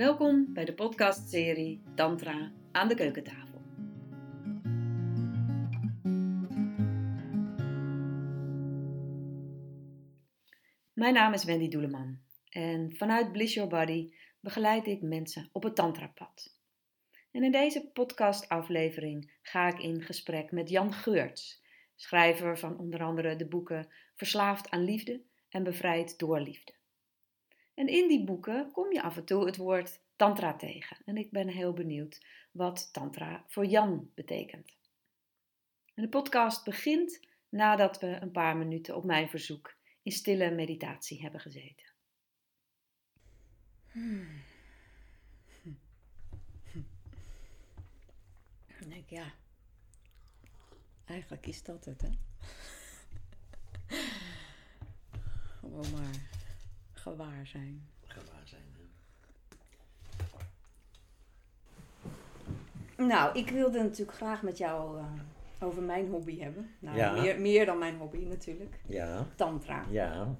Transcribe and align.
Welkom 0.00 0.52
bij 0.52 0.64
de 0.64 0.74
podcastserie 0.74 1.82
Tantra 1.94 2.52
aan 2.72 2.88
de 2.88 2.94
keukentafel. 2.94 3.60
Mijn 10.92 11.14
naam 11.14 11.32
is 11.32 11.44
Wendy 11.44 11.68
Doeleman 11.68 12.18
en 12.48 12.96
vanuit 12.96 13.32
Bliss 13.32 13.54
Your 13.54 13.70
Body 13.70 14.12
begeleid 14.40 14.86
ik 14.86 15.02
mensen 15.02 15.48
op 15.52 15.62
het 15.62 15.74
tantrapad. 15.74 16.58
En 17.30 17.42
in 17.42 17.52
deze 17.52 17.90
podcastaflevering 17.92 19.32
ga 19.42 19.68
ik 19.68 19.78
in 19.78 20.02
gesprek 20.02 20.50
met 20.50 20.68
Jan 20.68 20.92
Geurts, 20.92 21.62
schrijver 21.96 22.58
van 22.58 22.78
onder 22.78 23.02
andere 23.02 23.36
de 23.36 23.48
boeken 23.48 23.88
Verslaafd 24.14 24.70
aan 24.70 24.84
liefde 24.84 25.22
en 25.48 25.62
Bevrijd 25.62 26.18
door 26.18 26.40
liefde. 26.40 26.78
En 27.80 27.88
in 27.88 28.08
die 28.08 28.24
boeken 28.24 28.70
kom 28.72 28.92
je 28.92 29.02
af 29.02 29.16
en 29.16 29.24
toe 29.24 29.46
het 29.46 29.56
woord 29.56 30.00
tantra 30.16 30.56
tegen. 30.56 30.96
En 31.04 31.16
ik 31.16 31.30
ben 31.30 31.48
heel 31.48 31.72
benieuwd 31.72 32.26
wat 32.52 32.92
tantra 32.92 33.44
voor 33.46 33.66
Jan 33.66 34.10
betekent. 34.14 34.76
En 35.94 36.02
de 36.02 36.08
podcast 36.08 36.64
begint 36.64 37.20
nadat 37.48 38.00
we 38.00 38.06
een 38.06 38.30
paar 38.30 38.56
minuten 38.56 38.96
op 38.96 39.04
mijn 39.04 39.28
verzoek 39.28 39.76
in 40.02 40.12
stille 40.12 40.50
meditatie 40.50 41.20
hebben 41.20 41.40
gezeten. 41.40 41.86
Hmm. 43.92 44.42
Denk 48.88 49.08
ja, 49.08 49.34
eigenlijk 51.04 51.46
is 51.46 51.62
dat 51.62 51.84
het, 51.84 52.00
hè? 52.00 52.10
Gewoon 55.60 55.90
maar 55.90 56.39
gewaar 57.00 57.46
zijn. 57.46 57.88
Gewaar 58.06 58.42
zijn, 58.44 58.62
hè? 58.72 58.78
Nou, 63.06 63.38
ik 63.38 63.50
wilde 63.50 63.82
natuurlijk 63.82 64.16
graag 64.16 64.42
met 64.42 64.58
jou 64.58 64.98
uh, 64.98 65.04
over 65.60 65.82
mijn 65.82 66.08
hobby 66.10 66.38
hebben. 66.38 66.70
Nou, 66.78 66.96
Ja. 66.96 67.12
meer, 67.20 67.40
meer 67.40 67.66
dan 67.66 67.78
mijn 67.78 67.96
hobby 67.96 68.24
natuurlijk. 68.24 68.80
Ja, 68.86 69.26
Tantra. 69.36 69.84
ja, 69.90 70.36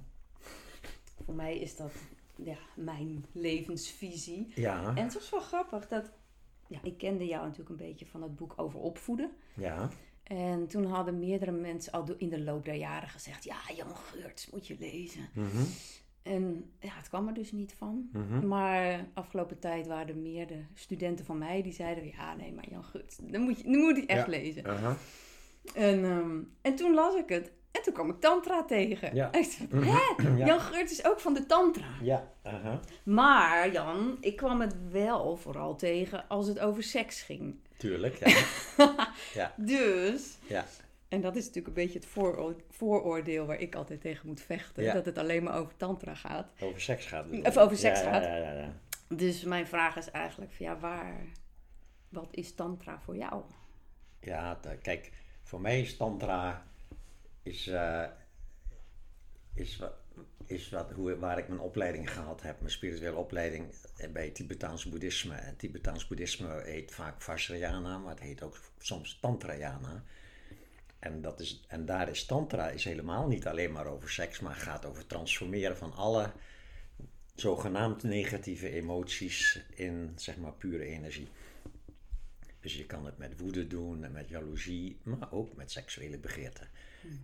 Voor 1.25 1.33
mij 1.33 1.57
is 1.59 1.75
dat 1.75 1.91
ja, 2.35 2.57
mijn 2.75 3.25
levensvisie. 3.31 4.51
ja, 4.55 4.87
En 4.95 5.03
het 5.03 5.13
was 5.13 5.29
wel 5.29 5.39
grappig 5.41 5.87
dat... 5.87 6.11
Ja, 6.67 6.79
ik 6.83 6.97
kende 6.97 7.25
jou 7.25 7.43
natuurlijk 7.43 7.69
een 7.69 7.87
beetje 7.87 8.05
van 8.05 8.21
het 8.21 8.35
boek 8.35 8.53
over 8.55 8.79
opvoeden. 8.79 9.31
ja, 9.53 9.89
En 10.23 10.67
toen 10.67 10.85
hadden 10.85 11.19
meerdere 11.19 11.51
mensen 11.51 11.91
al 11.93 12.05
in 12.17 12.29
de 12.29 12.39
loop 12.41 12.65
der 12.65 12.75
jaren 12.75 13.09
gezegd... 13.09 13.43
Ja, 13.43 13.57
Jan 13.75 13.95
Geurts 13.95 14.49
moet 14.49 14.67
je 14.67 14.75
lezen. 14.79 15.29
mhm, 15.33 15.63
En 16.23 16.71
ja, 16.79 16.89
het 16.93 17.09
kwam 17.09 17.27
er 17.27 17.33
dus 17.33 17.51
niet 17.51 17.73
van. 17.77 18.09
mhm. 18.13 18.47
Maar 18.47 19.05
afgelopen 19.13 19.59
tijd 19.59 19.87
waren 19.87 20.07
er 20.07 20.15
meerdere 20.17 20.61
studenten 20.73 21.25
van 21.25 21.37
mij 21.37 21.61
die 21.61 21.73
zeiden... 21.73 22.07
Ja, 22.07 22.35
nee, 22.35 22.53
maar 22.53 22.69
Jan 22.69 22.83
Geurts, 22.83 23.17
dan 23.21 23.41
moet 23.41 23.57
je, 23.57 23.63
dan 23.63 23.77
moet 23.81 23.95
je 23.95 24.05
echt 24.05 24.25
Ja. 24.25 24.31
lezen. 24.31 24.63
En, 25.75 26.03
ehm, 26.05 26.39
en 26.61 26.75
toen 26.75 26.93
las 26.93 27.15
ik 27.15 27.29
het. 27.29 27.51
En 27.71 27.81
toen 27.81 27.93
kwam 27.93 28.09
ik 28.09 28.19
tantra 28.19 28.63
tegen. 28.65 29.15
Ja. 29.15 29.31
En 29.31 29.39
ik 29.41 29.57
dacht, 29.69 29.71
Mhm. 29.71 29.83
hè? 30.23 30.35
Ja. 30.37 30.45
Jan 30.45 30.59
Geurts 30.59 30.91
is 30.91 31.05
ook 31.05 31.19
van 31.19 31.33
de 31.33 31.45
tantra. 31.45 31.87
ja, 32.01 32.31
aha, 32.43 32.79
Maar 33.03 33.71
Jan, 33.71 34.17
ik 34.19 34.35
kwam 34.35 34.61
het 34.61 34.75
wel 34.91 35.37
vooral 35.37 35.75
tegen 35.75 36.27
als 36.27 36.47
het 36.47 36.59
over 36.59 36.83
seks 36.83 37.21
ging. 37.21 37.55
tuurlijk, 37.77 38.15
ja, 38.17 38.43
ja, 39.33 39.53
Dus, 39.57 40.37
ja, 40.47 40.65
en 41.11 41.21
dat 41.21 41.35
is 41.35 41.45
natuurlijk 41.45 41.67
een 41.67 41.83
beetje 41.83 41.99
het 41.99 42.07
vooroor- 42.07 42.61
vooroordeel 42.69 43.45
waar 43.45 43.59
ik 43.59 43.75
altijd 43.75 44.01
tegen 44.01 44.27
moet 44.27 44.41
vechten. 44.41 44.83
Ja. 44.83 44.93
Dat 44.93 45.05
het 45.05 45.17
alleen 45.17 45.43
maar 45.43 45.55
over 45.55 45.77
tantra 45.77 46.15
gaat. 46.15 46.51
over 46.59 46.81
seks 46.81 47.05
gaat. 47.05 47.25
Of 47.43 47.57
over 47.57 47.77
seks 47.77 47.99
Ja, 47.99 48.11
gaat. 48.11 48.23
Ja, 48.23 48.35
ja, 48.35 48.51
ja. 48.51 48.73
Dus 49.07 49.43
mijn 49.43 49.67
vraag 49.67 49.95
is 49.95 50.11
eigenlijk 50.11 50.51
van 50.51 50.65
ja, 50.65 50.79
waar... 50.79 51.25
Wat 52.09 52.27
is 52.31 52.55
tantra 52.55 52.99
voor 52.99 53.17
jou? 53.17 53.43
Ja, 54.19 54.59
kijk, 54.81 55.11
voor 55.43 55.61
mij 55.61 55.81
is 55.81 55.97
tantra 55.97 56.67
is, 57.43 57.67
eh, 57.67 58.05
is, 59.53 59.77
wat, 59.77 59.93
is 60.45 60.69
wat, 60.69 60.91
hoe, 60.91 61.17
waar 61.17 61.37
ik 61.37 61.47
mijn 61.47 61.59
opleiding 61.59 62.11
gehad 62.11 62.41
heb, 62.41 62.59
mijn 62.59 62.71
spirituele 62.71 63.15
opleiding 63.17 63.75
bij 64.13 64.29
Tibetaans 64.29 64.85
boeddhisme. 64.85 65.35
En 65.35 65.57
Tibetaans 65.57 66.07
boeddhisme 66.07 66.61
heet 66.61 66.93
vaak 66.93 67.21
Vajrayana, 67.21 67.97
maar 67.97 68.11
het 68.11 68.23
heet 68.23 68.43
ook 68.43 68.59
soms 68.77 69.19
Tantrayana. 69.19 70.03
En, 71.01 71.21
dat 71.21 71.39
is, 71.39 71.61
en 71.67 71.85
daar 71.85 72.09
is 72.09 72.25
tantra 72.25 72.69
is 72.69 72.83
helemaal 72.83 73.27
niet 73.27 73.47
alleen 73.47 73.71
maar 73.71 73.85
over 73.85 74.09
seks, 74.09 74.39
maar 74.39 74.55
gaat 74.55 74.85
over 74.85 75.07
transformeren 75.07 75.77
van 75.77 75.93
alle 75.93 76.31
zogenaamd 77.35 78.03
negatieve 78.03 78.69
emoties 78.69 79.59
in 79.69 80.11
zeg 80.15 80.37
maar 80.37 80.53
pure 80.53 80.85
energie. 80.85 81.27
Dus 82.59 82.77
je 82.77 82.85
kan 82.85 83.05
het 83.05 83.17
met 83.17 83.39
woede 83.39 83.67
doen 83.67 84.03
en 84.03 84.11
met 84.11 84.29
jaloezie, 84.29 84.97
maar 85.03 85.31
ook 85.31 85.55
met 85.55 85.71
seksuele 85.71 86.17
begeerte. 86.17 86.67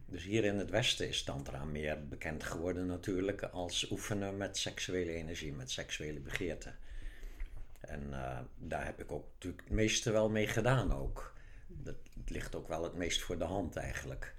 Dus 0.06 0.24
hier 0.24 0.44
in 0.44 0.58
het 0.58 0.70
Westen 0.70 1.08
is 1.08 1.24
Tantra 1.24 1.66
meer 1.66 2.08
bekend 2.08 2.44
geworden 2.44 2.86
natuurlijk 2.86 3.44
als 3.44 3.92
oefenen 3.92 4.38
met 4.38 4.58
seksuele 4.58 5.12
energie, 5.12 5.54
met 5.54 5.72
seksuele 5.72 6.20
begeerte. 6.20 6.74
En 7.80 8.14
eh, 8.14 8.40
daar 8.58 8.86
heb 8.86 9.00
ik 9.00 9.12
ook 9.12 9.26
natuurlijk 9.34 9.64
het 9.64 9.74
meeste 9.74 10.12
wel 10.12 10.30
mee 10.30 10.48
gedaan 10.48 10.94
ook. 10.94 11.36
Dat 11.84 11.96
ligt 12.26 12.56
ook 12.56 12.68
wel 12.68 12.84
het 12.84 12.94
meest 12.94 13.22
voor 13.22 13.38
de 13.38 13.44
hand 13.44 13.76
eigenlijk. 13.76 14.36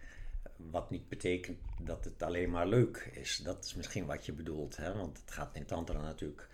Wat 0.56 0.90
niet 0.90 1.08
betekent 1.08 1.58
dat 1.80 2.04
het 2.04 2.22
alleen 2.22 2.50
maar 2.50 2.68
leuk 2.68 3.10
is. 3.12 3.36
Dat 3.36 3.64
is 3.64 3.74
misschien 3.74 4.06
wat 4.06 4.26
je 4.26 4.32
bedoelt. 4.32 4.76
Hè? 4.76 4.94
Want 4.94 5.20
het 5.20 5.30
gaat 5.30 5.56
in 5.56 5.66
Tantra 5.66 6.00
natuurlijk 6.00 6.48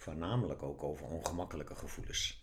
voornamelijk 0.00 0.62
ook 0.62 0.82
over 0.82 1.06
ongemakkelijke 1.06 1.74
gevoelens. 1.74 2.42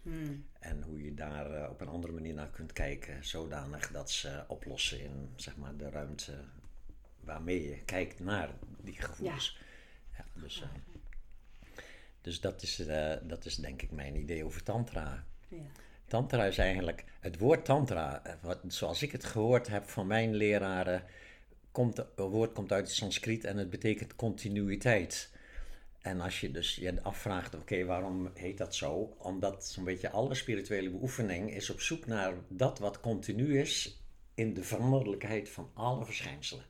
En 0.60 0.82
hoe 0.82 1.04
je 1.04 1.14
daar 1.14 1.52
eh, 1.52 1.70
op 1.70 1.82
een 1.82 1.88
andere 1.88 2.14
manier 2.14 2.34
naar 2.34 2.50
kunt 2.50 2.74
kijken, 2.74 3.26
zodanig 3.26 3.92
dat 3.92 4.12
ze 4.12 4.44
oplossen 4.48 5.00
in 5.02 5.30
zeg 5.36 5.58
maar, 5.58 5.78
de 5.78 5.90
ruimte 5.90 6.44
waarmee 7.20 7.70
je 7.70 7.84
kijkt 7.84 8.20
naar 8.20 8.50
die 8.82 8.96
gevoelens. 9.02 9.58
Ja. 10.18 10.26
dus, 10.34 10.62
eh, 10.62 10.70
dus 12.22 12.42
dat, 12.42 12.62
is, 12.62 12.80
eh, 12.80 13.16
dat 13.24 13.46
is 13.46 13.56
denk 13.56 13.82
ik 13.82 13.92
mijn 13.92 14.16
idee 14.16 14.46
over 14.46 14.64
Tantra. 14.64 15.26
Ja. 15.48 15.58
Tantra 16.08 16.46
is 16.46 16.58
eigenlijk, 16.58 17.04
het 17.20 17.38
woord 17.38 17.66
Tantra, 17.66 18.24
eh, 18.24 18.34
wat, 18.42 18.60
zoals 18.68 19.02
ik 19.02 19.12
het 19.12 19.26
gehoord 19.26 19.68
heb 19.68 19.90
van 19.90 20.08
mijn 20.08 20.36
leraren, 20.36 21.04
komt, 21.72 21.98
het 21.98 22.10
woord 22.16 22.54
komt 22.54 22.72
uit 22.72 22.88
het 22.88 22.96
Sanskriet 22.96 23.44
en 23.44 23.58
het 23.58 23.70
betekent 23.70 24.16
continuïteit. 24.16 25.32
En 26.02 26.22
als 26.22 26.40
je 26.40 26.52
dus 26.52 26.76
je 26.76 27.04
afvraagt, 27.04 27.56
oké, 27.56 27.86
waarom 27.86 28.32
heet 28.34 28.58
dat 28.58 28.76
zo? 28.76 29.16
Omdat 29.18 29.66
zo'n 29.66 29.84
beetje 29.84 30.10
alle 30.10 30.36
spirituele 30.36 30.90
beoefening 30.90 31.54
is 31.54 31.70
op 31.70 31.80
zoek 31.80 32.06
naar 32.06 32.34
dat 32.48 32.80
wat 32.80 33.00
continu 33.00 33.60
is 33.60 34.02
in 34.36 34.54
de 34.54 34.64
veranderlijkheid 34.64 35.50
van 35.50 35.70
alle 35.74 36.06
verschijnselen. 36.06 36.66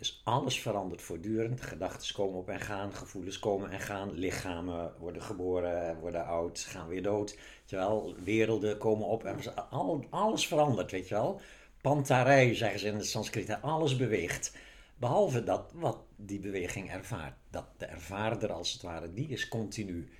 Dus 0.00 0.20
alles 0.24 0.60
verandert 0.60 1.02
voortdurend. 1.02 1.60
Gedachten 1.62 2.14
komen 2.14 2.38
op 2.38 2.48
en 2.48 2.60
gaan, 2.60 2.94
gevoelens 2.94 3.38
komen 3.38 3.70
en 3.70 3.80
gaan. 3.80 4.12
Lichamen 4.12 4.92
worden 4.98 5.22
geboren, 5.22 5.98
worden 5.98 6.26
oud, 6.26 6.60
gaan 6.60 6.88
weer 6.88 7.02
dood. 7.02 7.38
Terwijl 7.64 8.14
werelden 8.24 8.78
komen 8.78 9.06
op 9.06 9.24
en 9.24 9.36
al, 9.70 10.04
alles 10.10 10.46
verandert, 10.46 10.90
weet 10.90 11.08
je 11.08 11.14
wel. 11.14 11.40
Pantarij 11.80 12.54
zeggen 12.54 12.80
ze 12.80 12.86
in 12.86 12.94
het 12.94 13.06
Sanskriet, 13.06 13.58
alles 13.60 13.96
beweegt. 13.96 14.56
Behalve 14.96 15.44
dat 15.44 15.72
wat 15.74 15.98
die 16.16 16.40
beweging 16.40 16.90
ervaart. 16.90 17.34
Dat 17.50 17.66
de 17.76 17.86
ervaarder 17.86 18.52
als 18.52 18.72
het 18.72 18.82
ware, 18.82 19.12
die 19.12 19.28
is 19.28 19.48
continu. 19.48 20.10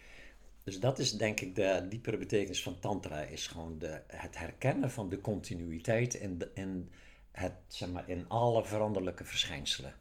Dus 0.65 0.81
dat 0.81 0.99
is 0.99 1.13
denk 1.13 1.41
ik 1.41 1.55
de 1.55 1.87
diepere 1.89 2.17
betekenis 2.17 2.63
van 2.63 2.79
tantra. 2.79 3.21
Is 3.21 3.47
gewoon 3.47 3.79
de, 3.79 4.01
het 4.07 4.39
herkennen 4.39 4.91
van 4.91 5.09
de 5.09 5.21
continuïteit 5.21 6.15
in, 6.15 6.39
de, 6.39 6.51
in, 6.55 6.91
het, 7.31 7.53
zeg 7.67 7.91
maar, 7.91 8.09
in 8.09 8.25
alle 8.29 8.65
veranderlijke 8.65 9.25
verschijnselen. 9.25 9.95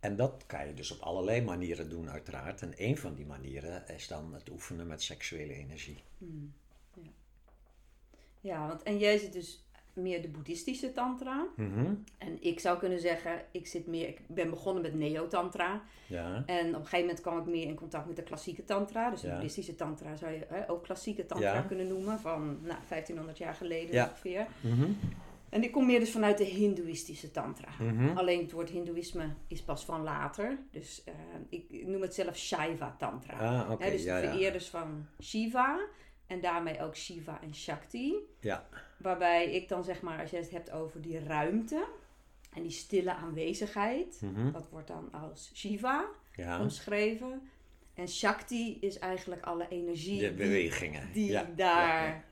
En 0.00 0.16
dat 0.16 0.44
kan 0.46 0.66
je 0.66 0.74
dus 0.74 0.90
op 0.90 1.00
allerlei 1.00 1.42
manieren 1.42 1.88
doen 1.88 2.10
uiteraard. 2.10 2.62
En 2.62 2.72
een 2.76 2.96
van 2.98 3.14
die 3.14 3.26
manieren 3.26 3.88
is 3.88 4.08
dan 4.08 4.34
het 4.34 4.50
oefenen 4.50 4.86
met 4.86 5.02
seksuele 5.02 5.54
energie. 5.54 6.02
Ja, 8.40 8.66
want 8.68 8.82
en 8.82 8.98
jij 8.98 9.18
zit 9.18 9.32
dus 9.32 9.64
meer 9.92 10.22
de 10.22 10.28
boeddhistische 10.28 10.92
tantra. 10.92 11.46
Mhm. 11.56 11.94
En 12.18 12.42
ik 12.42 12.60
zou 12.60 12.78
kunnen 12.78 13.00
zeggen, 13.00 13.44
ik, 13.50 13.66
zit 13.66 13.86
meer, 13.86 14.08
ik 14.08 14.20
ben 14.28 14.50
begonnen 14.50 14.82
met 14.82 14.94
neo-tantra. 14.94 15.82
Ja, 16.06 16.42
En 16.46 16.66
op 16.68 16.74
een 16.74 16.80
gegeven 16.80 17.00
moment 17.00 17.20
kwam 17.20 17.38
ik 17.38 17.44
meer 17.46 17.66
in 17.66 17.74
contact 17.74 18.06
met 18.06 18.16
de 18.16 18.22
klassieke 18.22 18.64
tantra. 18.64 19.10
Dus 19.10 19.20
de 19.20 19.26
Ja. 19.26 19.32
boeddhistische 19.32 19.74
tantra 19.74 20.16
zou 20.16 20.32
je 20.32 20.46
hè, 20.48 20.70
ook 20.70 20.82
klassieke 20.84 21.26
tantra 21.26 21.54
Ja. 21.54 21.62
kunnen 21.62 21.86
noemen. 21.88 22.18
Van 22.20 22.58
nou, 22.62 22.78
1500 22.88 23.38
jaar 23.38 23.54
geleden 23.54 23.94
Ja. 23.94 24.08
ongeveer. 24.08 24.46
Mhm. 24.60 24.90
En 25.56 25.62
ik 25.62 25.72
kom 25.72 25.86
meer 25.86 26.00
dus 26.00 26.10
vanuit 26.10 26.38
de 26.38 26.44
hindoeïstische 26.44 27.30
tantra. 27.30 27.68
Mhm. 27.78 28.16
Alleen 28.16 28.40
het 28.40 28.52
woord 28.52 28.70
hindoeïsme 28.70 29.34
is 29.48 29.62
pas 29.62 29.84
van 29.84 30.02
later. 30.02 30.58
Dus 30.70 31.04
eh, 31.04 31.14
ik 31.48 31.86
noem 31.86 32.00
het 32.02 32.14
zelf 32.14 32.36
Shaiva 32.36 32.94
tantra. 32.98 33.60
Ah, 33.64 33.80
dus 33.80 34.02
ja, 34.02 34.20
de 34.20 34.26
ja. 34.26 34.32
vereerders 34.32 34.68
van 34.68 35.06
Shiva. 35.22 35.86
En 36.26 36.40
daarmee 36.40 36.82
ook 36.82 36.96
Shiva 36.96 37.40
en 37.42 37.54
Shakti. 37.54 38.14
Ja, 38.40 38.66
Waarbij 38.98 39.50
ik 39.52 39.68
dan 39.68 39.84
zeg 39.84 40.02
maar, 40.02 40.20
als 40.20 40.30
je 40.30 40.36
het 40.36 40.50
hebt 40.50 40.70
over 40.70 41.00
die 41.02 41.18
ruimte 41.24 41.86
en 42.54 42.62
die 42.62 42.70
stille 42.70 43.14
aanwezigheid, 43.14 44.20
Mhm. 44.22 44.52
dat 44.52 44.68
wordt 44.70 44.88
dan 44.88 45.12
als 45.12 45.50
Shiva 45.54 46.04
omschreven. 46.60 47.42
En 47.94 48.08
Shakti 48.08 48.78
is 48.80 48.98
eigenlijk 48.98 49.42
alle 49.44 49.68
energie 49.68 50.20
De 50.20 50.26
die, 50.28 50.36
bewegingen. 50.36 51.12
die 51.12 51.38
daar, 51.54 52.24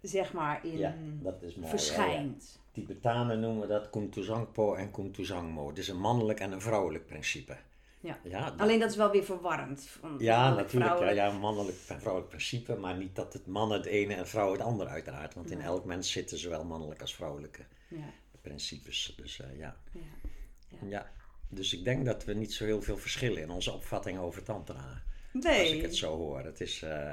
zeg 0.00 0.32
maar, 0.32 0.64
in 0.66 0.78
Ja, 0.78 0.94
dat 1.22 1.42
is 1.42 1.54
mooi. 1.54 1.60
ja, 1.60 1.62
ja. 1.62 1.68
verschijnt. 1.68 2.59
Tibetanen 2.72 3.40
noemen 3.40 3.68
dat 3.68 3.90
Kuntuzangpo 3.90 4.74
en 4.74 4.90
Kuntuzangmo. 4.90 5.68
Het 5.68 5.78
is 5.78 5.88
een 5.88 6.00
mannelijk 6.00 6.40
en 6.40 6.52
een 6.52 6.60
vrouwelijk 6.60 7.06
principe. 7.06 7.56
Ja. 8.00 8.18
Ja, 8.24 8.50
dat- 8.50 8.60
Alleen 8.60 8.78
dat 8.78 8.90
is 8.90 8.96
wel 8.96 9.10
weer 9.10 9.24
verwarrend. 9.24 9.82
Van 9.82 10.14
ja 10.18 10.48
natuurlijk. 10.54 10.72
Ja, 10.72 10.78
vrouwelijk. 10.96 11.16
ja, 11.16 11.30
mannelijk 11.38 11.76
en 11.88 11.98
vrouwelijk 12.00 12.28
principe. 12.30 12.74
Maar 12.76 12.96
niet 12.96 13.16
dat 13.16 13.32
het 13.32 13.46
mannen 13.46 13.76
het 13.78 13.86
ene 13.86 14.14
en 14.14 14.28
vrouw 14.28 14.52
het 14.52 14.60
andere 14.60 14.90
uiteraard. 14.90 15.34
Want 15.34 15.50
in 15.50 15.60
elk 15.60 15.84
mens 15.84 16.10
zitten 16.12 16.38
zowel 16.38 16.64
mannelijke 16.64 17.02
als 17.02 17.14
vrouwelijke 17.14 17.62
Ja, 17.88 18.12
principes. 18.40 19.14
Dus 19.16 19.40
eh, 19.40 19.58
ja. 19.58 19.76
ja. 19.92 20.78
ja. 20.88 21.10
Dus 21.48 21.72
ik 21.74 21.84
denk 21.84 22.04
dat 22.04 22.24
we 22.24 22.34
niet 22.34 22.52
zo 22.52 22.64
heel 22.64 22.82
veel 22.82 22.96
verschillen 22.96 23.42
in 23.42 23.50
onze 23.50 23.72
opvatting 23.72 24.18
over 24.18 24.42
tantra. 24.42 25.02
Nee. 25.32 25.60
Als 25.60 25.70
ik 25.70 25.82
het 25.82 25.96
zo 25.96 26.16
hoor. 26.16 26.40
Het 26.40 26.60
is, 26.60 26.82
eh, 26.82 27.12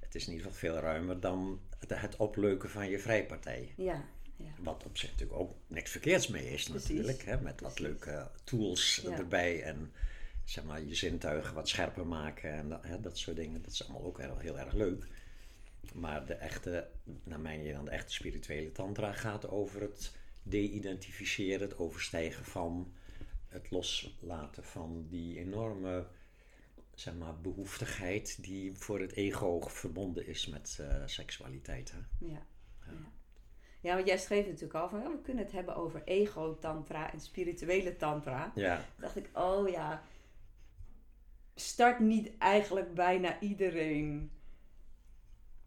het 0.00 0.14
is 0.14 0.26
in 0.26 0.32
ieder 0.32 0.46
geval 0.46 0.60
veel 0.70 0.78
ruimer 0.80 1.20
dan 1.20 1.60
het, 1.78 2.00
het 2.00 2.16
opleuken 2.16 2.70
van 2.70 2.88
je 2.90 2.98
vrijpartij. 2.98 3.72
Ja, 3.76 4.04
ja. 4.36 4.52
Wat 4.58 4.84
op 4.84 4.98
zich 4.98 5.10
natuurlijk 5.10 5.38
ook 5.38 5.54
niks 5.66 5.90
verkeerds 5.90 6.28
mee 6.28 6.50
is 6.52 6.68
Precies. 6.68 6.88
natuurlijk. 6.88 7.22
Hè? 7.24 7.40
Met 7.40 7.60
wat 7.60 7.78
leuke 7.78 8.30
tools 8.44 9.00
Ja. 9.04 9.10
erbij 9.10 9.62
en 9.62 9.92
zeg 10.44 10.64
maar, 10.64 10.82
je 10.82 10.94
zintuigen 10.94 11.54
wat 11.54 11.68
scherper 11.68 12.06
maken 12.06 12.50
en 12.52 12.68
dat, 12.68 12.82
hè, 12.82 13.00
dat 13.00 13.18
soort 13.18 13.36
dingen. 13.36 13.62
Dat 13.62 13.72
is 13.72 13.82
allemaal 13.84 14.04
ook 14.04 14.20
heel, 14.20 14.38
heel 14.38 14.58
erg 14.58 14.72
leuk. 14.72 15.06
Maar 15.94 16.26
de 16.26 16.34
echte, 16.34 16.88
naar 17.24 17.40
mijn 17.40 17.60
idee 17.60 17.72
dan 17.72 17.84
de 17.84 17.90
echte 17.90 18.12
spirituele 18.12 18.72
tantra 18.72 19.12
gaat 19.12 19.48
over 19.48 19.80
het 19.80 20.12
de-identificeren, 20.42 21.68
het 21.68 21.78
overstijgen 21.78 22.44
van, 22.44 22.92
het 23.48 23.70
loslaten 23.70 24.64
van 24.64 25.06
die 25.08 25.38
enorme 25.38 26.06
zeg 26.94 27.14
maar, 27.14 27.40
behoeftigheid 27.40 28.42
die 28.42 28.74
voor 28.74 29.00
het 29.00 29.12
ego 29.12 29.60
verbonden 29.60 30.26
is 30.26 30.46
met 30.46 30.78
eh, 30.80 31.02
seksualiteit. 31.06 31.92
Hè? 31.92 31.98
Ja. 32.26 32.46
Ja. 32.86 32.92
ja, 32.92 33.10
want 33.80 34.06
jij 34.06 34.18
schreef 34.18 34.46
natuurlijk 34.46 34.74
al 34.74 34.88
van, 34.88 35.00
ja, 35.00 35.10
we 35.10 35.20
kunnen 35.22 35.44
het 35.44 35.52
hebben 35.52 35.76
over 35.76 36.02
ego-tantra 36.04 37.12
en 37.12 37.20
spirituele 37.20 37.96
tantra. 37.96 38.52
Ja, 38.54 38.74
Toen 38.74 38.84
dacht 38.96 39.16
ik, 39.16 39.28
oh 39.32 39.68
ja, 39.68 40.02
start 41.54 41.98
niet 41.98 42.30
eigenlijk 42.38 42.94
bijna 42.94 43.40
iedereen 43.40 44.30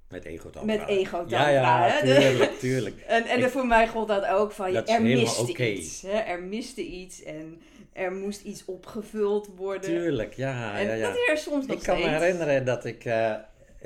met 0.09 0.25
ego-tantra. 0.25 0.77
met 0.77 0.87
ego-tantra? 0.87 1.49
Ja, 1.49 1.87
ja, 1.87 2.01
tuurlijk, 2.01 2.51
tuurlijk. 2.59 2.99
En, 2.99 3.23
en 3.25 3.39
Ik- 3.39 3.49
voor 3.49 3.67
mij 3.67 3.87
gold 3.87 4.07
dat 4.07 4.25
ook 4.25 4.51
van, 4.51 4.73
Dat 4.73 4.89
er 4.89 5.01
miste 5.01 5.71
iets. 5.71 6.01
Hè? 6.01 6.11
Er 6.17 6.41
miste 6.43 6.81
iets 6.85 7.23
en 7.23 7.61
er 7.93 8.11
moest 8.11 8.41
iets 8.43 8.65
opgevuld 8.65 9.47
worden. 9.55 9.89
Tuurlijk, 9.89 10.33
ja. 10.33 10.77
en 10.77 10.85
ja, 10.87 10.93
ja. 10.93 11.07
dat 11.07 11.15
is 11.17 11.29
er 11.29 11.37
soms 11.37 11.65
nog 11.65 11.77
Ik 11.77 11.83
kan 11.83 11.99
me 11.99 12.07
herinneren 12.07 12.65
dat 12.65 12.85
ik, 12.85 13.05
eh, 13.05 13.35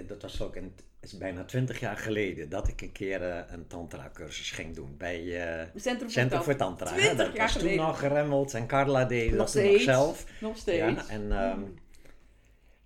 dat 0.08 0.22
was 0.22 0.42
ook 0.42 0.56
een, 0.56 0.64
het 0.76 0.84
is 1.04 1.18
bijna 1.18 1.44
twintig 1.46 1.80
jaar 1.80 1.98
geleden, 1.98 2.50
dat 2.50 2.68
ik 2.68 2.82
een 2.82 2.92
keer 2.92 3.22
eh, 3.30 3.40
een 3.48 3.68
tantra-cursus 3.68 4.52
ging 4.52 4.76
doen 4.76 4.98
bij 4.98 5.42
eh 5.42 5.68
Centrum, 5.76 6.10
Centrum 6.10 6.38
voor 6.44 6.44
voor 6.44 6.56
Tantra. 6.56 6.92
hè. 6.94 6.98
20 7.00 7.18
Dat 7.26 7.36
jaar 7.36 7.54
was 7.54 7.58
toen 7.64 7.76
nog 7.76 8.00
geremmeld 8.00 8.54
en 8.54 8.68
Carla 8.68 9.06
deed 9.06 9.30
Nog 9.30 9.38
dat 9.38 9.52
toen 9.52 9.72
nog 9.72 9.82
zelf. 9.82 10.26
Nog 10.40 10.58
steeds. 10.58 10.78
Ja, 10.78 11.08
en 11.10 11.32
ehm, 11.32 11.62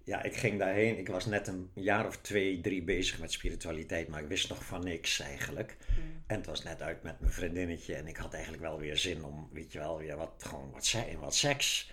ja, 0.04 0.24
ik 0.24 0.36
ging 0.36 0.60
daarheen. 0.60 0.98
Ik 0.98 1.08
was 1.08 1.26
net 1.26 1.48
een 1.48 1.70
jaar 1.74 2.08
of 2.08 2.18
twee, 2.18 2.62
drie 2.62 2.84
bezig 2.84 3.20
met 3.20 3.32
spiritualiteit, 3.32 4.08
maar 4.08 4.22
ik 4.22 4.28
wist 4.28 4.50
nog 4.50 4.66
van 4.66 4.84
niks 4.84 5.20
eigenlijk. 5.20 5.78
En 6.28 6.36
het 6.38 6.46
was 6.46 6.64
net 6.64 6.82
uit 6.82 7.04
met 7.04 7.20
mijn 7.20 7.32
vriendinnetje 7.34 7.96
en 7.96 8.08
ik 8.08 8.18
had 8.18 8.34
eigenlijk 8.34 8.64
wel 8.64 8.80
weer 8.80 8.98
zin 8.98 9.24
om, 9.24 9.50
weet 9.54 9.72
je 9.72 9.80
wel, 9.80 9.98
weer 9.98 10.18
wat, 10.18 10.32
gewoon 10.38 10.72
wat, 10.72 10.86
se- 10.86 11.18
wat 11.20 11.36
seks. 11.36 11.92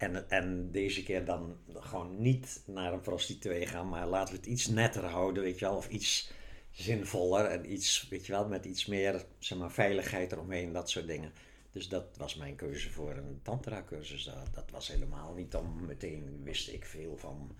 En, 0.00 0.30
en 0.30 0.70
deze 0.70 1.02
keer 1.02 1.24
dan 1.24 1.56
gewoon 1.74 2.22
niet 2.22 2.62
naar 2.66 2.92
een 2.92 3.00
prostituee 3.00 3.66
gaan, 3.66 3.88
maar 3.88 4.06
laten 4.06 4.34
we 4.34 4.40
het 4.40 4.48
iets 4.48 4.66
netter 4.66 5.04
houden, 5.04 5.42
weet 5.42 5.58
je 5.58 5.64
wel, 5.64 5.76
of 5.76 5.88
iets 5.88 6.32
zinvoller 6.70 7.44
en 7.44 7.72
iets, 7.72 8.08
weet 8.08 8.26
je 8.26 8.32
wel, 8.32 8.48
met 8.48 8.64
iets 8.64 8.86
meer, 8.86 9.24
zeg 9.38 9.58
maar, 9.58 9.72
veiligheid 9.72 10.32
eromheen, 10.32 10.72
dat 10.72 10.90
soort 10.90 11.06
dingen. 11.06 11.32
Dus 11.70 11.88
dat 11.88 12.16
was 12.16 12.34
mijn 12.34 12.56
keuze 12.56 12.90
voor 12.90 13.16
een 13.16 13.40
tantra-cursus. 13.42 14.30
Dat, 14.52 14.70
was 14.70 14.88
helemaal 14.88 15.34
niet 15.34 15.54
om 15.54 15.86
meteen, 15.86 16.40
wist 16.42 16.68
ik 16.68 16.84
veel 16.84 17.16
van 17.16 17.56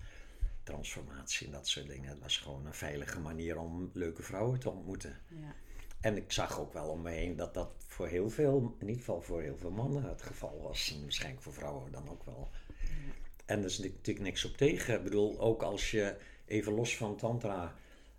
transformatie 0.63 1.45
en 1.45 1.53
dat 1.53 1.67
soort 1.67 1.87
dingen. 1.87 2.09
Het 2.09 2.19
was 2.19 2.37
gewoon 2.37 2.65
een 2.65 2.73
veilige 2.73 3.19
manier 3.19 3.57
om 3.57 3.89
leuke 3.93 4.23
vrouwen 4.23 4.59
te 4.59 4.69
ontmoeten. 4.69 5.17
Ja. 5.27 5.55
En 6.01 6.17
ik 6.17 6.31
zag 6.31 6.59
ook 6.59 6.73
wel 6.73 6.87
om 6.87 7.01
me 7.01 7.09
heen 7.09 7.35
dat 7.35 7.53
dat 7.53 7.71
voor 7.87 8.07
heel 8.07 8.29
veel, 8.29 8.75
in 8.79 8.87
ieder 8.87 8.99
geval 8.99 9.21
voor 9.21 9.41
heel 9.41 9.57
veel 9.57 9.71
mannen 9.71 10.03
het 10.03 10.21
geval 10.21 10.61
was. 10.61 10.91
En 10.95 11.01
waarschijnlijk 11.01 11.43
voor 11.43 11.53
vrouwen 11.53 11.91
dan 11.91 12.09
ook 12.09 12.23
wel. 12.23 12.49
En 13.45 13.59
er 13.59 13.65
is 13.65 13.77
natuurlijk 13.77 14.25
niks 14.25 14.45
op 14.45 14.57
tegen. 14.57 14.95
Ik 14.95 15.03
bedoel, 15.03 15.39
ook 15.39 15.63
als 15.63 15.91
je, 15.91 16.17
even 16.45 16.73
los 16.73 16.97
van 16.97 17.17
tantra, 17.17 17.75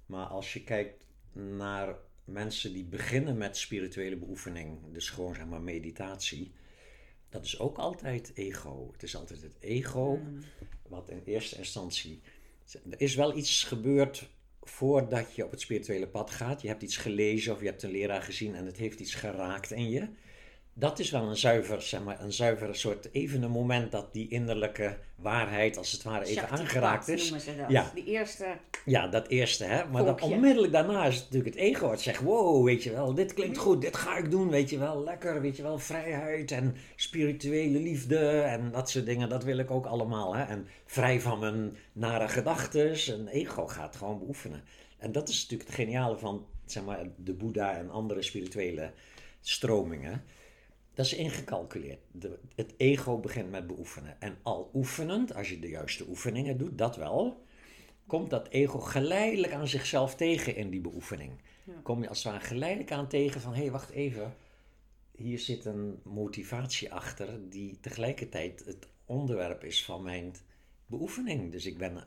maar 0.06 0.26
als 0.26 0.52
je 0.52 0.64
kijkt 0.64 1.06
naar 1.32 1.96
mensen 2.25 2.73
die 2.73 2.84
beginnen 2.84 3.37
met 3.37 3.56
spirituele 3.56 4.17
beoefening, 4.17 4.79
dus 4.93 5.11
gewoon 5.11 5.34
zeg 5.34 5.46
maar 5.46 5.61
meditatie, 5.61 6.52
dat 7.29 7.44
is 7.44 7.58
ook 7.58 7.79
altijd 7.79 8.32
ego. 8.34 8.88
Het 8.93 9.02
is 9.02 9.17
altijd 9.17 9.43
het 9.43 9.56
ego, 9.61 10.20
wat 10.88 11.11
in 11.11 11.23
eerste 11.25 11.56
instantie. 11.56 12.20
Er 12.90 13.00
is 13.00 13.14
wel 13.14 13.37
iets 13.37 13.64
gebeurd 13.64 14.31
voordat 14.62 15.35
je 15.35 15.44
op 15.44 15.50
het 15.50 15.61
spirituele 15.61 16.09
pad 16.09 16.31
gaat. 16.31 16.62
Je 16.62 16.69
hebt 16.69 16.82
iets 16.82 16.97
gelezen 16.97 17.53
of 17.53 17.61
je 17.61 17.67
hebt 17.67 17.82
een 17.82 17.91
leraar 17.91 18.23
gezien 18.23 18.55
en 18.55 18.67
het 18.67 18.76
heeft 18.76 19.00
iets 19.00 19.14
geraakt 19.14 19.70
in 19.70 19.91
je. 19.91 20.09
Dat 20.75 20.99
is 20.99 21.11
wel 21.11 21.23
een 21.23 21.37
zuiver, 21.37 21.83
zeg 21.83 22.03
maar, 22.03 22.21
een 22.21 22.33
zuiver 22.33 22.77
soort 22.77 23.09
even 23.13 23.43
een 23.43 23.51
moment 23.51 23.93
dat 23.93 24.13
die 24.13 24.29
innerlijke 24.29 24.99
waarheid 25.17 25.77
als 25.77 25.93
het 25.93 26.03
ware 26.03 26.25
even 26.25 26.49
aangeraakt 26.49 27.09
is. 27.09 27.23
noemen 27.23 27.41
ze 27.41 27.57
dat. 27.57 27.71
Ja. 27.71 27.91
Die 27.95 28.05
eerste... 28.05 28.47
Ja, 28.85 29.09
dat 29.09 29.29
eerste, 29.29 29.65
hè. 29.65 29.87
Maar 29.87 30.05
dan 30.05 30.21
onmiddellijk 30.21 30.73
daarna 30.73 31.07
is 31.07 31.15
het 31.15 31.25
natuurlijk 31.25 31.55
het 31.55 31.65
ego 31.65 31.89
wat 31.89 32.01
zegt... 32.01 32.21
Wow, 32.21 32.65
weet 32.65 32.83
je 32.83 32.91
wel, 32.91 33.15
dit 33.15 33.35
klinkt 33.35 33.59
goed, 33.59 33.81
dit 33.81 33.97
ga 33.97 34.17
ik 34.17 34.31
doen, 34.31 34.49
weet 34.49 34.71
je 34.71 34.79
wel. 34.79 35.03
Lekker, 35.05 35.41
weet 35.41 35.57
je 35.57 35.63
wel, 35.63 35.79
vrijheid 35.79 36.51
en 36.51 36.77
spirituele 36.97 37.79
liefde 37.79 38.41
en 38.41 38.71
dat 38.73 38.91
soort 38.91 39.07
dingen. 39.07 39.29
Dat 39.29 39.45
wil 39.45 39.59
ik 39.59 39.71
ook 39.71 39.87
allemaal, 39.87 40.35
hè. 40.35 40.43
En 40.45 40.67
vrij 40.85 41.21
van 41.21 41.39
mijn 41.39 41.77
nare 41.93 42.29
gedachtes. 42.29 43.09
En 43.09 43.29
ego 43.29 43.67
gaat 43.67 43.97
gewoon 43.97 44.19
beoefenen. 44.19 44.63
En 44.99 45.13
dat 45.13 45.29
is 45.29 45.43
natuurlijk 45.43 45.69
het 45.69 45.79
geniale 45.79 46.19
van, 46.19 46.47
zeg 46.67 46.85
maar, 46.85 47.07
de 47.17 47.33
Boeddha 47.33 47.77
en 47.77 47.91
andere 47.91 48.23
spirituele 48.23 48.91
stromingen. 49.41 50.25
Dat 50.94 51.06
is 51.06 51.15
ingecalculeerd. 51.15 52.00
De, 52.11 52.39
het 52.55 52.75
ego 52.77 53.19
begint 53.19 53.50
met 53.50 53.67
beoefenen. 53.67 54.21
En 54.21 54.39
al 54.43 54.71
oefenend, 54.75 55.35
als 55.35 55.49
je 55.49 55.59
de 55.59 55.69
juiste 55.69 56.08
oefeningen 56.08 56.58
doet, 56.58 56.79
dat 56.79 56.96
wel 56.96 57.43
komt 58.06 58.31
dat 58.31 58.49
ego 58.49 58.79
geleidelijk 58.79 59.53
aan 59.53 59.69
zichzelf 59.69 60.15
tegen 60.15 60.56
in 60.56 60.70
die 60.70 60.81
beoefening. 60.81 61.32
Ja. 61.65 61.72
Kom 61.82 62.03
je 62.03 62.08
als 62.08 62.22
het 62.22 62.32
ware 62.32 62.44
geleidelijk 62.44 62.93
aan 62.93 63.08
tegen 63.08 63.41
van, 63.41 63.55
hé, 63.55 63.61
hey, 63.61 63.70
wacht 63.70 63.91
even. 63.91 64.34
Hier 65.17 65.39
zit 65.39 65.65
een 65.65 66.01
motivatie 66.05 66.93
achter 66.93 67.51
die 67.51 67.79
tegelijkertijd 67.81 68.65
het 68.65 68.89
onderwerp 69.05 69.65
is 69.65 69.84
van 69.84 70.03
mijn 70.03 70.34
beoefening. 70.87 71.53
Dus 71.53 71.67
ik 71.67 71.79
ben, 71.79 72.05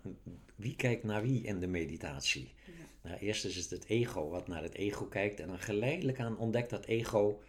wie 0.56 0.75
kijkt 0.75 1.04
naar 1.04 1.22
wie 1.22 1.44
in 1.44 1.60
de 1.60 1.68
meditatie? 1.68 2.54
Nou, 3.01 3.18
eerst 3.18 3.46
is 3.46 3.56
het 3.56 3.70
het 3.70 3.86
ego 3.86 4.30
wat 4.30 4.48
naar 4.48 4.63
het 4.63 4.74
ego 4.74 5.06
kijkt 5.06 5.39
en 5.39 5.48
dan 5.48 5.60
geleidelijk 5.60 6.20
aan 6.20 6.38
ontdekt 6.38 6.70
dat 6.70 6.86
ego 6.86 7.42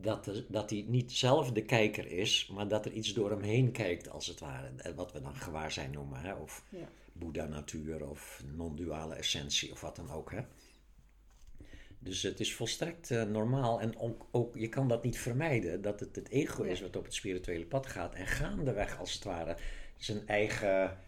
dat, 0.00 0.26
er- 0.26 0.44
dat 0.48 0.70
hij 0.70 0.84
niet 0.88 1.12
zelf 1.12 1.52
de 1.52 1.62
kijker 1.62 2.06
is, 2.06 2.50
maar 2.52 2.68
dat 2.68 2.84
er 2.86 2.92
iets 2.92 3.12
door 3.14 3.30
hem 3.30 3.42
heen 3.42 3.72
kijkt, 3.72 4.10
als 4.10 4.26
het 4.26 4.40
ware. 4.40 4.94
Wat 4.94 5.12
we 5.12 5.20
dan 5.20 5.34
gewaarzijn 5.34 5.90
noemen, 5.90 6.20
hè? 6.20 6.34
of 6.34 6.64
Ja. 6.68 6.88
Boeddha-natuur, 7.12 8.08
of 8.08 8.42
non-duale 8.56 9.14
essentie, 9.14 9.72
of 9.72 9.80
wat 9.80 9.96
dan 9.96 10.10
ook. 10.10 10.30
Hè? 10.30 10.40
Dus 11.98 12.22
het 12.22 12.40
is 12.40 12.54
volstrekt 12.54 13.10
eh, 13.10 13.22
normaal 13.22 13.80
en 13.80 13.98
ook, 13.98 14.26
ook, 14.30 14.56
je 14.56 14.68
kan 14.68 14.88
dat 14.88 15.02
niet 15.04 15.18
vermijden, 15.18 15.82
dat 15.82 16.00
het 16.00 16.16
het 16.16 16.28
ego 16.28 16.62
is 16.62 16.80
wat 16.80 16.96
op 16.96 17.04
het 17.04 17.14
spirituele 17.14 17.66
pad 17.66 17.86
gaat 17.86 18.14
en 18.14 18.26
gaandeweg, 18.26 18.98
als 18.98 19.12
het 19.12 19.24
ware, 19.24 19.56
zijn 19.96 20.26
eigen, 20.26 20.98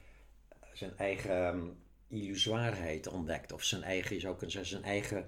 zijn 0.73 0.97
eigen 0.97 1.47
ehm, 1.47 1.67
illusoirheid 2.09 3.07
ontdekt, 3.09 3.53
of 3.53 3.63
zijn 3.65 3.83
eigen, 3.83 4.15
je 4.15 4.21
zou 4.21 4.33
kunnen 4.37 4.51
zeggen, 4.51 4.71
zijn 4.71 4.85
eigen 4.93 5.27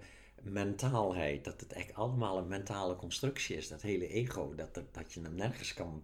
mentaalheid. 0.51 1.45
Dat 1.45 1.61
het 1.61 1.73
echt 1.73 1.95
allemaal 1.95 2.39
een 2.39 2.49
mentale 2.49 2.97
constructie 2.97 3.57
is, 3.57 3.69
dat 3.69 3.83
hele 3.83 4.09
ego, 4.09 4.55
dat, 4.55 4.75
dat, 4.75 4.95
dat 4.95 5.13
je 5.13 5.21
hem 5.21 5.35
nergens 5.35 5.75
kan 5.75 6.03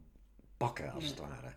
pakken, 0.57 0.93
als 0.93 1.05
Ja. 1.05 1.11
het 1.11 1.19
ware. 1.19 1.53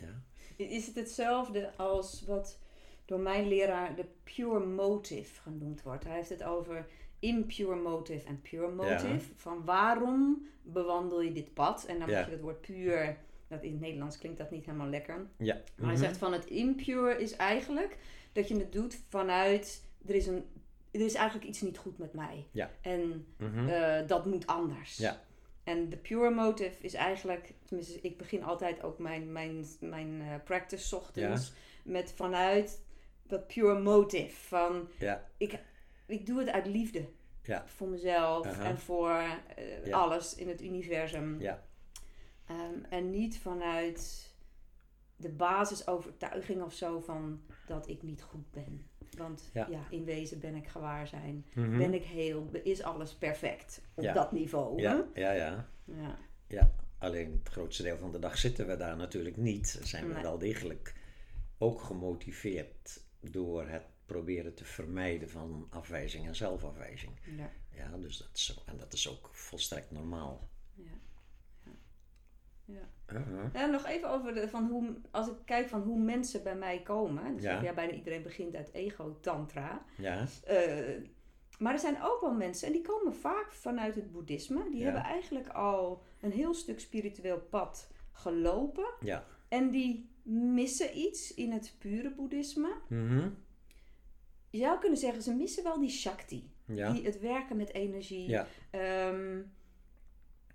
Ja. 0.00 0.22
Is 0.56 0.86
het 0.86 0.96
hetzelfde 0.96 1.76
als 1.76 2.24
wat 2.26 2.58
door 3.04 3.20
mijn 3.20 3.48
leraar 3.48 3.96
de 3.96 4.06
pure 4.24 4.64
motive 4.66 5.40
genoemd 5.40 5.82
wordt? 5.82 6.04
Hij 6.04 6.14
heeft 6.16 6.28
het 6.28 6.42
over 6.44 6.86
impure 7.18 7.76
motive 7.76 8.26
en 8.26 8.40
pure 8.42 8.70
motive. 8.70 9.30
Van 9.36 9.64
waarom 9.64 10.46
bewandel 10.62 11.20
je 11.22 11.32
dit 11.32 11.54
pad? 11.54 11.84
En 11.84 11.98
dan 11.98 12.08
moet 12.08 12.24
je 12.24 12.30
het 12.30 12.40
woord 12.40 12.60
puur, 12.60 13.16
dat 13.48 13.62
in 13.62 13.70
het 13.72 13.80
Nederlands 13.80 14.18
klinkt 14.18 14.38
dat 14.38 14.50
niet 14.50 14.64
helemaal 14.64 14.88
lekker. 14.88 15.26
Ja. 15.36 15.54
Maar 15.54 15.86
hij 15.86 15.94
Mhm. 15.94 16.04
zegt 16.04 16.16
van 16.16 16.32
het 16.32 16.44
impure 16.46 17.22
is 17.22 17.32
eigenlijk 17.36 17.96
dat 18.32 18.48
je 18.48 18.56
het 18.58 18.72
doet 18.72 18.98
vanuit, 19.08 19.84
er 20.06 20.14
is, 20.14 20.26
een, 20.26 20.44
er 20.90 21.00
is 21.00 21.14
eigenlijk 21.14 21.48
iets 21.48 21.60
niet 21.60 21.78
goed 21.78 21.98
met 21.98 22.12
mij. 22.12 22.46
Ja. 22.52 22.70
En 22.80 23.26
Mhm. 23.38 23.68
eh, 23.68 24.06
dat 24.06 24.26
moet 24.26 24.46
anders. 24.46 24.96
Ja. 24.96 25.20
En 25.64 25.88
de 25.88 25.96
pure 25.96 26.30
motive 26.30 26.82
is 26.82 26.94
eigenlijk, 26.94 27.52
tenminste, 27.64 28.00
ik 28.00 28.18
begin 28.18 28.44
altijd 28.44 28.82
ook 28.82 28.98
mijn, 28.98 29.32
mijn, 29.32 29.64
mijn 29.80 30.20
eh, 30.22 30.34
practice 30.44 30.86
's 30.86 30.92
ochtends 30.92 31.52
met 31.84 32.12
vanuit 32.16 32.82
dat 33.22 33.46
pure 33.46 33.78
motive. 33.80 34.36
Van 34.48 34.88
Ja. 34.98 35.24
ik, 35.36 35.58
ik 36.06 36.26
doe 36.26 36.38
het 36.38 36.48
uit 36.48 36.66
liefde 36.66 37.08
Ja. 37.42 37.66
voor 37.66 37.88
mezelf 37.88 38.58
en 38.58 38.78
voor 38.78 39.10
eh, 39.56 39.86
Ja. 39.86 39.98
alles 39.98 40.34
in 40.34 40.48
het 40.48 40.62
universum. 40.62 41.40
Ja. 41.40 41.66
Ehm, 42.46 42.84
en 42.88 43.10
niet 43.10 43.38
vanuit 43.38 44.32
de 45.16 45.28
basisovertuiging 45.30 46.62
of 46.62 46.72
zo 46.72 47.00
van 47.00 47.42
dat 47.66 47.88
ik 47.88 48.02
niet 48.02 48.22
goed 48.22 48.50
ben. 48.50 48.86
Want 49.18 49.50
ja, 49.52 49.66
Ja. 49.70 49.86
in 49.90 50.04
wezen 50.04 50.40
ben 50.40 50.54
ik 50.54 50.66
gewaar 50.68 51.06
zijn. 51.08 51.46
Mhm. 51.54 51.78
Ben 51.78 51.94
ik 51.94 52.04
heel, 52.04 52.50
is 52.62 52.82
alles 52.82 53.14
perfect 53.14 53.82
op 53.94 54.02
Ja. 54.04 54.12
dat 54.12 54.32
niveau. 54.32 54.80
Ja, 54.80 55.04
ja, 55.14 55.32
ja. 55.32 55.68
Ja. 55.84 56.18
Ja, 56.46 56.70
alleen 56.98 57.32
het 57.44 57.48
grootste 57.52 57.82
deel 57.82 57.96
van 57.98 58.12
de 58.12 58.18
dag 58.18 58.38
zitten 58.38 58.66
we 58.66 58.76
daar 58.76 58.96
natuurlijk 58.96 59.36
niet. 59.36 59.80
Zijn 59.82 60.06
we 60.08 60.12
Nee. 60.12 60.22
wel 60.22 60.38
degelijk 60.38 60.94
ook 61.58 61.80
gemotiveerd 61.80 63.00
door 63.20 63.68
het 63.68 63.82
proberen 64.06 64.54
te 64.54 64.64
vermijden 64.64 65.30
van 65.30 65.66
afwijzing 65.70 66.26
en 66.26 66.36
zelfafwijzing. 66.36 67.12
Ja. 67.36 67.50
Ja, 67.70 67.96
dus 67.96 68.16
dat 68.18 68.28
is, 68.34 68.62
en 68.66 68.76
dat 68.76 68.92
is 68.92 69.08
ook 69.08 69.28
volstrekt 69.32 69.90
normaal. 69.90 70.48
Ja. 72.68 72.74
Ja. 72.74 72.80
Ja. 73.08 73.18
Uh-huh. 73.18 73.62
En 73.62 73.70
nog 73.70 73.86
even 73.86 74.10
over 74.10 74.34
de, 74.34 74.48
van 74.48 74.66
hoe, 74.68 74.94
als 75.10 75.26
ik 75.28 75.34
kijk 75.44 75.68
van 75.68 75.82
hoe 75.82 75.98
mensen 76.00 76.42
bij 76.42 76.56
mij 76.56 76.82
komen. 76.82 77.34
Dus 77.34 77.42
Ja. 77.42 77.62
ja. 77.62 77.72
bijna 77.74 77.92
iedereen 77.92 78.22
begint 78.22 78.54
uit 78.54 78.72
ego-tantra. 78.72 79.84
Ja, 79.96 80.26
Eh, 80.44 81.02
maar 81.58 81.72
er 81.72 81.78
zijn 81.78 82.02
ook 82.02 82.20
wel 82.20 82.34
mensen, 82.34 82.66
en 82.66 82.72
die 82.72 82.82
komen 82.82 83.14
vaak 83.14 83.52
vanuit 83.52 83.94
het 83.94 84.12
boeddhisme. 84.12 84.64
Die 84.70 84.78
Ja. 84.78 84.84
hebben 84.84 85.02
eigenlijk 85.02 85.48
al 85.48 86.02
een 86.20 86.32
heel 86.32 86.54
stuk 86.54 86.80
spiritueel 86.80 87.40
pad 87.40 87.90
gelopen. 88.12 88.88
ja. 89.00 89.24
En 89.48 89.70
die 89.70 90.10
missen 90.22 90.98
iets 90.98 91.34
in 91.34 91.52
het 91.52 91.74
pure 91.78 92.10
boeddhisme. 92.14 92.72
Mhm. 92.88 93.28
Je 94.50 94.58
zou 94.58 94.78
kunnen 94.78 94.98
zeggen, 94.98 95.22
ze 95.22 95.34
missen 95.34 95.62
wel 95.62 95.78
die 95.80 95.90
shakti. 95.90 96.50
Ja, 96.64 96.92
Die, 96.92 97.04
het 97.04 97.20
werken 97.20 97.56
met 97.56 97.72
energie. 97.74 98.28
ja, 98.28 98.46
Ehm, 98.70 99.40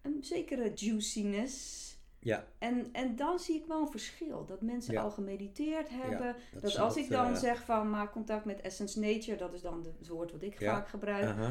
een 0.01 0.17
zekere 0.23 0.71
juiciness. 0.73 1.91
Ja. 2.23 2.47
En, 2.59 2.89
en 2.91 3.15
dan 3.15 3.39
zie 3.39 3.55
ik 3.55 3.65
wel 3.67 3.81
een 3.81 3.91
verschil. 3.91 4.45
Dat 4.45 4.61
mensen 4.61 4.93
Ja. 4.93 5.01
al 5.01 5.11
gemediteerd 5.11 5.89
hebben. 5.89 6.35
dat 6.53 6.61
dat 6.61 6.77
als 6.77 6.97
ik 6.97 7.09
dan 7.09 7.27
eh, 7.33 7.35
zeg 7.35 7.63
van 7.63 7.89
maak 7.89 8.11
contact 8.11 8.45
met 8.45 8.61
Essence 8.61 8.99
Nature. 8.99 9.37
Dat 9.37 9.53
is 9.53 9.61
dan 9.61 9.81
de- 9.81 9.93
het 9.97 10.07
woord 10.07 10.31
wat 10.31 10.41
ik 10.41 10.59
Ja. 10.59 10.73
vaak 10.73 10.87
gebruik. 10.87 11.23
uh-huh. 11.25 11.49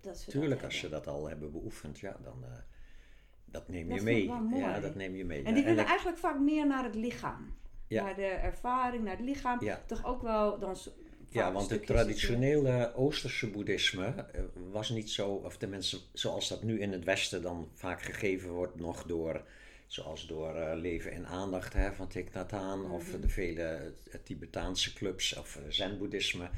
Dat 0.00 0.18
ze 0.18 0.30
Tuurlijk, 0.30 0.60
dat 0.60 0.64
als 0.70 0.80
hebben. 0.80 1.02
dat 1.04 1.14
al 1.14 1.28
hebben 1.28 1.52
beoefend, 1.52 1.98
ja, 1.98 2.16
dan 2.22 2.38
uh, 2.44 2.48
dat 3.44 3.68
neem 3.68 3.88
Dat 3.88 3.98
je 3.98 4.04
mee. 4.04 4.28
mooi. 4.32 4.62
Ja, 4.62 4.80
dat 4.80 4.94
neem 4.94 5.14
je 5.14 5.24
mee. 5.24 5.38
En 5.42 5.48
Ja, 5.48 5.54
die 5.54 5.64
willen 5.64 5.84
eigenlijk 5.86 6.18
vaak 6.18 6.38
meer 6.38 6.66
naar 6.66 6.84
het 6.84 6.94
lichaam. 6.94 7.54
Ja. 7.88 8.02
Naar 8.04 8.14
de 8.14 8.24
ervaring, 8.26 9.04
naar 9.04 9.16
het 9.16 9.24
lichaam. 9.24 9.64
Ja. 9.64 9.80
Toch 9.86 10.04
ook 10.04 10.22
wel 10.22 10.58
dan 10.58 10.76
Ja, 11.32 11.52
want 11.52 11.70
het 11.70 11.86
traditionele 11.86 12.92
Oosterse 12.94 13.50
boeddhisme 13.50 14.06
eh, 14.06 14.40
was 14.70 14.90
niet 14.90 15.10
zo, 15.10 15.28
of 15.28 15.56
tenminste 15.56 15.98
zoals 16.12 16.48
dat 16.48 16.62
nu 16.62 16.80
in 16.80 16.92
het 16.92 17.04
Westen 17.04 17.42
dan 17.42 17.68
vaak 17.74 18.02
gegeven 18.02 18.50
wordt, 18.50 18.80
nog 18.80 19.02
door, 19.04 19.42
zoals 19.86 20.26
door 20.26 20.54
eh, 20.54 20.78
Leven 20.78 21.12
in 21.12 21.26
Aandacht 21.26 21.72
hè, 21.72 21.92
van 21.92 22.08
Thich 22.08 22.32
Nhat 22.32 22.50
Hanh, 22.50 22.90
of 22.90 23.12
Mhm. 23.12 23.20
de 23.20 23.28
vele 23.28 23.92
eh, 24.10 24.18
Tibetaanse 24.22 24.92
clubs 24.92 25.36
of 25.38 25.58
Zen-boeddhisme, 25.68 26.48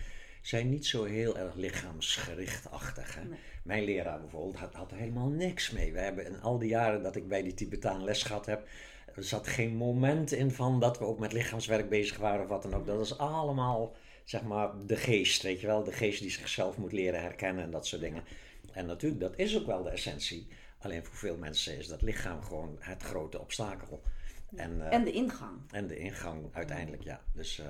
zijn 0.42 0.68
niet 0.68 0.86
zo 0.86 1.04
heel 1.04 1.38
erg 1.38 1.54
lichaamsgerichtachtig. 1.54 3.14
Hè. 3.14 3.24
Nee. 3.24 3.38
Mijn 3.62 3.84
leraar 3.84 4.20
bijvoorbeeld 4.20 4.56
had, 4.56 4.74
had 4.74 4.90
er 4.90 4.96
helemaal 4.96 5.28
niks 5.28 5.70
mee. 5.70 5.92
We 5.92 5.98
hebben 5.98 6.26
in 6.26 6.40
al 6.40 6.58
die 6.58 6.68
jaren 6.68 7.02
dat 7.02 7.16
ik 7.16 7.28
bij 7.28 7.42
die 7.42 7.54
Tibetaan 7.54 8.04
les 8.04 8.22
gehad 8.22 8.46
heb, 8.46 8.68
er 9.14 9.24
zat 9.24 9.46
geen 9.48 9.76
moment 9.76 10.32
in 10.32 10.50
van 10.50 10.80
dat 10.80 10.98
we 10.98 11.04
ook 11.04 11.18
met 11.18 11.32
lichaamswerk 11.32 11.88
bezig 11.88 12.16
waren 12.16 12.42
of 12.42 12.48
wat 12.48 12.62
dan 12.62 12.74
ook. 12.74 12.86
Dat 12.86 13.00
is 13.00 13.18
allemaal, 13.18 13.94
zeg 14.24 14.42
maar, 14.42 14.86
de 14.86 14.96
geest, 14.96 15.42
weet 15.42 15.60
je 15.60 15.66
wel. 15.66 15.84
De 15.84 15.92
geest 15.92 16.20
die 16.20 16.30
zichzelf 16.30 16.76
moet 16.76 16.92
leren 16.92 17.20
herkennen 17.20 17.64
en 17.64 17.70
dat 17.70 17.86
soort 17.86 18.02
dingen. 18.02 18.24
En 18.72 18.86
natuurlijk, 18.86 19.20
dat 19.20 19.38
is 19.38 19.58
ook 19.58 19.66
wel 19.66 19.82
de 19.82 19.90
essentie. 19.90 20.48
Alleen 20.78 21.04
voor 21.04 21.16
veel 21.16 21.36
mensen 21.36 21.78
is 21.78 21.88
dat 21.88 22.02
lichaam 22.02 22.42
gewoon 22.42 22.76
het 22.80 23.02
grote 23.02 23.40
obstakel. 23.40 24.02
En, 24.56 24.80
eh, 24.80 24.92
En 24.92 25.04
de 25.04 25.12
ingang. 25.12 25.60
en 25.70 25.86
de 25.86 25.96
ingang 25.96 26.48
uiteindelijk, 26.52 27.02
ja. 27.02 27.20
Dus, 27.32 27.58
eh 27.58 27.66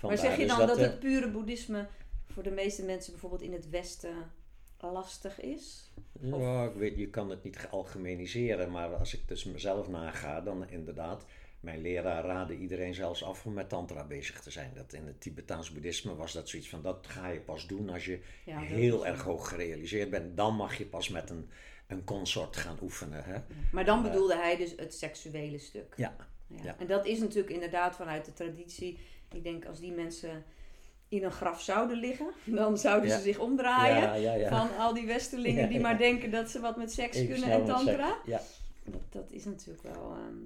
Maar 0.00 0.18
zeg 0.18 0.36
je 0.36 0.46
dus 0.46 0.56
dan 0.56 0.66
dat, 0.66 0.78
het 0.78 1.00
pure 1.00 1.30
boeddhisme 1.30 1.86
voor 2.28 2.42
de 2.42 2.50
meeste 2.50 2.82
mensen 2.84 3.12
bijvoorbeeld 3.12 3.42
in 3.42 3.52
het 3.52 3.70
Westen 3.70 4.30
lastig 4.90 5.40
is? 5.40 5.90
Ja, 6.20 6.64
ik 6.64 6.74
weet, 6.74 6.96
je 6.96 7.08
kan 7.08 7.30
het 7.30 7.42
niet 7.42 7.66
algemeniseren, 7.70 8.70
maar 8.70 8.94
als 8.94 9.14
ik 9.14 9.28
dus 9.28 9.44
mezelf 9.44 9.88
naga, 9.88 10.40
dan 10.40 10.68
inderdaad, 10.68 11.24
mijn 11.62 11.80
leraar 11.80 12.24
raadde 12.24 12.56
iedereen 12.58 12.94
zelfs 12.94 13.24
af 13.24 13.46
om 13.46 13.52
met 13.52 13.68
tantra 13.68 14.04
bezig 14.04 14.40
te 14.40 14.50
zijn. 14.50 14.70
Dat 14.74 14.92
in 14.92 15.06
het 15.06 15.20
Tibetaans 15.20 15.72
boeddhisme 15.72 16.14
was 16.14 16.32
dat 16.32 16.48
zoiets 16.48 16.68
van, 16.68 16.82
dat 16.82 17.06
ga 17.08 17.28
je 17.28 17.40
pas 17.40 17.66
doen 17.66 17.88
als 17.90 18.04
je 18.04 18.20
Ja, 18.44 18.58
heel 18.58 19.06
erg 19.06 19.22
hoog 19.22 19.48
gerealiseerd 19.48 20.10
bent. 20.10 20.36
Dan 20.36 20.54
mag 20.56 20.78
je 20.78 20.86
pas 20.86 21.08
met 21.08 21.30
een, 21.30 21.48
een 21.86 22.04
consort 22.04 22.56
gaan 22.56 22.78
oefenen. 22.82 23.24
Hè? 23.24 23.38
Maar 23.72 23.84
dan 23.84 24.02
bedoelde 24.02 24.36
hij 24.36 24.56
dus 24.56 24.72
het 24.76 24.94
seksuele 24.94 25.58
stuk. 25.58 25.94
Ja, 25.96 26.16
Ja. 26.46 26.60
Ja. 26.62 26.76
En 26.78 26.86
dat 26.86 27.06
is 27.06 27.18
natuurlijk 27.18 27.50
inderdaad 27.52 27.96
vanuit 27.96 28.24
de 28.24 28.32
traditie. 28.32 28.98
Ik 29.32 29.42
denk 29.44 29.64
als 29.66 29.80
die 29.80 29.92
mensen 29.92 30.44
in 31.08 31.24
een 31.24 31.32
graf 31.32 31.62
zouden 31.62 31.96
liggen, 31.98 32.32
dan 32.60 32.78
zouden 32.78 33.08
Ja. 33.08 33.16
ze 33.16 33.22
zich 33.22 33.38
omdraaien. 33.38 34.02
ja, 34.02 34.14
ja. 34.14 34.34
ja. 34.34 34.48
Van 34.48 34.76
al 34.78 34.94
die 34.94 35.06
westerlingen 35.06 35.68
die 35.72 35.80
maar 35.80 35.98
denken 35.98 36.30
dat 36.30 36.50
ze 36.50 36.60
wat 36.60 36.76
met 36.76 36.92
seks 36.92 37.26
kunnen 37.26 37.50
en 37.50 37.64
tantra. 37.64 38.16
Ja, 38.26 38.40
Dat, 38.84 39.00
dat 39.10 39.30
is 39.32 39.44
natuurlijk 39.44 39.82
wel. 39.82 40.12
ehm, 40.12 40.36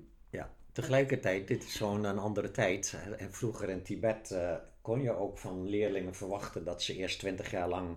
tegelijkertijd, 0.77 1.49
dit 1.49 1.65
is 1.65 1.77
gewoon 1.77 2.05
een 2.05 2.19
andere 2.19 2.51
tijd. 2.51 2.97
En 3.19 3.33
vroeger 3.33 3.69
in 3.69 3.83
Tibet 3.83 4.31
eh, 4.31 4.55
kon 4.83 5.03
je 5.03 5.17
ook 5.17 5.39
van 5.39 5.69
leerlingen 5.69 6.15
verwachten 6.15 6.65
dat 6.65 6.83
ze 6.83 6.97
eerst 6.97 7.19
twintig 7.19 7.51
jaar 7.51 7.69
lang 7.69 7.97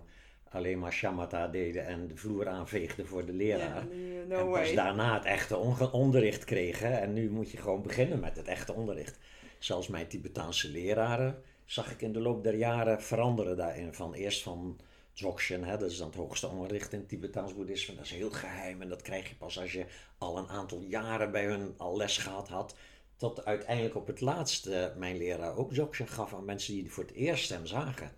alleen 0.50 0.78
maar 0.78 0.92
shamatha 0.92 1.48
deden 1.48 1.86
en 1.86 2.08
de 2.08 2.16
vloer 2.16 2.48
aanveegden 2.48 3.06
voor 3.06 3.26
de 3.26 3.32
leraar. 3.32 3.86
en 4.28 4.50
pas 4.50 4.74
daarna 4.74 5.14
het 5.14 5.24
echte 5.24 5.56
onderricht 5.92 6.44
kregen. 6.44 7.00
En 7.00 7.12
nu 7.12 7.30
moet 7.30 7.50
je 7.50 7.56
gewoon 7.56 7.82
beginnen 7.82 8.20
met 8.20 8.36
het 8.36 8.48
echte 8.48 8.72
onderricht. 8.72 9.18
Zelfs 9.58 9.88
mijn 9.88 10.06
Tibetaanse 10.06 10.70
leraren 10.70 11.42
zag 11.64 11.90
ik 11.90 12.02
in 12.02 12.12
de 12.12 12.20
loop 12.20 12.44
der 12.44 12.54
jaren 12.54 13.02
veranderen 13.02 13.56
daarin. 13.56 13.94
Van 13.94 14.14
eerst 14.14 14.42
van 14.42 14.80
Dzogchen, 15.20 15.64
hè, 15.64 15.76
dat 15.78 15.90
is 15.90 15.96
dan 15.96 16.06
het 16.06 16.16
hoogste 16.16 16.48
onderricht 16.48 16.92
in 16.92 16.98
het 16.98 17.08
Tibetaans 17.08 17.54
boeddhisme. 17.54 17.94
Dat 17.94 18.04
is 18.04 18.10
heel 18.10 18.30
geheim 18.30 18.82
en 18.82 18.88
dat 18.88 19.02
krijg 19.02 19.28
je 19.28 19.34
pas 19.34 19.58
als 19.60 19.72
je 19.72 19.86
al 20.18 20.38
een 20.38 20.48
aantal 20.48 20.80
jaren 20.80 21.30
bij 21.30 21.44
hun 21.46 21.74
al 21.76 21.96
les 21.96 22.18
gehad 22.18 22.48
had. 22.48 22.74
Tot 23.16 23.44
uiteindelijk 23.44 23.96
op 23.96 24.06
het 24.06 24.20
laatste 24.20 24.92
mijn 24.96 25.16
leraar 25.16 25.56
ook 25.56 25.70
Dzogchen 25.72 26.08
gaf 26.08 26.34
aan 26.34 26.44
mensen 26.44 26.74
die 26.74 26.90
voor 26.90 27.04
het 27.04 27.12
eerst 27.12 27.48
hem 27.48 27.66
zagen. 27.66 28.12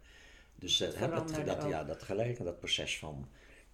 Dus 0.55 0.81
eh, 0.81 0.89
hè, 0.95 1.09
dat, 1.09 1.35
dat, 1.47 1.65
ja, 1.69 1.85
dat 1.85 2.03
gelijk, 2.03 2.45
dat 2.45 2.59
proces 2.59 2.99
van 2.99 3.29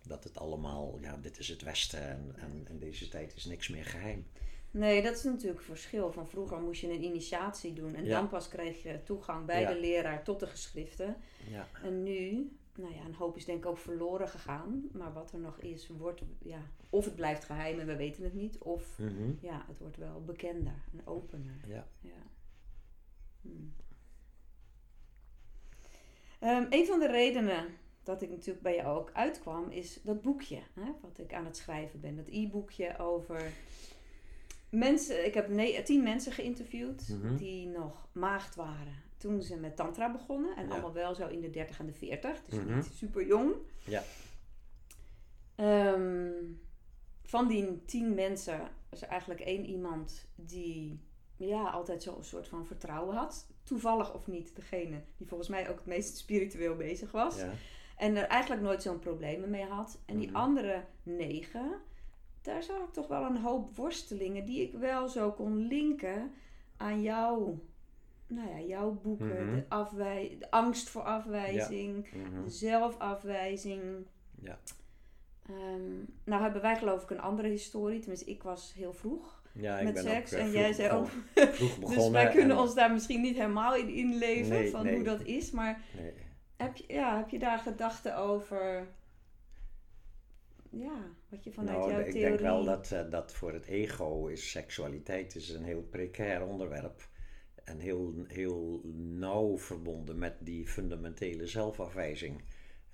dat 0.07 0.25
het 0.25 0.39
allemaal, 0.39 0.99
ja, 1.01 1.17
dit 1.17 1.39
is 1.39 1.49
het 1.49 1.63
Westen 1.63 2.35
en, 2.37 2.65
en 2.69 2.79
deze 2.79 3.09
tijd 3.09 3.37
is 3.37 3.45
niks 3.45 3.69
meer 3.69 3.85
geheim. 3.85 4.27
Nee, 4.71 5.03
dat 5.03 5.17
is 5.17 5.23
natuurlijk 5.23 5.59
een 5.59 5.65
verschil. 5.65 6.13
Van 6.13 6.29
vroeger 6.29 6.61
moest 6.61 6.81
je 6.81 6.87
een 6.93 7.03
initiatie 7.05 7.73
doen 7.73 7.95
en 7.95 8.05
Ja. 8.05 8.19
dan 8.19 8.29
pas 8.29 8.49
kreeg 8.49 8.83
je 8.83 9.03
toegang 9.03 9.47
bij 9.47 9.61
Ja. 9.61 9.73
de 9.73 9.81
leraar 9.81 10.25
tot 10.25 10.41
de 10.41 10.47
geschriften. 10.47 11.17
Ja, 11.51 11.69
En 11.83 12.03
nu, 12.03 12.49
nou 12.79 12.95
ja, 12.95 13.05
een 13.05 13.15
hoop 13.15 13.37
is 13.37 13.45
denk 13.45 13.59
ik 13.59 13.67
ook 13.71 13.79
verloren 13.79 14.29
gegaan. 14.29 14.89
Maar 14.93 15.13
wat 15.13 15.33
er 15.33 15.39
nog 15.39 15.59
is, 15.61 15.89
wordt, 15.89 16.23
ja, 16.39 16.63
of 16.91 17.05
het 17.05 17.15
blijft 17.15 17.45
geheim 17.45 17.79
en 17.79 17.87
we 17.87 17.97
weten 17.97 18.23
het 18.25 18.35
niet, 18.35 18.59
of 18.59 18.99
Mhm. 18.99 19.33
ja, 19.41 19.65
het 19.69 19.79
wordt 19.79 19.97
wel 19.97 20.25
bekender 20.25 20.75
en 20.93 21.07
opener. 21.07 21.61
ja. 21.67 21.87
Ja. 22.01 22.23
Hmm. 23.41 23.75
Ehm, 26.39 26.67
een 26.71 26.87
van 26.87 26.99
de 26.99 27.07
redenen 27.11 27.67
dat 28.03 28.23
ik 28.23 28.31
natuurlijk 28.31 28.63
bij 28.63 28.75
jou 28.77 28.99
ook 28.99 29.11
uitkwam, 29.13 29.71
is 29.71 30.03
dat 30.03 30.23
boekje 30.23 30.59
hè, 30.75 30.93
wat 31.03 31.19
ik 31.19 31.33
aan 31.35 31.45
het 31.45 31.57
schrijven 31.57 32.01
ben. 32.01 32.17
Dat 32.17 32.29
e-boekje 32.29 32.99
over 32.99 33.53
mensen. 34.71 35.27
Ik 35.27 35.35
heb 35.35 35.49
tien 35.85 36.03
mensen 36.03 36.33
geïnterviewd 36.33 37.09
Mhm. 37.09 37.37
die 37.37 37.67
nog 37.67 38.09
maagd 38.13 38.55
waren 38.55 39.03
toen 39.19 39.43
ze 39.43 39.57
met 39.57 39.77
Tantra 39.77 40.13
begonnen. 40.13 40.57
En 40.57 40.67
Ja. 40.67 40.73
allemaal 40.73 40.93
wel 40.93 41.15
zo 41.15 41.27
in 41.27 41.41
de 41.41 41.51
30 41.51 41.79
en 41.79 41.87
de 41.87 41.93
40, 41.93 42.45
dus 42.45 42.59
Mhm. 42.59 42.75
niet 42.75 42.91
super 42.95 43.27
jong. 43.27 43.55
Ja. 43.85 44.03
Ehm, 45.55 46.33
van 47.23 47.49
die 47.49 47.85
tien 47.85 48.15
mensen 48.15 48.61
is 48.91 49.03
er 49.03 49.09
eigenlijk 49.09 49.41
één 49.41 49.65
iemand 49.67 50.27
die 50.35 51.01
ja, 51.37 51.63
altijd 51.71 52.03
zo'n 52.03 52.23
soort 52.25 52.49
van 52.49 52.67
vertrouwen 52.67 53.17
had. 53.17 53.47
Toevallig 53.63 54.15
of 54.15 54.27
niet, 54.27 54.57
degene 54.57 55.03
die 55.17 55.27
volgens 55.27 55.49
mij 55.49 55.69
ook 55.71 55.77
het 55.77 55.87
meest 55.87 56.17
spiritueel 56.17 56.77
bezig 56.77 57.11
was. 57.11 57.37
ja. 57.37 57.53
En 57.97 58.17
er 58.17 58.25
eigenlijk 58.27 58.63
nooit 58.63 58.83
zo'n 58.83 58.99
problemen 58.99 59.51
mee 59.51 59.65
had. 59.65 59.99
En 60.07 60.17
die 60.19 60.27
Mhm. 60.29 60.37
andere 60.37 60.85
negen, 61.03 61.81
daar 62.43 62.63
zag 62.63 62.79
ik 62.83 62.93
toch 62.93 63.07
wel 63.09 63.23
een 63.25 63.37
hoop 63.39 63.77
worstelingen 63.77 64.45
die 64.45 64.61
ik 64.63 64.73
wel 64.73 65.09
zo 65.09 65.33
kon 65.33 65.57
linken 65.57 66.33
aan 66.77 67.03
jouw, 67.03 67.59
nou 68.29 68.49
ja, 68.49 68.61
jouw 68.67 68.93
boeken. 69.03 69.45
Mhm. 69.47 69.55
De, 69.55 69.65
afwij 69.69 70.37
de 70.39 70.51
angst 70.51 70.89
voor 70.89 71.03
afwijzing, 71.03 72.13
Mhm. 72.13 72.45
de 72.45 72.51
zelfafwijzing. 72.51 73.83
Ja. 74.41 74.59
Ehm, 75.49 75.93
nou 76.25 76.43
hebben 76.43 76.63
wij 76.63 76.77
geloof 76.77 77.03
ik 77.03 77.11
een 77.11 77.21
andere 77.21 77.49
historie. 77.49 77.99
Tenminste, 77.99 78.31
ik 78.31 78.43
was 78.43 78.73
heel 78.75 78.93
vroeg 78.93 79.43
Ja, 79.53 79.79
ik 79.79 79.85
met 79.85 79.95
ben 79.95 80.03
seks. 80.03 80.33
ook 80.33 80.39
eh, 80.39 80.45
en 80.45 80.51
jij 80.51 80.73
zei 80.73 80.91
ook... 80.91 81.09
vroeg 81.35 81.79
begonnen. 81.79 81.97
dus 81.99 82.09
wij 82.11 82.29
kunnen 82.29 82.57
en- 82.57 82.63
ons 82.63 82.75
daar 82.75 82.93
misschien 82.93 83.21
niet 83.21 83.37
helemaal 83.37 83.77
in 83.77 83.89
inleven 83.89 84.49
Nee, 84.49 84.71
van 84.71 84.85
nee. 84.85 84.95
hoe 84.95 85.05
dat 85.05 85.23
is. 85.23 85.51
Maar 85.51 85.83
Nee. 85.97 86.13
heb 86.57 86.77
je, 86.77 86.85
ja, 86.93 87.17
heb 87.17 87.29
je 87.31 87.39
daar 87.39 87.59
gedachten 87.59 88.17
over... 88.17 88.87
Ja, 90.71 91.03
wat 91.29 91.45
je 91.45 91.53
vanuit 91.53 91.79
nou, 91.79 91.91
jouw 91.91 92.01
ik 92.01 92.11
theorie... 92.11 92.29
denk 92.29 92.41
wel 92.41 92.65
dat, 92.65 92.93
eh, 92.93 93.11
dat 93.11 93.33
voor 93.35 93.53
het 93.53 93.67
ego 93.67 94.27
is 94.27 94.51
seksualiteit 94.51 95.35
is 95.35 95.49
een 95.49 95.65
heel 95.65 95.83
precair 95.83 96.47
onderwerp. 96.47 97.09
En 97.69 97.79
heel, 97.79 98.15
heel 98.29 98.81
nauw 98.97 99.59
verbonden 99.59 100.19
met 100.19 100.35
die 100.41 100.67
fundamentele 100.67 101.47
zelfafwijzing. 101.47 102.43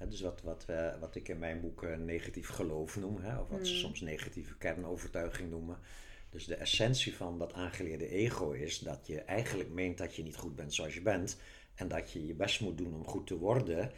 Dus 0.09 0.21
wat, 0.21 0.43
wat, 0.43 0.65
we- 0.67 0.97
wat 1.01 1.15
ik 1.15 1.29
in 1.29 1.39
mijn 1.39 1.61
boek 1.61 1.83
eh, 1.83 1.97
negatief 1.97 2.49
geloof 2.49 2.97
noem, 2.97 3.17
hè, 3.21 3.39
of 3.41 3.49
wat 3.49 3.67
ze 3.67 3.73
Mm. 3.73 3.79
soms 3.79 4.01
negatieve 4.01 4.57
kernovertuiging 4.57 5.51
noemen. 5.51 5.79
Dus 6.31 6.45
de 6.45 6.55
essentie 6.55 7.15
van 7.17 7.39
dat 7.39 7.53
aangeleerde 7.53 8.09
ego 8.09 8.51
is 8.51 8.79
dat 8.79 9.07
je 9.07 9.21
eigenlijk 9.21 9.71
meent 9.71 9.99
dat 9.99 10.15
je 10.17 10.23
niet 10.23 10.37
goed 10.37 10.57
bent 10.57 10.75
zoals 10.75 10.95
je 10.95 11.03
bent. 11.03 11.37
En 11.75 11.89
dat 11.89 12.13
je 12.13 12.27
je 12.27 12.35
best 12.35 12.61
moet 12.61 12.79
doen 12.79 12.95
om 12.95 13.07
goed 13.07 13.27
te 13.27 13.39
worden. 13.39 13.93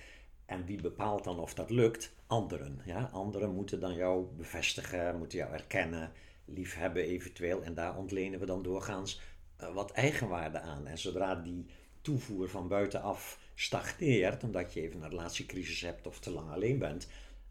En 0.46 0.64
wie 0.64 0.80
bepaalt 0.80 1.24
dan 1.24 1.38
of 1.38 1.54
dat 1.54 1.70
lukt? 1.70 2.12
Anderen. 2.26 2.80
Ja? 2.84 3.10
Anderen 3.12 3.54
moeten 3.54 3.80
dan 3.80 3.94
jou 3.94 4.26
bevestigen, 4.36 5.18
moeten 5.18 5.38
jou 5.38 5.52
erkennen, 5.52 6.12
liefhebben 6.44 7.02
eventueel. 7.02 7.62
En 7.62 7.74
daar 7.74 7.96
ontlenen 7.96 8.40
we 8.40 8.46
dan 8.46 8.62
doorgaans 8.62 9.20
eh, 9.20 9.24
wat 9.56 9.90
eigenwaarde 9.90 10.60
aan. 10.60 10.86
En 10.86 10.98
zodra 10.98 11.34
die 11.34 11.66
toevoer 12.00 12.48
van 12.48 12.68
buitenaf 12.68 13.40
stagneert, 13.54 14.42
omdat 14.42 14.72
je 14.72 14.80
even 14.80 15.02
een 15.02 15.10
relatiecrisis 15.10 15.80
hebt 15.80 16.06
of 16.06 16.18
te 16.18 16.30
lang 16.30 16.50
alleen 16.50 16.78
bent, 16.78 17.08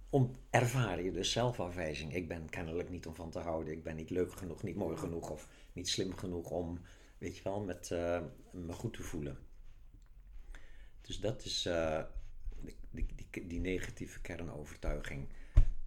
om, 0.10 0.32
ervaar 0.50 1.04
je 1.04 1.12
dus 1.12 1.32
zelfafwijzing. 1.32 2.16
Ik 2.16 2.28
ben 2.28 2.50
kennelijk 2.50 2.90
niet 2.90 3.08
om 3.08 3.16
van 3.16 3.30
te 3.30 3.40
houden, 3.40 3.74
ik 3.74 3.84
ben 3.84 3.96
niet 3.96 4.10
leuk 4.10 4.34
genoeg, 4.34 4.64
niet 4.64 4.76
mooi 4.76 4.98
genoeg 4.98 5.30
of 5.30 5.48
niet 5.74 5.90
slim 5.90 6.18
genoeg 6.18 6.50
om, 6.50 6.80
weet 7.18 7.38
je 7.38 7.44
wel, 7.44 7.62
met 7.62 7.92
eh, 7.92 8.22
me 8.52 8.74
goed 8.74 8.94
te 8.94 9.04
voelen. 9.04 9.38
Dus 11.02 11.20
dat 11.20 11.46
is 11.46 11.66
eh, 11.66 12.04
die, 12.92 13.06
die, 13.32 13.48
die 13.48 13.60
negatieve 13.60 14.22
kernovertuiging. 14.22 15.28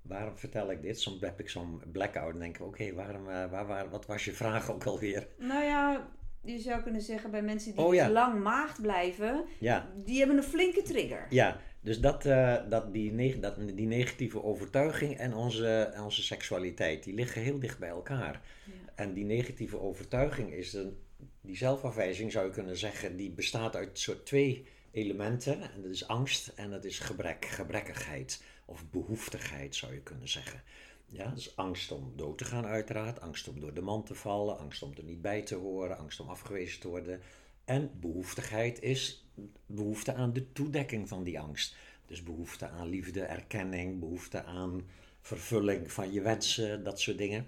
Waarom 0.08 0.36
vertel 0.38 0.70
ik 0.70 0.82
dit? 0.82 1.00
Soms 1.00 1.20
heb 1.20 1.40
ik 1.40 1.48
zo'n 1.50 1.82
blackout 1.92 2.32
en 2.32 2.38
denk 2.38 2.56
ik, 2.58 2.62
oké, 2.66 2.94
waarom, 2.94 3.28
eh, 3.28 3.50
waar, 3.50 3.66
waar, 3.66 3.90
wat 3.90 4.06
was 4.06 4.24
je 4.24 4.32
vraag 4.32 4.70
ook 4.70 4.84
alweer? 4.84 5.26
Nou 5.38 5.64
ja, 5.64 6.08
je 6.44 6.58
zou 6.58 6.82
kunnen 6.82 7.00
zeggen 7.02 7.30
bij 7.30 7.42
mensen 7.42 7.74
die 7.74 7.84
Oh, 7.84 7.94
ja. 7.94 8.10
lang 8.10 8.42
maagd 8.42 8.82
blijven, 8.82 9.44
Ja, 9.58 9.90
die 10.04 10.18
hebben 10.18 10.36
een 10.36 10.42
flinke 10.42 10.82
trigger. 10.82 11.26
ja 11.30 11.60
dus 11.80 12.00
dat, 12.00 12.26
eh, 12.26 12.56
dat, 12.68 12.92
die, 12.92 13.12
neg- 13.12 13.38
dat, 13.40 13.56
die 13.74 13.86
negatieve 13.86 14.42
overtuiging 14.42 15.16
en 15.16 15.34
onze, 15.34 15.94
onze 16.02 16.22
seksualiteit, 16.22 17.04
die 17.04 17.14
liggen 17.14 17.42
heel 17.42 17.58
dicht 17.58 17.78
bij 17.78 17.88
elkaar. 17.88 18.40
Ja. 18.64 18.72
En 18.94 19.12
die 19.12 19.24
negatieve 19.24 19.80
overtuiging 19.80 20.52
is 20.52 20.72
een, 20.72 20.98
die 21.40 21.56
zelfafwijzing 21.56 22.32
zou 22.32 22.46
je 22.46 22.52
kunnen 22.52 22.76
zeggen, 22.76 23.16
die 23.16 23.30
bestaat 23.30 23.76
uit 23.76 23.98
soort 23.98 24.26
twee 24.26 24.66
elementen. 24.90 25.60
En 25.62 25.82
dat 25.82 25.90
is 25.90 26.08
angst 26.08 26.52
en 26.56 26.70
dat 26.70 26.84
is 26.84 26.98
gebrek, 26.98 27.44
gebrekkigheid 27.44 28.42
of 28.68 28.90
behoeftigheid 28.90 29.76
zou 29.76 29.94
je 29.94 30.00
kunnen 30.00 30.28
zeggen. 30.28 30.62
Ja, 31.06 31.30
dus 31.30 31.56
angst 31.56 31.92
om 31.92 32.12
dood 32.16 32.38
te 32.38 32.44
gaan 32.44 32.66
uiteraard, 32.66 33.20
angst 33.20 33.48
om 33.48 33.60
door 33.60 33.74
de 33.74 33.80
man 33.80 34.04
te 34.04 34.14
vallen, 34.14 34.58
angst 34.58 34.82
om 34.82 34.92
er 34.96 35.04
niet 35.04 35.22
bij 35.22 35.42
te 35.42 35.54
horen, 35.54 35.98
angst 35.98 36.20
om 36.20 36.28
afgewezen 36.28 36.80
te 36.80 36.88
worden. 36.88 37.20
En 37.64 37.90
behoeftigheid 38.00 38.82
is 38.82 39.26
behoefte 39.66 40.14
aan 40.14 40.32
de 40.32 40.52
toedekking 40.52 41.08
van 41.08 41.24
die 41.24 41.40
angst. 41.40 41.76
Dus 42.06 42.22
behoefte 42.22 42.68
aan 42.68 42.88
liefde, 42.88 43.20
erkenning, 43.20 44.00
behoefte 44.00 44.44
aan 44.44 44.88
vervulling 45.20 45.92
van 45.92 46.12
je 46.12 46.20
wensen, 46.20 46.84
dat 46.84 47.00
soort 47.00 47.18
dingen. 47.18 47.46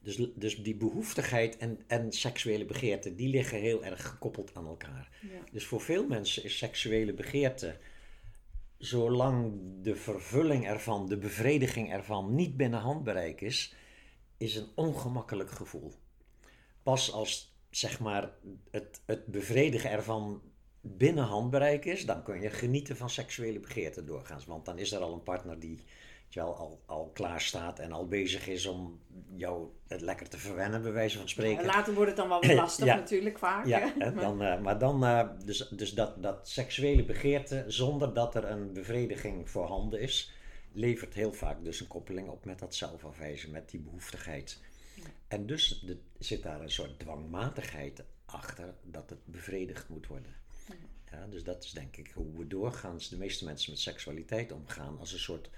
Dus, 0.00 0.30
dus 0.34 0.62
die 0.62 0.74
behoeftigheid 0.74 1.56
en, 1.56 1.80
en 1.86 2.12
seksuele 2.12 2.64
begeerte, 2.64 3.14
die 3.14 3.28
liggen 3.28 3.58
heel 3.58 3.84
erg 3.84 4.06
gekoppeld 4.06 4.54
aan 4.54 4.66
elkaar. 4.66 5.08
Ja. 5.20 5.28
Dus 5.52 5.64
voor 5.64 5.80
veel 5.80 6.06
mensen 6.06 6.44
is 6.44 6.58
seksuele 6.58 7.12
begeerte, 7.12 7.76
zolang 8.82 9.52
de 9.82 9.96
vervulling 9.96 10.66
ervan, 10.66 11.08
de 11.08 11.18
bevrediging 11.18 11.92
ervan 11.92 12.34
niet 12.34 12.56
binnen 12.56 12.80
handbereik 12.80 13.40
is, 13.40 13.74
is 14.36 14.56
een 14.56 14.68
ongemakkelijk 14.74 15.50
gevoel. 15.50 15.92
Pas 16.82 17.12
als 17.12 17.56
zeg 17.70 18.00
maar 18.00 18.30
het, 18.70 19.00
het 19.06 19.26
bevredigen 19.26 19.90
ervan 19.90 20.42
binnen 20.80 21.24
handbereik 21.24 21.84
is, 21.84 22.06
dan 22.06 22.22
kun 22.22 22.40
je 22.40 22.50
genieten 22.50 22.96
van 22.96 23.10
seksuele 23.10 23.60
begeerte 23.60 24.04
doorgaans. 24.04 24.44
Want 24.44 24.64
dan 24.64 24.78
is 24.78 24.92
er 24.92 25.00
al 25.00 25.12
een 25.12 25.22
partner 25.22 25.60
die 25.60 25.84
wel, 26.34 26.56
al, 26.56 26.82
al 26.86 27.10
klaar 27.14 27.40
staat 27.40 27.78
en 27.78 27.92
al 27.92 28.08
bezig 28.08 28.48
is 28.48 28.66
om 28.66 29.00
jou 29.36 29.68
het 29.86 30.00
lekker 30.00 30.28
te 30.28 30.38
verwennen, 30.38 30.82
bij 30.82 30.92
wijze 30.92 31.18
van 31.18 31.28
spreken. 31.28 31.64
Later 31.64 31.94
wordt 31.94 32.08
het 32.08 32.16
dan 32.16 32.28
wel 32.28 32.40
weer 32.46 32.56
lastig 32.56 32.86
Ja. 32.86 32.94
natuurlijk 32.94 33.38
vaak. 33.38 33.66
Ja, 33.66 33.92
hè. 33.98 34.14
dan, 34.14 34.42
eh, 34.42 34.60
maar 34.60 34.78
dan, 34.78 35.04
eh, 35.04 35.28
dus, 35.44 35.68
dus 35.68 35.94
dat, 35.94 36.22
dat 36.22 36.48
seksuele 36.48 37.04
begeerte, 37.04 37.64
zonder 37.66 38.14
dat 38.14 38.34
er 38.34 38.44
een 38.44 38.72
bevrediging 38.72 39.50
voorhanden 39.50 40.00
is, 40.00 40.32
levert 40.72 41.14
heel 41.14 41.32
vaak 41.32 41.64
dus 41.64 41.80
een 41.80 41.86
koppeling 41.86 42.28
op 42.28 42.44
met 42.44 42.58
dat 42.58 42.74
zelfafwijzen, 42.74 43.50
met 43.50 43.70
die 43.70 43.80
behoeftigheid. 43.80 44.60
En 45.28 45.46
dus 45.46 45.80
de, 45.86 45.98
zit 46.18 46.42
daar 46.42 46.60
een 46.60 46.70
soort 46.70 46.98
dwangmatigheid 46.98 48.04
achter 48.24 48.74
dat 48.82 49.10
het 49.10 49.26
bevredigd 49.26 49.88
moet 49.88 50.06
worden. 50.06 50.34
Ja, 51.10 51.26
dus 51.26 51.44
dat 51.44 51.64
is 51.64 51.70
denk 51.70 51.96
ik 51.96 52.10
hoe 52.14 52.38
we 52.38 52.46
doorgaans, 52.46 53.08
de 53.08 53.16
meeste 53.16 53.44
mensen 53.44 53.70
met 53.70 53.80
seksualiteit 53.80 54.52
omgaan, 54.52 54.98
als 54.98 55.12
een 55.12 55.18
soort 55.18 55.50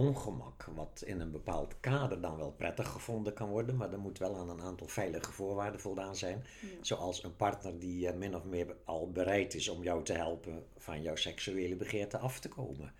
ongemak, 0.00 0.64
wat 0.74 1.02
in 1.06 1.20
een 1.20 1.30
bepaald 1.30 1.80
kader 1.80 2.20
dan 2.20 2.36
wel 2.36 2.52
prettig 2.52 2.88
gevonden 2.88 3.32
kan 3.32 3.48
worden, 3.48 3.76
maar 3.76 3.92
er 3.92 3.98
moet 3.98 4.18
wel 4.18 4.36
aan 4.36 4.48
een 4.50 4.62
aantal 4.62 4.86
veilige 4.86 5.32
voorwaarden 5.32 5.80
voldaan 5.80 6.16
zijn. 6.16 6.44
Zoals 6.80 7.24
een 7.24 7.36
partner 7.36 7.78
die 7.78 8.08
eh, 8.08 8.16
min 8.16 8.36
of 8.36 8.44
meer 8.44 8.76
al 8.84 9.10
bereid 9.12 9.54
is 9.54 9.68
om 9.68 9.82
jou 9.82 10.04
te 10.04 10.12
helpen 10.12 10.64
van 10.76 11.02
jouw 11.02 11.16
seksuele 11.16 11.76
begeerte 11.76 12.18
af 12.18 12.40
te 12.40 12.48
komen. 12.48 12.92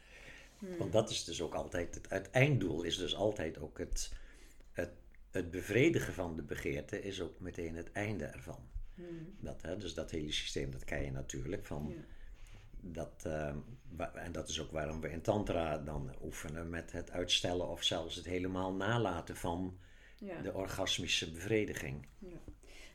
Want 0.79 0.93
dat 0.93 1.11
is 1.11 1.25
dus 1.25 1.43
ook 1.43 1.55
altijd, 1.55 1.95
het 1.95 2.11
uiteinddoel 2.11 2.83
is 2.83 2.97
dus 2.97 3.15
altijd 3.15 3.59
ook 3.59 3.79
het, 3.79 4.13
het, 4.73 4.93
het 5.31 5.51
bevredigen 5.51 6.13
van 6.13 6.37
de 6.37 6.43
begeerte 6.43 7.03
is 7.03 7.21
ook 7.21 7.41
meteen 7.41 7.77
het 7.77 7.93
einde 7.93 8.25
ervan. 8.25 8.69
Dat, 9.39 9.63
hè, 9.63 9.77
dus 9.77 9.95
dat 9.95 10.11
hele 10.11 10.33
systeem, 10.33 10.71
dat 10.71 10.85
ken 10.85 11.05
je 11.05 11.11
natuurlijk 11.11 11.67
van... 11.67 11.87
Ja. 11.89 12.05
Dat, 12.81 13.23
ehm, 13.23 13.57
en 14.15 14.33
dat 14.33 14.49
is 14.49 14.61
ook 14.61 14.71
waarom 14.71 15.01
we 15.01 15.11
in 15.11 15.21
Tantra 15.23 15.79
dan 15.79 16.15
oefenen 16.23 16.71
met 16.71 16.93
het 16.93 17.11
uitstellen 17.11 17.69
of 17.69 17.83
zelfs 17.83 18.17
het 18.17 18.25
helemaal 18.25 18.73
nalaten 18.73 19.37
van 19.37 19.79
Ja. 20.19 20.41
de 20.43 20.55
orgasmische 20.55 21.31
bevrediging. 21.31 22.07
Ja. 22.19 22.29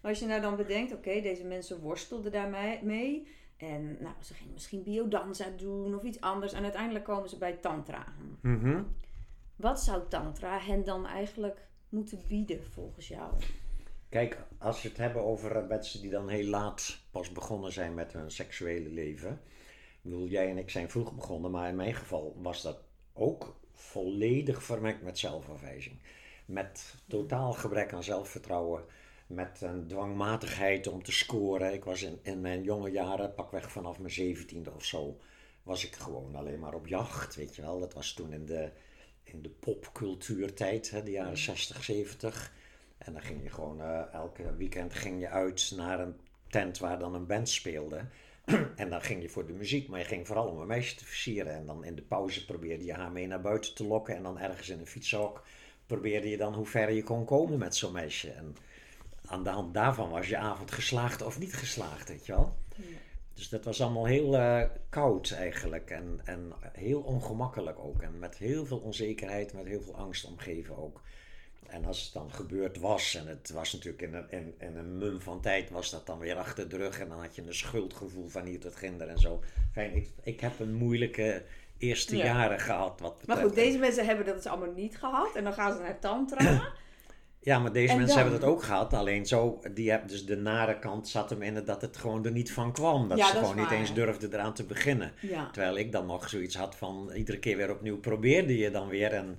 Maar 0.02 0.12
als 0.12 0.20
je 0.20 0.26
nou 0.26 0.42
dan 0.42 0.56
bedenkt, 0.56 0.94
oké, 0.94 1.22
deze 1.22 1.44
mensen 1.44 1.80
worstelden 1.80 2.32
daarmee 2.32 2.84
mee. 2.84 3.28
En 3.58 3.98
nou, 4.00 4.16
ze 4.22 4.34
gingen 4.34 4.54
misschien 4.54 4.84
biodanza 4.84 5.46
doen 5.58 5.96
of 5.96 6.04
iets 6.04 6.22
anders. 6.22 6.54
En 6.54 6.64
uiteindelijk 6.64 7.06
komen 7.06 7.30
ze 7.30 7.38
bij 7.38 7.54
tantra. 7.54 8.06
Mhm. 8.42 8.84
Wat 9.56 9.82
zou 9.82 10.04
tantra 10.10 10.60
hen 10.60 10.84
dan 10.84 11.06
eigenlijk 11.06 11.68
moeten 11.90 12.22
bieden 12.28 12.64
volgens 12.64 13.08
jou? 13.08 13.34
Kijk, 14.10 14.38
als 14.58 14.82
we 14.82 14.88
het 14.90 14.98
hebben 14.98 15.22
over 15.24 15.56
eh, 15.56 15.68
mensen 15.68 16.02
die 16.02 16.10
dan 16.10 16.30
heel 16.30 16.48
laat 16.50 17.00
pas 17.12 17.32
begonnen 17.32 17.72
zijn 17.72 17.94
met 17.94 18.14
hun 18.14 18.32
seksuele 18.32 18.90
leven. 18.90 19.42
Ik 20.06 20.12
bedoel, 20.12 20.28
jij 20.28 20.50
en 20.50 20.58
ik 20.58 20.70
zijn 20.70 20.90
vroeg 20.90 21.16
begonnen, 21.16 21.52
maar 21.52 21.70
in 21.70 21.76
mijn 21.76 21.94
geval 21.94 22.36
was 22.42 22.62
dat 22.62 22.80
ook 23.14 23.60
volledig 23.74 24.64
vermengd 24.64 25.02
met 25.02 25.20
zelfafwijzing. 25.20 26.00
Met 26.46 26.96
totaal 27.08 27.54
gebrek 27.54 27.94
aan 27.94 28.04
zelfvertrouwen, 28.04 28.84
met 29.28 29.62
een 29.62 29.88
dwangmatigheid 29.88 30.88
om 30.88 31.04
te 31.04 31.12
scoren. 31.12 31.74
Ik 31.74 31.84
was 31.84 32.02
in, 32.02 32.20
in 32.22 32.42
mijn 32.42 32.64
jonge 32.64 32.92
jaren, 32.92 33.34
pakweg 33.34 33.72
vanaf 33.72 34.00
mijn 34.00 34.14
zeventiende 34.14 34.72
of 34.72 34.86
zo, 34.86 35.20
was 35.64 35.86
ik 35.86 35.96
gewoon 35.96 36.36
alleen 36.36 36.60
maar 36.60 36.74
op 36.74 36.88
jacht, 36.88 37.36
weet 37.36 37.56
je 37.56 37.62
wel. 37.62 37.80
Dat 37.80 37.94
was 37.94 38.14
toen 38.14 38.34
in 38.34 38.46
de, 38.46 38.72
in 39.24 39.42
de 39.42 39.50
popcultuurtijd, 39.50 40.90
hè, 40.90 41.04
de 41.04 41.12
jaren 41.12 41.38
60, 41.38 41.84
70. 41.84 42.54
En 42.98 43.14
dan 43.14 43.22
ging 43.22 43.44
je 43.44 43.50
gewoon 43.50 43.82
eh, 43.82 44.14
elke 44.14 44.56
weekend 44.56 44.94
ging 44.94 45.20
je 45.20 45.30
uit 45.30 45.74
naar 45.76 46.00
een 46.00 46.16
tent 46.48 46.78
waar 46.78 47.00
dan 47.00 47.16
een 47.16 47.28
band 47.28 47.50
speelde. 47.50 48.06
en 48.76 48.90
dan 48.90 49.02
ging 49.02 49.22
je 49.22 49.30
voor 49.30 49.48
de 49.48 49.54
muziek, 49.54 49.88
maar 49.88 50.00
je 50.00 50.06
ging 50.06 50.28
vooral 50.28 50.48
om 50.48 50.60
een 50.60 50.68
meisje 50.68 50.96
te 50.96 51.06
versieren. 51.06 51.54
En 51.54 51.66
dan 51.66 51.84
in 51.84 51.96
de 51.96 52.02
pauze 52.02 52.46
probeerde 52.46 52.86
je 52.86 52.94
haar 52.94 53.12
mee 53.12 53.28
naar 53.28 53.42
buiten 53.42 53.76
te 53.76 53.86
lokken. 53.86 54.16
En 54.16 54.24
dan 54.24 54.40
ergens 54.40 54.70
in 54.70 54.80
een 54.80 54.88
fietshok 54.88 55.44
probeerde 55.86 56.30
je 56.30 56.38
dan 56.38 56.54
hoe 56.54 56.66
ver 56.66 56.92
je 56.92 57.04
kon 57.04 57.26
komen 57.26 57.58
met 57.58 57.76
zo'n 57.76 57.92
meisje. 57.92 58.32
En 58.32 58.56
aan 59.26 59.44
de 59.44 59.50
hand 59.50 59.74
daarvan 59.74 60.10
was 60.10 60.30
je 60.30 60.38
avond 60.38 60.72
geslaagd 60.72 61.22
of 61.22 61.40
niet 61.40 61.54
geslaagd, 61.54 62.10
weet 62.10 62.26
je 62.26 62.32
wel. 62.32 62.56
Dus 63.34 63.50
dat 63.50 63.64
was 63.64 63.82
allemaal 63.82 64.06
heel 64.06 64.38
eh, 64.38 64.70
koud 64.90 65.32
eigenlijk 65.32 65.90
en, 65.90 66.22
en 66.24 66.54
heel 66.74 67.02
ongemakkelijk 67.02 67.80
ook. 67.80 68.02
En 68.02 68.20
met 68.20 68.38
heel 68.38 68.66
veel 68.66 68.78
onzekerheid, 68.78 69.54
met 69.54 69.66
heel 69.66 69.82
veel 69.82 69.96
angst 69.96 70.26
omgeven 70.26 70.78
ook. 70.78 71.02
En 71.70 71.86
als 71.86 72.04
het 72.04 72.14
dan 72.14 72.32
gebeurd 72.34 72.80
was, 72.80 73.16
en 73.16 73.28
het 73.28 73.50
was 73.54 73.74
natuurlijk 73.74 74.02
in 74.02 74.14
een, 74.14 74.26
in, 74.30 74.54
in 74.60 74.76
een 74.78 74.98
mum 74.98 75.22
van 75.22 75.42
tijd, 75.42 75.70
was 75.70 75.90
dat 75.92 76.06
dan 76.06 76.20
weer 76.20 76.36
achter 76.36 76.70
de 76.70 76.78
rug. 76.78 77.00
En 77.00 77.10
dan 77.10 77.20
had 77.22 77.36
je 77.36 77.42
een 77.42 77.54
schuldgevoel 77.54 78.28
van 78.28 78.46
hier 78.46 78.60
tot 78.60 78.76
ginder 78.76 79.08
en 79.08 79.18
zo. 79.20 79.44
Fijn, 79.74 79.96
ik, 79.96 80.10
ik 80.24 80.40
heb 80.40 80.60
een 80.60 80.74
moeilijke 80.74 81.44
eerste 81.78 82.18
Ja. 82.18 82.26
jaren 82.26 82.60
gehad. 82.60 83.00
Wat 83.00 83.24
Maar 83.26 83.38
goed, 83.38 83.56
deze 83.56 83.78
mensen 83.78 84.06
hebben 84.06 84.26
dat 84.26 84.36
dus 84.36 84.46
allemaal 84.46 84.74
niet 84.76 84.98
gehad. 84.98 85.36
En 85.36 85.44
dan 85.44 85.54
gaan 85.54 85.74
ze 85.74 85.80
naar 85.82 86.00
tantra. 86.00 86.62
Ja, 87.40 87.60
maar 87.60 87.72
deze 87.72 87.92
En 87.92 87.98
mensen 87.98 88.16
dan? 88.16 88.24
hebben 88.26 88.42
dat 88.42 88.50
ook 88.56 88.64
gehad. 88.64 88.94
Alleen 88.94 89.26
zo, 89.26 89.60
die 89.74 89.90
hebben 89.90 90.10
dus 90.10 90.26
de 90.26 90.36
nare 90.38 90.80
kant 90.80 91.08
zat 91.08 91.30
hem 91.30 91.42
in 91.42 91.64
dat 91.66 91.82
het 91.82 91.98
gewoon 91.98 92.26
er 92.26 92.32
niet 92.32 92.52
van 92.52 92.72
kwam. 92.74 93.08
Dat 93.08 93.18
Ja, 93.18 93.26
ze 93.28 93.34
dat 93.34 93.42
gewoon 93.42 93.58
niet 93.60 93.70
waar. 93.70 93.78
eens 93.80 93.94
durfden 93.94 94.34
eraan 94.34 94.54
te 94.54 94.64
beginnen. 94.64 95.12
ja. 95.22 95.50
Terwijl 95.52 95.78
ik 95.78 95.92
dan 95.92 96.06
nog 96.06 96.30
zoiets 96.30 96.56
had 96.56 96.76
van 96.76 97.12
iedere 97.16 97.40
keer 97.40 97.58
weer 97.58 97.72
opnieuw 97.72 98.00
probeerde 98.00 98.58
je 98.58 98.72
dan 98.72 98.88
weer. 98.88 99.12
En, 99.14 99.38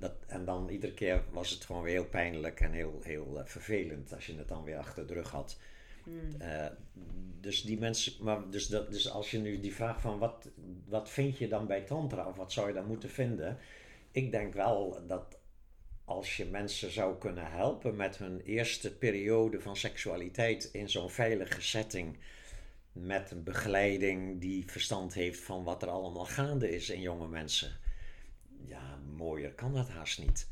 dat, 0.00 0.12
en 0.26 0.44
dan 0.44 0.68
iedere 0.68 0.94
keer 0.94 1.22
was 1.30 1.50
het 1.50 1.64
gewoon 1.64 1.82
weer 1.82 1.92
heel 1.92 2.08
pijnlijk 2.08 2.60
en 2.60 2.72
heel, 2.72 3.00
heel 3.02 3.38
eh, 3.38 3.44
vervelend 3.44 4.14
als 4.14 4.26
je 4.26 4.36
het 4.36 4.48
dan 4.48 4.64
weer 4.64 4.78
achter 4.78 5.06
de 5.06 5.14
rug 5.14 5.30
had. 5.30 5.58
Hmm. 6.04 6.40
Eh, 6.40 6.66
dus 7.40 7.62
die 7.62 7.78
mensen, 7.78 8.12
maar 8.24 8.50
dus, 8.50 8.66
dat, 8.66 8.92
dus 8.92 9.10
als 9.10 9.30
je 9.30 9.38
nu 9.38 9.60
die 9.60 9.74
vraag 9.74 10.00
van 10.00 10.18
wat, 10.18 10.48
wat 10.86 11.10
vind 11.10 11.38
je 11.38 11.48
dan 11.48 11.66
bij 11.66 11.80
Tantra 11.80 12.28
of 12.28 12.36
wat 12.36 12.52
zou 12.52 12.68
je 12.68 12.74
dan 12.74 12.86
moeten 12.86 13.10
vinden? 13.10 13.58
Ik 14.10 14.30
denk 14.30 14.54
wel 14.54 15.06
dat 15.06 15.38
als 16.04 16.36
je 16.36 16.44
mensen 16.44 16.90
zou 16.90 17.18
kunnen 17.18 17.50
helpen 17.50 17.96
met 17.96 18.16
hun 18.16 18.40
eerste 18.40 18.96
periode 18.96 19.60
van 19.60 19.76
seksualiteit 19.76 20.64
in 20.72 20.88
zo'n 20.88 21.10
veilige 21.10 21.62
setting, 21.62 22.18
met 22.92 23.30
een 23.30 23.42
begeleiding 23.42 24.40
die 24.40 24.64
verstand 24.66 25.14
heeft 25.14 25.40
van 25.40 25.64
wat 25.64 25.82
er 25.82 25.88
allemaal 25.88 26.24
gaande 26.24 26.70
is 26.70 26.90
in 26.90 27.00
jonge 27.00 27.28
mensen. 27.28 27.78
Ja, 28.66 28.89
mooier. 29.20 29.52
Kan 29.52 29.74
dat 29.74 29.88
haast 29.88 30.18
niet. 30.18 30.48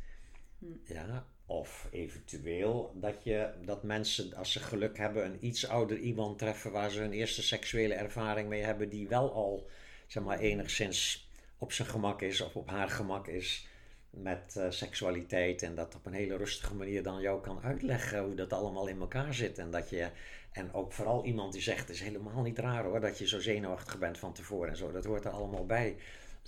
Ja, 0.84 1.26
of 1.46 1.88
eventueel 1.90 2.92
dat, 2.94 3.24
je, 3.24 3.50
dat 3.64 3.82
mensen, 3.82 4.34
als 4.34 4.52
ze 4.52 4.60
geluk 4.60 4.98
hebben, 4.98 5.24
een 5.24 5.46
iets 5.46 5.68
ouder 5.68 5.98
iemand 5.98 6.38
treffen 6.38 6.72
waar 6.72 6.90
ze 6.90 7.00
hun 7.00 7.12
eerste 7.12 7.42
seksuele 7.42 7.94
ervaring 7.94 8.48
mee 8.48 8.62
hebben, 8.62 8.88
die 8.88 9.08
wel 9.08 9.32
al, 9.32 9.68
zeg 10.06 10.22
maar, 10.22 10.38
enigszins 10.38 11.28
op 11.58 11.72
zijn 11.72 11.88
gemak 11.88 12.22
is 12.22 12.40
of 12.40 12.56
op 12.56 12.68
haar 12.68 12.88
gemak 12.88 13.26
is 13.26 13.66
met 14.10 14.56
eh, 14.56 14.70
seksualiteit 14.70 15.62
en 15.62 15.74
dat 15.74 15.94
op 15.94 16.06
een 16.06 16.12
hele 16.12 16.36
rustige 16.36 16.74
manier 16.74 17.02
dan 17.02 17.20
jou 17.20 17.40
kan 17.40 17.62
uitleggen 17.62 18.22
hoe 18.22 18.34
dat 18.34 18.52
allemaal 18.52 18.86
in 18.86 19.00
elkaar 19.00 19.34
zit 19.34 19.58
en 19.58 19.70
dat 19.70 19.90
je 19.90 20.10
en 20.52 20.72
ook 20.72 20.92
vooral 20.92 21.24
iemand 21.24 21.52
die 21.52 21.62
zegt 21.62 21.80
het 21.80 21.90
is 21.90 22.00
helemaal 22.00 22.42
niet 22.42 22.58
raar 22.58 22.84
hoor 22.84 23.00
dat 23.00 23.18
je 23.18 23.26
zo 23.28 23.40
zenuwachtig 23.40 23.98
bent 23.98 24.18
van 24.18 24.32
tevoren 24.32 24.68
en 24.68 24.76
zo. 24.76 24.92
Dat 24.92 25.04
hoort 25.04 25.24
er 25.24 25.30
allemaal 25.30 25.66
bij 25.66 25.96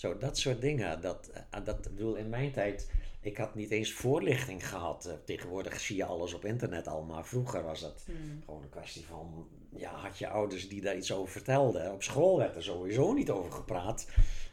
zo 0.01 0.17
dat 0.19 0.39
soort 0.39 0.61
dingen 0.61 1.01
dat 1.01 1.31
eh, 1.51 1.65
dat 1.65 1.77
ik 1.87 1.95
bedoel 1.95 2.15
in 2.15 2.29
mijn 2.29 2.53
tijd 2.53 2.91
ik 3.21 3.37
had 3.37 3.55
niet 3.55 3.71
eens 3.71 3.93
voorlichting 3.93 4.69
gehad 4.69 5.07
Eh, 5.07 5.13
tegenwoordig 5.25 5.81
zie 5.81 5.97
je 5.97 6.05
alles 6.05 6.35
op 6.35 6.45
internet 6.45 6.89
al 6.89 7.03
maar 7.03 7.25
vroeger 7.27 7.63
was 7.63 7.81
dat 7.81 8.03
Hmm. 8.07 8.43
gewoon 8.45 8.63
een 8.63 8.69
kwestie 8.69 9.05
van 9.07 9.47
ja 9.77 9.91
had 9.95 10.19
je 10.19 10.29
ouders 10.29 10.69
die 10.69 10.81
daar 10.81 10.97
iets 10.97 11.13
over 11.13 11.33
vertelden 11.33 11.93
op 11.93 12.03
school 12.03 12.39
werd 12.39 12.57
er 12.57 12.63
sowieso 12.63 13.13
niet 13.13 13.31
over 13.31 13.53
gepraat 13.53 14.09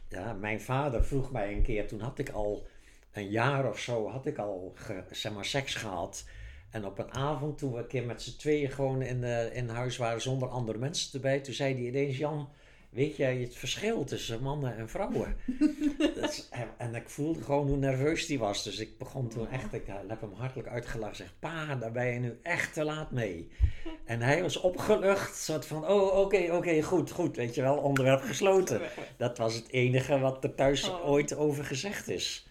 ja 0.08 0.32
mijn 0.32 0.60
vader 0.60 1.04
vroeg 1.04 1.32
mij 1.32 1.52
een 1.52 1.62
keer 1.62 1.86
toen 1.88 2.00
had 2.00 2.18
ik 2.18 2.30
al 2.30 2.66
een 3.12 3.30
jaar 3.30 3.68
of 3.68 3.78
zo 3.78 4.08
had 4.08 4.26
ik 4.26 4.38
al 4.38 4.72
ge- 4.74 5.04
zeg 5.10 5.32
maar, 5.32 5.44
seks 5.44 5.74
gehad. 5.74 6.24
En 6.70 6.84
op 6.86 6.98
een 6.98 7.12
avond, 7.14 7.58
toen 7.58 7.72
we 7.72 7.78
een 7.78 7.86
keer 7.86 8.04
met 8.04 8.22
z'n 8.22 8.36
tweeën 8.38 8.70
gewoon 8.70 9.02
in, 9.02 9.24
eh, 9.24 9.56
in 9.56 9.68
huis 9.68 9.96
waren 9.96 10.20
zonder 10.20 10.48
andere 10.48 10.78
mensen 10.78 11.12
erbij, 11.14 11.40
toen 11.40 11.54
zei 11.54 11.74
hij 11.74 11.82
ineens: 11.82 12.16
Jan, 12.18 12.48
weet 12.90 13.16
jij 13.16 13.36
het 13.36 13.54
verschil 13.56 14.04
tussen 14.04 14.42
mannen 14.42 14.76
en 14.76 14.88
vrouwen? 14.88 15.36
Dat 16.20 16.30
is- 16.30 16.48
en, 16.50 16.68
en 16.76 16.94
ik 16.94 17.08
voelde 17.08 17.42
gewoon 17.42 17.66
hoe 17.66 17.76
nerveus 17.76 18.26
die 18.26 18.38
was. 18.38 18.64
Dus 18.64 18.78
ik 18.78 18.98
begon 18.98 19.28
toen 19.28 19.48
echt, 19.48 19.72
ik 19.72 19.86
heb 19.86 20.20
hem 20.20 20.32
hartelijk 20.32 20.68
uitgelachen. 20.68 21.16
Zeg, 21.16 21.34
pa, 21.38 21.74
daar 21.74 21.92
ben 21.92 22.06
je 22.06 22.18
nu 22.18 22.38
echt 22.42 22.72
te 22.72 22.84
laat 22.84 23.10
mee. 23.10 23.48
En 24.04 24.20
hij 24.22 24.42
was 24.42 24.56
opgelucht, 24.56 25.36
soort 25.36 25.66
van: 25.66 25.86
oh, 25.88 26.18
oké, 26.18 26.48
oké, 26.52 26.82
goed, 26.82 27.10
goed, 27.10 27.36
weet 27.36 27.54
je 27.54 27.62
wel, 27.62 27.76
onderwerp 27.76 28.20
gesloten. 28.20 28.80
Dat 29.16 29.38
was 29.38 29.54
het 29.54 29.68
enige 29.70 30.18
wat 30.18 30.44
er 30.44 30.54
thuis 30.54 30.88
Oh. 30.88 31.08
ooit 31.08 31.34
over 31.36 31.64
gezegd 31.64 32.08
is. 32.08 32.46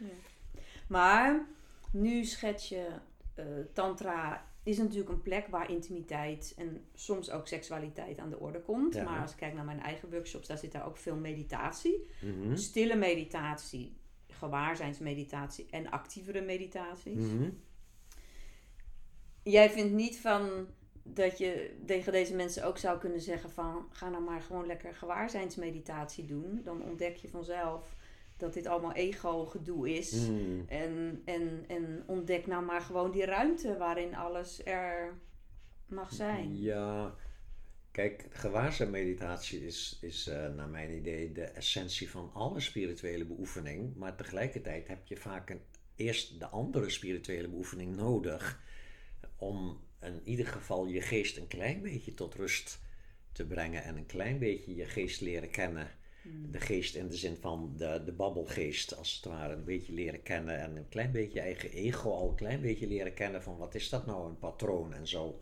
Maar 0.87 1.45
nu 1.91 2.25
schets 2.25 2.69
je, 2.69 2.85
eh, 3.35 3.45
tantra 3.73 4.45
is 4.67 4.77
natuurlijk 4.77 5.09
een 5.09 5.21
plek 5.21 5.47
waar 5.47 5.69
intimiteit 5.69 6.53
en 6.57 6.85
soms 6.93 7.31
ook 7.31 7.47
seksualiteit 7.47 8.17
aan 8.17 8.29
de 8.29 8.39
orde 8.39 8.61
komt. 8.61 8.93
Ja. 8.93 9.03
Maar 9.03 9.21
als 9.21 9.31
ik 9.31 9.37
kijk 9.37 9.53
naar 9.53 9.65
mijn 9.65 9.79
eigen 9.79 10.09
workshops, 10.09 10.47
daar 10.47 10.57
zit 10.57 10.71
daar 10.71 10.85
ook 10.85 10.97
veel 10.97 11.15
meditatie. 11.15 12.07
Mhm. 12.21 12.55
Stille 12.55 12.95
meditatie, 12.95 13.97
gewaarzijnsmeditatie 14.27 15.65
en 15.69 15.89
actievere 15.89 16.41
meditaties. 16.41 17.25
Mhm. 17.25 17.49
Jij 19.43 19.69
vindt 19.69 19.93
niet 19.93 20.19
van 20.19 20.67
dat 21.03 21.37
je 21.37 21.75
tegen 21.85 22.11
deze 22.11 22.35
mensen 22.35 22.65
ook 22.65 22.77
zou 22.77 22.99
kunnen 22.99 23.21
zeggen 23.21 23.49
van 23.49 23.87
ga 23.91 24.09
nou 24.09 24.23
maar 24.23 24.41
gewoon 24.41 24.65
lekker 24.65 24.95
gewaarzijnsmeditatie 24.95 26.25
doen. 26.25 26.61
Dan 26.63 26.83
ontdek 26.83 27.15
je 27.15 27.29
vanzelf 27.29 27.96
dat 28.37 28.53
dit 28.53 28.67
allemaal 28.67 28.93
ego 28.93 29.45
gedoe 29.45 29.89
is. 29.97 30.13
Mm. 30.13 30.65
En, 30.67 31.21
en, 31.25 31.63
en 31.67 32.03
ontdek 32.05 32.47
nou 32.47 32.65
maar 32.65 32.81
gewoon 32.81 33.11
die 33.11 33.25
ruimte 33.25 33.77
waarin 33.77 34.15
alles 34.15 34.65
er 34.65 35.17
mag 35.85 36.13
zijn. 36.13 36.61
Ja, 36.61 37.15
kijk, 37.91 38.25
gewaarzijnmeditatie 38.29 39.65
is, 39.65 39.97
is 40.01 40.27
eh, 40.27 40.53
naar 40.53 40.69
mijn 40.69 40.95
idee 40.95 41.31
de 41.31 41.43
essentie 41.43 42.09
van 42.09 42.31
alle 42.33 42.59
spirituele 42.59 43.25
beoefening. 43.25 43.95
Maar 43.95 44.15
tegelijkertijd 44.15 44.87
heb 44.87 45.05
je 45.05 45.17
vaak 45.17 45.49
een, 45.49 45.61
eerst 45.95 46.39
de 46.39 46.47
andere 46.47 46.89
spirituele 46.89 47.47
beoefening 47.47 47.95
nodig 47.95 48.65
om 49.35 49.79
in 50.01 50.21
ieder 50.23 50.47
geval 50.47 50.85
je 50.85 51.01
geest 51.01 51.37
een 51.37 51.47
klein 51.47 51.81
beetje 51.81 52.13
tot 52.13 52.35
rust 52.35 52.79
te 53.31 53.45
brengen 53.45 53.83
en 53.83 53.97
een 53.97 54.05
klein 54.05 54.39
beetje 54.39 54.75
je 54.75 54.85
geest 54.85 55.21
leren 55.21 55.49
kennen. 55.49 55.91
De 56.51 56.59
geest 56.59 56.95
in 56.95 57.07
de 57.07 57.15
zin 57.15 57.37
van 57.39 57.73
de, 57.77 58.01
de 58.05 58.11
babbelgeest, 58.11 58.97
als 58.97 59.15
het 59.15 59.25
ware, 59.25 59.53
een 59.53 59.63
beetje 59.63 59.93
leren 59.93 60.23
kennen 60.23 60.59
en 60.59 60.75
een 60.75 60.89
klein 60.89 61.11
beetje 61.11 61.33
je 61.33 61.39
eigen 61.39 61.71
ego 61.71 62.11
al 62.11 62.29
een 62.29 62.35
klein 62.35 62.61
beetje 62.61 62.87
leren 62.87 63.13
kennen 63.13 63.43
van 63.43 63.57
wat 63.57 63.75
is 63.75 63.89
dat 63.89 64.05
nou 64.05 64.27
een 64.27 64.39
patroon 64.39 64.93
en 64.93 65.07
zo. 65.07 65.39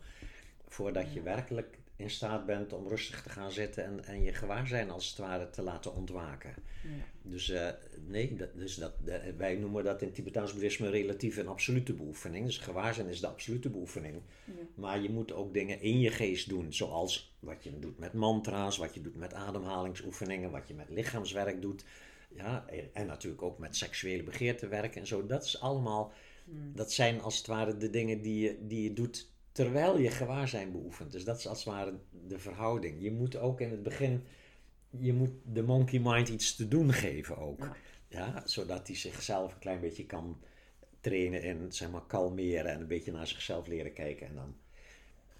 Voordat 0.68 1.12
je 1.12 1.22
werkelijk 1.22 1.78
in 1.96 2.10
staat 2.10 2.46
bent 2.46 2.72
om 2.72 2.88
rustig 2.88 3.22
te 3.22 3.28
gaan 3.28 3.52
zitten 3.52 3.84
en, 3.84 4.04
en 4.04 4.22
je 4.22 4.32
gewaarzijn 4.32 4.90
als 4.90 5.08
het 5.08 5.18
ware 5.18 5.50
te 5.50 5.62
laten 5.62 5.94
ontwaken. 5.94 6.54
Ja. 6.82 6.88
Dus 7.22 7.50
eh, 7.50 7.68
nee, 8.06 8.36
dat, 8.36 8.48
dus 8.54 8.74
dat, 8.74 8.92
wij 9.36 9.56
noemen 9.56 9.84
dat 9.84 10.02
in 10.02 10.12
Tibetaans 10.12 10.52
boeddhisme 10.52 10.90
relatieve 10.90 11.40
en 11.40 11.48
absolute 11.48 11.92
beoefening. 11.92 12.46
Dus 12.46 12.58
gewaarzijn 12.58 13.08
is 13.08 13.20
de 13.20 13.26
absolute 13.26 13.70
beoefening. 13.70 14.22
Ja. 14.44 14.52
Maar 14.74 15.00
je 15.00 15.10
moet 15.10 15.32
ook 15.32 15.54
dingen 15.54 15.80
in 15.80 16.00
je 16.00 16.10
geest 16.10 16.48
doen, 16.48 16.72
zoals 16.72 17.36
wat 17.38 17.64
je 17.64 17.78
doet 17.78 17.98
met 17.98 18.12
mantra's, 18.12 18.76
wat 18.76 18.94
je 18.94 19.00
doet 19.00 19.16
met 19.16 19.34
ademhalingsoefeningen, 19.34 20.50
wat 20.50 20.68
je 20.68 20.74
met 20.74 20.90
lichaamswerk 20.90 21.62
doet. 21.62 21.84
Ja, 22.34 22.66
en, 22.68 22.90
en 22.92 23.06
natuurlijk 23.06 23.42
ook 23.42 23.58
met 23.58 23.76
seksuele 23.76 24.22
begeertewerk 24.22 24.96
en 24.96 25.06
zo. 25.06 25.26
Dat 25.26 25.44
is 25.44 25.60
allemaal, 25.60 26.12
dat 26.74 26.92
zijn 26.92 27.20
als 27.20 27.36
het 27.36 27.46
ware 27.46 27.76
de 27.76 27.90
dingen 27.90 28.22
die 28.22 28.40
je, 28.40 28.66
die 28.66 28.82
je 28.82 28.92
doet 28.92 29.34
terwijl 29.56 29.98
je 29.98 30.10
gewaarzijn 30.10 30.72
beoefent. 30.72 31.12
Dus 31.12 31.24
dat 31.24 31.38
is 31.38 31.46
als 31.46 31.64
het 31.64 31.74
ware 31.74 31.98
de 32.10 32.38
verhouding. 32.38 33.02
Je 33.02 33.12
moet 33.12 33.36
ook 33.36 33.60
in 33.60 33.70
het 33.70 33.82
begin, 33.82 34.24
je 34.90 35.12
moet 35.12 35.30
de 35.44 35.62
monkey 35.62 36.00
mind 36.02 36.28
iets 36.28 36.56
te 36.56 36.68
doen 36.68 36.92
geven 36.92 37.36
ook. 37.36 37.60
Ja. 37.60 37.76
Ja, 38.08 38.42
zodat 38.46 38.86
hij 38.86 38.96
zichzelf 38.96 39.52
een 39.52 39.58
klein 39.58 39.80
beetje 39.80 40.06
kan 40.06 40.40
trainen 41.00 41.42
in, 41.42 41.72
zeg 41.72 41.90
maar, 41.90 42.06
kalmeren 42.06 42.70
en 42.70 42.80
een 42.80 42.86
beetje 42.86 43.12
naar 43.12 43.26
zichzelf 43.26 43.66
leren 43.66 43.92
kijken. 43.92 44.26
En 44.26 44.34
dan... 44.34 44.56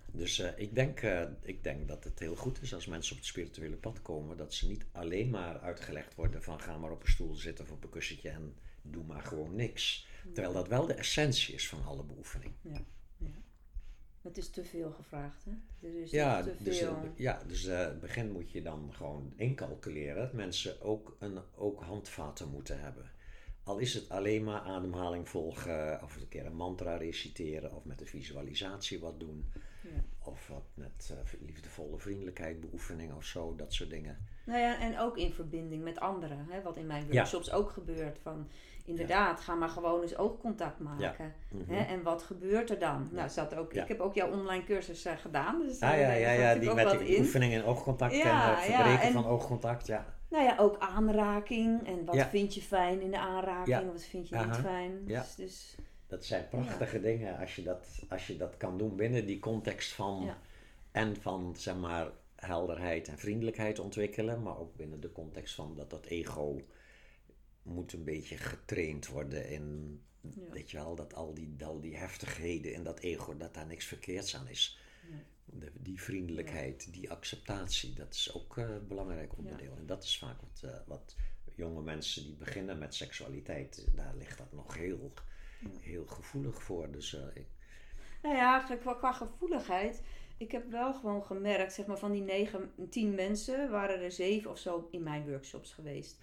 Dus 0.07 0.39
eh, 0.39 0.51
ik, 0.57 0.75
denk, 0.75 1.01
eh, 1.01 1.23
ik 1.43 1.63
denk 1.63 1.89
dat 1.89 2.05
het 2.05 2.19
heel 2.19 2.37
goed 2.37 2.63
is 2.63 2.75
als 2.75 2.87
mensen 2.87 3.13
op 3.13 3.19
het 3.19 3.27
spirituele 3.27 3.77
pad 3.77 4.03
komen, 4.03 4.37
dat 4.37 4.55
ze 4.55 4.69
niet 4.69 4.87
alleen 4.93 5.31
maar 5.31 5.61
uitgelegd 5.61 6.15
worden 6.15 6.43
van 6.43 6.61
ga 6.61 6.79
maar 6.79 6.91
op 6.91 7.03
een 7.03 7.09
stoel 7.09 7.35
zitten 7.35 7.65
of 7.65 7.71
op 7.71 7.85
een 7.85 7.91
kussentje 7.91 8.29
en 8.29 8.55
doe 8.83 9.05
maar 9.05 9.23
gewoon 9.23 9.55
niks. 9.55 10.07
Terwijl 10.33 10.53
dat 10.53 10.69
wel 10.69 10.87
de 10.87 10.95
essentie 10.95 11.55
is 11.55 11.69
van 11.69 11.85
alle 11.85 12.05
beoefening. 12.05 12.53
Ja. 12.61 12.85
Het 14.27 14.37
is 14.37 14.51
te 14.51 14.65
veel 14.65 14.91
gevraagd, 14.91 15.45
hè? 15.45 15.89
Er 15.89 16.03
is 16.03 16.11
Ja, 16.11 16.43
te 16.43 16.55
dus, 16.63 16.79
veel. 16.79 16.91
eh, 16.97 17.09
ja, 17.17 17.43
dus 17.47 17.67
eh, 17.67 17.79
het 17.79 18.01
begin 18.01 18.33
moet 18.33 18.51
je 18.51 18.63
dan 18.63 18.91
gewoon 18.95 19.33
incalculeren 19.37 20.17
dat 20.17 20.33
mensen 20.33 20.81
ook, 20.83 21.17
een, 21.19 21.39
ook 21.55 21.83
handvaten 21.83 22.49
moeten 22.49 22.81
hebben. 22.81 23.11
Al 23.65 23.79
is 23.79 23.95
het 23.95 24.09
alleen 24.09 24.45
maar 24.45 24.61
ademhaling 24.61 25.29
volgen, 25.29 26.03
of 26.03 26.17
een 26.17 26.29
keer 26.29 26.47
een 26.47 26.57
mantra 26.57 26.97
reciteren, 26.97 27.75
of 27.75 27.85
met 27.85 28.01
een 28.01 28.07
visualisatie 28.07 29.01
wat 29.01 29.21
doen, 29.21 29.53
Ja. 29.83 30.05
of 30.19 30.49
wat 30.49 30.65
met 30.75 31.11
eh, 31.13 31.41
liefdevolle 31.47 31.99
vriendelijkheid 31.99 32.61
beoefening 32.61 33.13
of 33.13 33.25
zo, 33.25 33.55
dat 33.57 33.73
soort 33.73 33.91
dingen. 33.91 34.19
Nou 34.47 34.59
ja, 34.61 34.81
en 34.81 34.99
ook 34.99 35.19
in 35.19 35.33
verbinding 35.33 35.83
met 35.83 36.01
anderen. 36.01 36.47
Hè? 36.49 36.63
Wat 36.63 36.77
in 36.77 36.87
mijn 36.87 37.07
Ja. 37.07 37.13
workshops 37.13 37.51
ook 37.53 37.71
gebeurt. 37.71 38.19
Van, 38.19 38.49
inderdaad, 38.87 39.41
ga 39.41 39.55
maar 39.55 39.69
gewoon 39.69 40.03
eens 40.03 40.17
oogcontact 40.17 40.79
maken. 40.79 41.35
Mhm. 41.51 41.73
Hè? 41.75 41.85
En 41.85 42.03
wat 42.03 42.23
gebeurt 42.23 42.71
er 42.71 42.79
dan? 42.79 43.09
Nou, 43.13 43.29
zat 43.29 43.55
ook, 43.55 43.73
ik 43.75 43.89
heb 43.89 44.01
ook 44.01 44.15
jouw 44.15 44.31
online 44.31 44.65
cursus 44.65 45.05
eh, 45.05 45.13
gedaan. 45.17 45.59
Dus 45.61 45.75
Ah 45.75 45.81
daar 45.81 45.99
ja, 45.99 46.13
ja, 46.13 46.31
ja, 46.31 46.55
die 46.55 46.75
met 46.75 46.91
die 46.91 47.09
in. 47.17 47.21
oefening 47.23 47.53
in 47.53 47.65
oogcontact 47.65 48.15
Ja, 48.15 48.21
en 48.51 48.57
het 48.57 48.67
ja, 48.67 48.75
verbreken 48.75 49.03
en- 49.07 49.13
van 49.13 49.27
oogcontact, 49.27 49.87
ja. 49.87 50.15
Nou 50.29 50.45
ja, 50.45 50.57
ook 50.59 50.79
aanraking. 50.79 51.87
En 51.87 52.05
wat 52.05 52.27
vind 52.29 52.55
je 52.55 52.63
fijn 52.63 53.01
in 53.01 53.11
de 53.11 53.19
aanraking? 53.19 53.93
Wat 53.93 54.05
vind 54.05 54.29
je 54.29 54.37
Aha. 54.37 54.47
niet 54.47 54.57
fijn? 54.57 55.03
Ja. 55.07 55.21
Dus, 55.21 55.35
dus 55.35 55.77
Dat 56.07 56.25
zijn 56.25 56.49
prachtige 56.49 57.01
dingen 57.01 57.39
als 57.39 57.57
je 57.57 57.63
dat, 57.63 57.87
als 58.09 58.27
je 58.27 58.37
dat 58.37 58.57
kan 58.57 58.79
doen 58.79 58.97
binnen 58.97 59.27
die 59.27 59.39
context 59.39 59.93
van 59.93 60.31
en 60.93 61.17
van 61.21 61.55
zeg 61.57 61.77
maar 61.77 62.07
helderheid 62.37 63.09
en 63.09 63.19
vriendelijkheid 63.19 63.79
ontwikkelen, 63.79 64.43
maar 64.43 64.59
ook 64.59 64.77
binnen 64.77 65.01
de 65.01 65.13
context 65.13 65.55
van 65.55 65.73
dat 65.77 65.91
dat 65.91 66.07
ego 66.07 66.61
moet 67.67 67.93
een 67.93 68.05
beetje 68.05 68.37
getraind 68.37 69.07
worden 69.07 69.49
in, 69.51 70.01
Ja. 70.21 70.51
weet 70.53 70.71
je 70.71 70.77
wel, 70.77 70.95
dat 70.95 71.15
al 71.15 71.35
die, 71.35 71.57
al 71.65 71.81
die 71.81 71.97
heftigheden 71.97 72.75
en 72.75 72.83
dat 72.83 72.99
ego, 72.99 73.37
dat 73.37 73.55
daar 73.55 73.67
niks 73.67 73.85
verkeerds 73.87 74.37
aan 74.37 74.49
is. 74.49 74.79
De, 75.45 75.71
die 75.75 76.01
vriendelijkheid, 76.03 76.93
die 76.93 77.11
acceptatie, 77.11 77.93
dat 77.95 78.15
is 78.15 78.35
ook 78.35 78.57
eh, 78.59 78.69
een 78.69 78.87
belangrijk 78.87 79.37
onderdeel. 79.39 79.77
En 79.77 79.87
dat 79.87 80.03
is 80.05 80.19
vaak 80.19 80.41
wat, 80.41 80.71
eh, 80.71 80.77
wat 80.87 81.17
jonge 81.55 81.83
mensen 81.83 82.25
die 82.25 82.35
beginnen 82.37 82.79
met 82.79 82.95
seksualiteit, 82.95 83.87
daar 83.95 84.15
ligt 84.17 84.39
dat 84.39 84.53
nog 84.53 84.75
heel, 84.77 85.13
heel 85.81 86.07
gevoelig 86.07 86.63
voor. 86.63 86.91
Dus 86.93 87.15
eh, 87.15 87.23
ik, 87.35 87.47
Nou 88.23 88.35
ja, 88.37 88.77
qua, 88.81 88.95
qua 88.95 89.13
gevoeligheid. 89.13 90.03
Ik 90.39 90.53
heb 90.53 90.71
wel 90.71 90.95
gewoon 90.95 91.25
gemerkt, 91.25 91.73
zeg 91.73 91.87
maar 91.87 91.99
van 91.99 92.13
die 92.13 92.23
negen, 92.23 92.71
tien 92.91 93.15
mensen 93.15 93.71
waren 93.71 94.01
er 94.01 94.13
zeven 94.13 94.51
of 94.51 94.59
zo 94.59 94.89
in 94.91 95.03
mijn 95.03 95.29
workshops 95.29 95.73
geweest. 95.73 96.19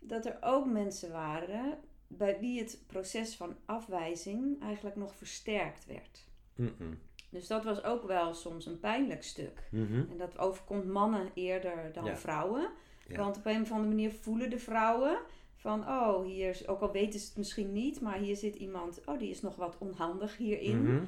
Dat 0.00 0.26
er 0.26 0.36
ook 0.40 0.66
mensen 0.66 1.12
waren 1.12 1.78
bij 2.06 2.38
wie 2.40 2.58
het 2.60 2.82
proces 2.86 3.36
van 3.36 3.56
afwijzing 3.66 4.62
eigenlijk 4.62 4.96
nog 4.96 5.14
versterkt 5.14 5.86
werd. 5.86 6.28
Dus 7.30 7.46
dat 7.46 7.64
was 7.64 7.82
ook 7.84 8.02
wel 8.06 8.34
soms 8.34 8.66
een 8.66 8.80
pijnlijk 8.80 9.22
stuk. 9.22 9.68
Mhm. 9.70 10.04
En 10.10 10.16
dat 10.16 10.38
overkomt 10.38 10.84
mannen 10.86 11.30
eerder 11.34 11.92
dan 11.92 12.04
Ja. 12.04 12.16
vrouwen. 12.16 12.70
Ja. 13.08 13.16
Want 13.16 13.36
op 13.36 13.46
een 13.46 13.62
of 13.62 13.70
andere 13.70 13.88
manier 13.88 14.10
voelen 14.12 14.50
de 14.50 14.58
vrouwen 14.58 15.18
van, 15.56 15.80
oh, 15.88 16.24
hier, 16.24 16.48
is- 16.48 16.68
ook 16.68 16.80
al 16.80 16.92
weten 16.92 17.20
ze 17.20 17.26
het 17.26 17.36
misschien 17.36 17.72
niet, 17.72 18.00
maar 18.00 18.18
hier 18.18 18.36
zit 18.36 18.54
iemand, 18.54 19.00
oh, 19.06 19.18
die 19.18 19.30
is 19.30 19.40
nog 19.40 19.56
wat 19.56 19.78
onhandig 19.78 20.36
hierin. 20.36 20.82
Mhm. 20.82 21.04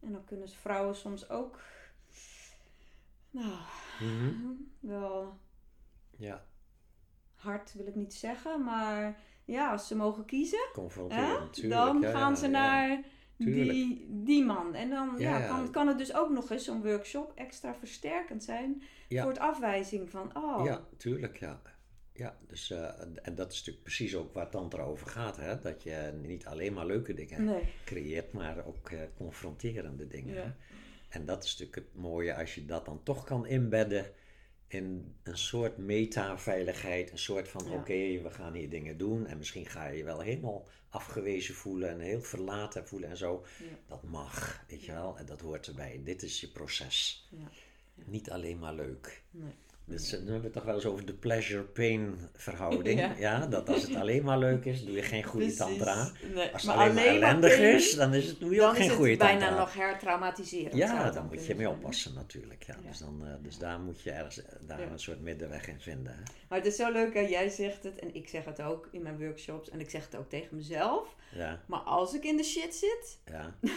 En 0.00 0.12
dan 0.12 0.24
kunnen 0.24 0.48
vrouwen 0.48 0.94
soms 0.96 1.30
ook, 1.30 1.60
nou, 3.30 3.52
Mhm. 4.00 4.52
wel 4.80 5.38
Ja, 6.16 6.44
hard 7.40 7.72
wil 7.74 7.86
ik 7.86 7.94
niet 7.94 8.14
zeggen, 8.14 8.64
maar 8.64 9.18
ja, 9.44 9.70
als 9.72 9.86
ze 9.86 9.96
mogen 9.96 10.24
kiezen, 10.24 10.68
hè, 11.08 11.68
dan 11.68 12.00
ja, 12.00 12.10
gaan 12.10 12.36
ze 12.36 12.44
ja. 12.44 12.50
naar 12.50 13.02
die, 13.36 14.06
die 14.08 14.44
man. 14.44 14.74
En 14.74 14.90
dan 14.90 15.14
Ja. 15.18 15.46
Kan, 15.46 15.70
kan 15.70 15.88
het 15.88 15.98
dus 15.98 16.14
ook 16.14 16.30
nog 16.30 16.50
eens 16.50 16.64
zo'n 16.64 16.82
workshop 16.82 17.32
extra 17.34 17.74
versterkend 17.74 18.44
zijn 18.44 18.82
voor 19.08 19.28
het 19.28 19.38
afwijzing 19.38 20.10
van, 20.10 20.36
oh, 20.36 20.64
Ja, 20.64 20.84
tuurlijk, 20.96 21.38
ja. 21.38 21.60
Ja, 22.12 22.36
dus, 22.46 22.70
eh, 22.70 23.00
en 23.22 23.34
dat 23.34 23.52
is 23.52 23.58
natuurlijk 23.58 23.84
precies 23.84 24.16
ook 24.16 24.32
waar 24.32 24.50
Tantra 24.50 24.82
over 24.82 25.06
gaat, 25.06 25.36
hè? 25.36 25.60
Dat 25.60 25.82
je 25.82 26.12
niet 26.22 26.46
alleen 26.46 26.72
maar 26.72 26.86
leuke 26.86 27.14
dingen 27.14 27.44
nee. 27.44 27.62
creëert, 27.84 28.32
maar 28.32 28.66
ook 28.66 28.90
eh, 28.90 28.98
confronterende 29.16 30.06
dingen. 30.06 30.56
En 31.08 31.24
dat 31.24 31.44
is 31.44 31.50
natuurlijk 31.50 31.88
het 31.88 32.02
mooie 32.02 32.34
als 32.36 32.54
je 32.54 32.64
dat 32.64 32.84
dan 32.84 33.02
toch 33.02 33.24
kan 33.24 33.46
inbedden 33.46 34.06
in 34.72 35.14
een 35.22 35.38
soort 35.38 35.76
meta-veiligheid. 35.76 37.10
Een 37.10 37.18
soort 37.18 37.48
van, 37.48 37.64
Ja. 37.64 37.74
oké, 37.74 38.22
we 38.22 38.30
gaan 38.30 38.54
hier 38.54 38.70
dingen 38.70 38.98
doen. 38.98 39.26
En 39.26 39.38
misschien 39.38 39.66
ga 39.66 39.86
je 39.86 39.96
je 39.96 40.04
wel 40.04 40.20
helemaal 40.20 40.68
afgewezen 40.88 41.54
voelen 41.54 41.88
en 41.90 42.00
heel 42.00 42.22
verlaten 42.22 42.86
voelen 42.86 43.08
en 43.08 43.16
zo. 43.16 43.44
Ja. 43.58 43.64
Dat 43.86 44.02
mag, 44.02 44.64
weet 44.68 44.84
je 44.84 44.92
wel. 44.92 45.18
En 45.18 45.26
dat 45.26 45.40
hoort 45.40 45.66
erbij. 45.66 46.00
Dit 46.04 46.22
is 46.22 46.40
je 46.40 46.48
proces. 46.48 47.28
Ja. 47.30 47.50
Niet 47.94 48.30
alleen 48.30 48.58
maar 48.58 48.74
leuk. 48.74 49.22
Nee. 49.30 49.52
Dus, 49.84 50.04
eh, 50.04 50.10
dan 50.10 50.20
hebben 50.20 50.36
we 50.38 50.44
het 50.44 50.52
toch 50.52 50.64
wel 50.64 50.74
eens 50.74 50.84
over 50.86 51.06
de 51.06 51.12
pleasure-pain 51.14 52.18
verhouding. 52.34 53.00
Ja. 53.00 53.14
Ja. 53.18 53.46
dat 53.46 53.68
als 53.68 53.82
het 53.82 53.94
alleen 53.94 54.24
maar 54.24 54.38
leuk 54.38 54.64
is, 54.64 54.84
doe 54.84 54.94
je 54.94 55.02
geen 55.02 55.22
goede 55.24 55.54
tantra. 55.54 56.10
Nee, 56.34 56.52
Als 56.52 56.62
het 56.62 56.70
alleen 56.76 56.94
maar 56.94 57.04
ellendig 57.04 57.58
is, 57.58 57.94
dan 57.94 58.14
is 58.14 58.26
het, 58.26 58.40
doe 58.40 58.50
je 58.50 58.58
dan 58.60 58.68
ook 58.68 58.76
geen 58.76 58.90
is 58.90 58.92
goede 58.92 59.10
het 59.10 59.18
tantra. 59.18 59.38
bijna 59.38 59.58
nog 59.58 59.74
hertraumatiserend. 59.74 60.72
zou 60.76 60.84
Ja, 60.84 61.04
het 61.04 61.14
dan 61.14 61.24
moet 61.26 61.32
je 61.32 61.38
kunnen 61.46 61.56
mee 61.56 61.68
oppassen 61.72 62.14
natuurlijk. 62.14 62.62
Ja. 62.62 62.76
Ja. 62.82 62.88
Dus, 62.88 62.98
dan, 62.98 63.26
eh, 63.26 63.32
dus 63.42 63.58
daar 63.58 63.80
moet 63.80 64.00
je 64.00 64.10
ergens 64.10 64.42
eh, 64.44 64.52
daar 64.60 64.80
een 64.80 64.98
soort 64.98 65.20
middenweg 65.20 65.68
in 65.68 65.80
vinden. 65.80 66.12
Hè? 66.12 66.22
Maar 66.48 66.58
het 66.58 66.66
is 66.66 66.76
zo 66.76 66.92
leuk 66.92 67.14
dat 67.14 67.28
jij 67.28 67.48
zegt 67.48 67.82
het 67.82 67.98
en 67.98 68.14
ik 68.14 68.28
zeg 68.28 68.44
het 68.44 68.62
ook 68.62 68.88
in 68.92 69.02
mijn 69.02 69.18
workshops 69.18 69.70
en 69.70 69.80
ik 69.80 69.90
zeg 69.90 70.04
het 70.04 70.16
ook 70.16 70.28
tegen 70.28 70.56
mezelf. 70.56 71.16
Ja, 71.34 71.60
Maar 71.66 71.80
als 71.80 72.14
ik 72.14 72.24
in 72.24 72.36
de 72.36 72.44
shit 72.44 72.74
zit, 72.74 73.18
ja. 73.24 73.54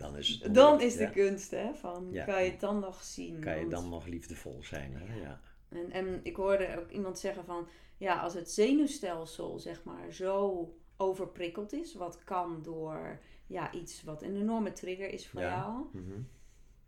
dan 0.00 0.16
is 0.16 0.28
het 0.42 0.54
dan 0.54 0.68
moeilijk, 0.68 0.90
is 0.90 0.96
de 0.96 1.02
ja. 1.02 1.10
kunst, 1.10 1.50
hè? 1.50 1.74
Van, 1.74 2.08
Ja. 2.10 2.24
kan 2.24 2.44
je 2.44 2.50
het 2.50 2.60
dan 2.60 2.78
nog 2.78 3.02
zien? 3.02 3.40
Kan 3.40 3.52
je 3.52 3.58
Want- 3.58 3.70
dan 3.70 3.88
nog 3.88 4.06
liefdevol 4.06 4.62
zijn, 4.62 4.94
hè? 4.96 5.14
Ja. 5.20 5.40
En, 5.68 5.90
en 5.90 6.20
ik 6.22 6.36
hoorde 6.36 6.78
ook 6.80 6.90
iemand 6.90 7.18
zeggen 7.18 7.44
van, 7.44 7.68
ja, 7.96 8.20
als 8.20 8.34
het 8.34 8.50
zenuwstelsel 8.50 9.58
zeg 9.58 9.84
maar 9.84 10.12
zo 10.12 10.68
overprikkeld 10.96 11.72
is, 11.72 11.94
wat 11.94 12.24
kan 12.24 12.62
door 12.62 13.18
ja, 13.46 13.72
iets 13.72 14.02
wat 14.02 14.22
een 14.22 14.36
enorme 14.36 14.72
trigger 14.72 15.08
is 15.12 15.28
voor 15.28 15.40
Ja. 15.40 15.56
jou, 15.56 15.86
Mhm. 15.92 16.20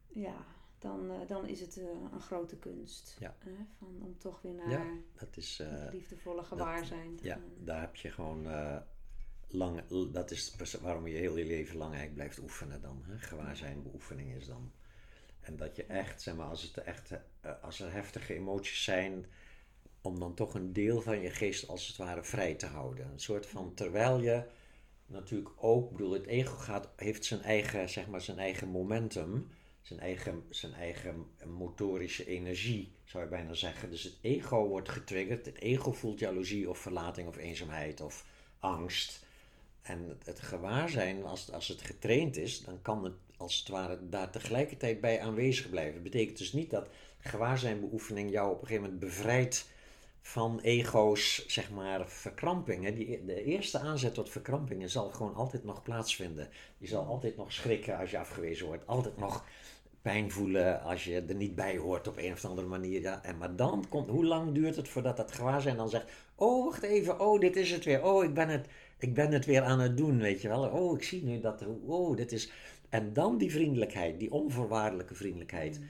ja, 0.08 0.44
dan, 0.78 1.10
eh, 1.10 1.16
dan 1.26 1.46
is 1.46 1.60
het 1.60 1.76
eh, 1.78 1.84
een 2.12 2.20
grote 2.20 2.56
kunst. 2.58 3.16
Ja. 3.20 3.36
Hè? 3.38 3.50
Van, 3.78 3.96
om 4.02 4.18
toch 4.18 4.40
weer 4.42 4.54
naar 4.54 4.70
Ja, 4.70 4.84
Dat 5.18 5.36
is... 5.36 5.60
eh, 5.60 5.86
liefdevolle 5.92 6.42
gewaarzijn 6.42 7.16
te 7.16 7.24
Ja, 7.24 7.34
gaan. 7.34 7.42
daar 7.58 7.80
heb 7.80 7.96
je 7.96 8.10
gewoon 8.10 8.46
eh, 8.48 8.76
lang, 9.52 9.82
dat 10.12 10.30
is 10.30 10.54
waarom 10.80 11.06
je 11.06 11.16
heel 11.16 11.36
je 11.36 11.44
leven 11.44 11.76
lang 11.76 11.90
eigenlijk 11.94 12.14
blijft 12.14 12.38
oefenen 12.38 12.80
dan. 12.80 13.02
Hè? 13.06 13.18
Gewaarzijn 13.18 13.82
beoefening 13.82 14.34
is 14.34 14.46
dan. 14.46 14.72
En 15.40 15.56
dat 15.56 15.76
je 15.76 15.84
echt, 15.84 16.22
zeg 16.22 16.34
maar, 16.34 16.46
als, 16.46 16.62
het 16.62 16.76
echt, 16.76 17.10
eh, 17.40 17.52
als 17.62 17.80
er 17.80 17.92
heftige 17.92 18.34
emoties 18.34 18.84
zijn, 18.84 19.26
om 20.02 20.18
dan 20.18 20.34
toch 20.34 20.54
een 20.54 20.72
deel 20.72 21.00
van 21.00 21.20
je 21.20 21.30
geest 21.30 21.68
als 21.68 21.86
het 21.86 21.96
ware 21.96 22.22
vrij 22.22 22.54
te 22.54 22.66
houden. 22.66 23.10
Een 23.12 23.20
soort 23.20 23.46
van, 23.46 23.74
terwijl 23.74 24.20
je 24.20 24.44
natuurlijk 25.06 25.50
ook, 25.56 25.90
bedoel, 25.90 26.12
het 26.12 26.26
ego 26.26 26.56
gaat, 26.56 26.88
heeft 26.96 27.24
zijn 27.24 27.42
eigen, 27.42 27.88
zeg 27.88 28.06
maar, 28.06 28.20
zijn 28.20 28.38
eigen 28.38 28.68
momentum, 28.68 29.50
zijn 29.82 30.00
eigen, 30.00 30.44
zijn 30.48 30.72
eigen 30.72 31.26
motorische 31.46 32.26
energie, 32.26 32.92
zou 33.04 33.24
je 33.24 33.30
bijna 33.30 33.54
zeggen. 33.54 33.90
Dus 33.90 34.02
het 34.02 34.18
ego 34.20 34.66
wordt 34.66 34.88
getriggerd, 34.88 35.46
het 35.46 35.58
ego 35.58 35.92
voelt 35.92 36.18
jaloezie 36.18 36.70
of 36.70 36.78
verlating 36.78 37.28
of 37.28 37.36
eenzaamheid 37.36 38.00
of 38.00 38.26
angst. 38.58 39.26
En 39.82 40.08
het, 40.08 40.26
het 40.26 40.40
gewaarzijn, 40.40 41.24
als, 41.24 41.52
als 41.52 41.68
het 41.68 41.82
getraind 41.82 42.36
is, 42.36 42.64
dan 42.64 42.82
kan 42.82 43.04
het 43.04 43.14
als 43.42 43.58
het 43.58 43.68
ware 43.68 44.08
daar 44.08 44.30
tegelijkertijd 44.30 45.00
bij 45.00 45.20
aanwezig 45.20 45.70
blijven. 45.70 45.94
Dat 45.94 46.02
betekent 46.02 46.38
dus 46.38 46.52
niet 46.52 46.70
dat 46.70 46.88
gewaarzijnbeoefening 47.18 48.30
jou 48.30 48.50
op 48.50 48.60
een 48.60 48.66
gegeven 48.66 48.82
moment 48.82 49.00
bevrijdt 49.00 49.70
van 50.20 50.60
ego's, 50.60 51.46
zeg 51.46 51.70
maar, 51.70 52.08
verkrampingen. 52.08 52.94
Die, 52.94 53.24
de 53.24 53.44
eerste 53.44 53.78
aanzet 53.78 54.14
tot 54.14 54.30
verkrampingen 54.30 54.90
zal 54.90 55.10
gewoon 55.10 55.34
altijd 55.34 55.64
nog 55.64 55.82
plaatsvinden. 55.82 56.48
Je 56.78 56.86
zal 56.86 57.04
altijd 57.04 57.36
nog 57.36 57.52
schrikken 57.52 57.98
als 57.98 58.10
je 58.10 58.18
afgewezen 58.18 58.66
wordt. 58.66 58.86
Altijd 58.86 59.16
nog 59.16 59.44
pijn 60.02 60.30
voelen 60.30 60.82
als 60.82 61.04
je 61.04 61.24
er 61.28 61.34
niet 61.34 61.54
bij 61.54 61.76
hoort 61.76 62.08
op 62.08 62.16
een 62.16 62.32
of 62.32 62.44
andere 62.44 62.68
manier. 62.68 63.00
Ja, 63.00 63.24
en 63.24 63.38
maar 63.38 63.56
dan 63.56 63.84
komt, 63.88 64.08
hoe 64.08 64.24
lang 64.24 64.54
duurt 64.54 64.76
het 64.76 64.88
voordat 64.88 65.16
dat 65.16 65.32
gewaarzijn 65.32 65.76
dan 65.76 65.88
zegt... 65.88 66.10
Oh, 66.34 66.64
wacht 66.64 66.82
even. 66.82 67.20
Oh, 67.20 67.40
dit 67.40 67.56
is 67.56 67.70
het 67.70 67.84
weer. 67.84 68.04
Oh, 68.04 68.24
ik 68.24 68.34
ben 68.34 68.48
het, 68.48 68.66
ik 68.98 69.14
ben 69.14 69.32
het 69.32 69.44
weer 69.44 69.62
aan 69.62 69.80
het 69.80 69.96
doen, 69.96 70.18
weet 70.18 70.42
je 70.42 70.48
wel. 70.48 70.68
Oh, 70.68 70.96
ik 70.96 71.02
zie 71.02 71.24
nu 71.24 71.40
dat... 71.40 71.64
Oh, 71.86 72.16
dit 72.16 72.32
is... 72.32 72.52
En 72.88 73.12
dan 73.12 73.38
die 73.38 73.50
vriendelijkheid, 73.50 74.18
die 74.18 74.32
onvoorwaardelijke 74.32 75.14
vriendelijkheid. 75.14 75.80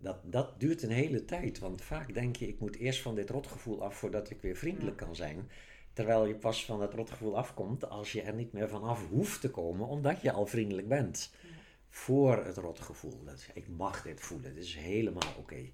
Dat, 0.00 0.16
dat 0.22 0.60
duurt 0.60 0.82
een 0.82 0.90
hele 0.90 1.24
tijd. 1.24 1.58
Want 1.58 1.82
vaak 1.82 2.14
denk 2.14 2.36
je, 2.36 2.48
ik 2.48 2.60
moet 2.60 2.76
eerst 2.76 3.02
van 3.02 3.14
dit 3.14 3.30
rotgevoel 3.30 3.82
af 3.82 3.94
voordat 3.96 4.30
ik 4.30 4.40
weer 4.40 4.56
vriendelijk 4.56 4.96
kan 4.96 5.14
zijn. 5.14 5.48
Terwijl 5.92 6.26
je 6.26 6.34
pas 6.34 6.64
van 6.64 6.80
het 6.80 6.94
rotgevoel 6.94 7.36
afkomt 7.36 7.88
als 7.88 8.12
je 8.12 8.22
er 8.22 8.34
niet 8.34 8.52
meer 8.52 8.68
vanaf 8.68 9.08
hoeft 9.08 9.40
te 9.40 9.50
komen, 9.50 9.86
omdat 9.86 10.22
je 10.22 10.32
al 10.32 10.46
vriendelijk 10.46 10.88
bent. 10.88 11.30
Voor 11.92 12.44
het 12.44 12.56
rotgevoel. 12.56 13.24
Dat 13.24 13.38
is, 13.38 13.48
ik 13.54 13.68
mag 13.68 14.02
dit 14.02 14.20
voelen, 14.20 14.54
dit 14.54 14.64
is 14.64 14.74
helemaal 14.74 15.34
oké. 15.38 15.70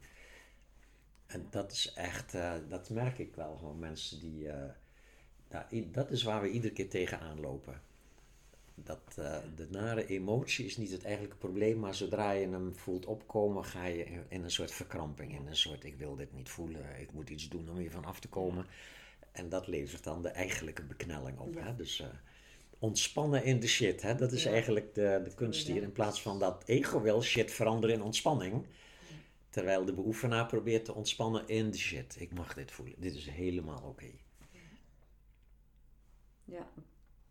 En 1.26 1.46
dat 1.50 1.72
is 1.72 1.92
echt, 1.92 2.34
eh, 2.34 2.54
dat 2.68 2.90
merk 2.90 3.18
ik 3.18 3.34
wel 3.34 3.56
gewoon 3.56 3.78
mensen 3.78 4.20
die. 4.20 4.48
eh, 4.48 4.70
nou, 5.50 5.90
dat 5.90 6.10
is 6.10 6.22
waar 6.22 6.42
we 6.42 6.50
iedere 6.50 6.72
keer 6.72 6.88
tegenaan 6.88 7.40
lopen. 7.40 7.80
Dat, 8.74 9.00
eh, 9.16 9.38
de 9.56 9.66
nare 9.70 10.06
emotie 10.06 10.66
is 10.66 10.76
niet 10.76 10.90
het 10.90 11.04
eigenlijke 11.04 11.36
probleem, 11.36 11.78
maar 11.78 11.94
zodra 11.94 12.30
je 12.30 12.48
hem 12.48 12.74
voelt 12.74 13.06
opkomen, 13.06 13.64
ga 13.64 13.84
je 13.84 14.04
in, 14.04 14.24
in 14.28 14.44
een 14.44 14.50
soort 14.50 14.72
verkramping, 14.72 15.34
in 15.34 15.46
een 15.46 15.56
soort 15.56 15.84
ik 15.84 15.96
wil 15.96 16.14
dit 16.16 16.32
niet 16.32 16.48
voelen, 16.48 17.00
ik 17.00 17.12
moet 17.12 17.30
iets 17.30 17.48
doen 17.48 17.70
om 17.70 17.76
hier 17.76 17.90
van 17.90 18.04
af 18.04 18.20
te 18.20 18.28
komen. 18.28 18.66
En 19.32 19.48
dat 19.48 19.66
levert 19.66 20.04
dan 20.04 20.22
de 20.22 20.28
eigenlijke 20.28 20.82
beknelling 20.82 21.38
op. 21.38 21.54
Ja. 21.54 21.62
Hè? 21.62 21.76
Dus 21.76 22.02
ontspannen 22.78 23.44
in 23.44 23.60
de 23.60 23.66
shit, 23.66 24.02
hè? 24.02 24.14
dat 24.14 24.32
is 24.32 24.42
Ja. 24.42 24.50
eigenlijk 24.50 24.94
de, 24.94 25.20
de 25.24 25.34
kunst 25.34 25.66
hier. 25.66 25.82
In 25.82 25.92
plaats 25.92 26.22
van 26.22 26.38
dat 26.38 26.62
ego 26.66 27.00
wil 27.00 27.22
shit 27.22 27.50
veranderen 27.52 27.96
in 27.96 28.02
ontspanning. 28.02 28.66
Terwijl 29.50 29.84
de 29.84 29.92
beoefenaar 29.94 30.46
probeert 30.46 30.84
te 30.84 30.94
ontspannen 30.94 31.48
in 31.48 31.70
de 31.70 31.78
shit. 31.78 32.16
Ik 32.20 32.32
mag 32.34 32.54
dit 32.54 32.70
voelen. 32.70 32.94
Dit 33.00 33.14
is 33.14 33.26
helemaal 33.28 33.82
oké. 33.82 34.10
Ja, 36.44 36.66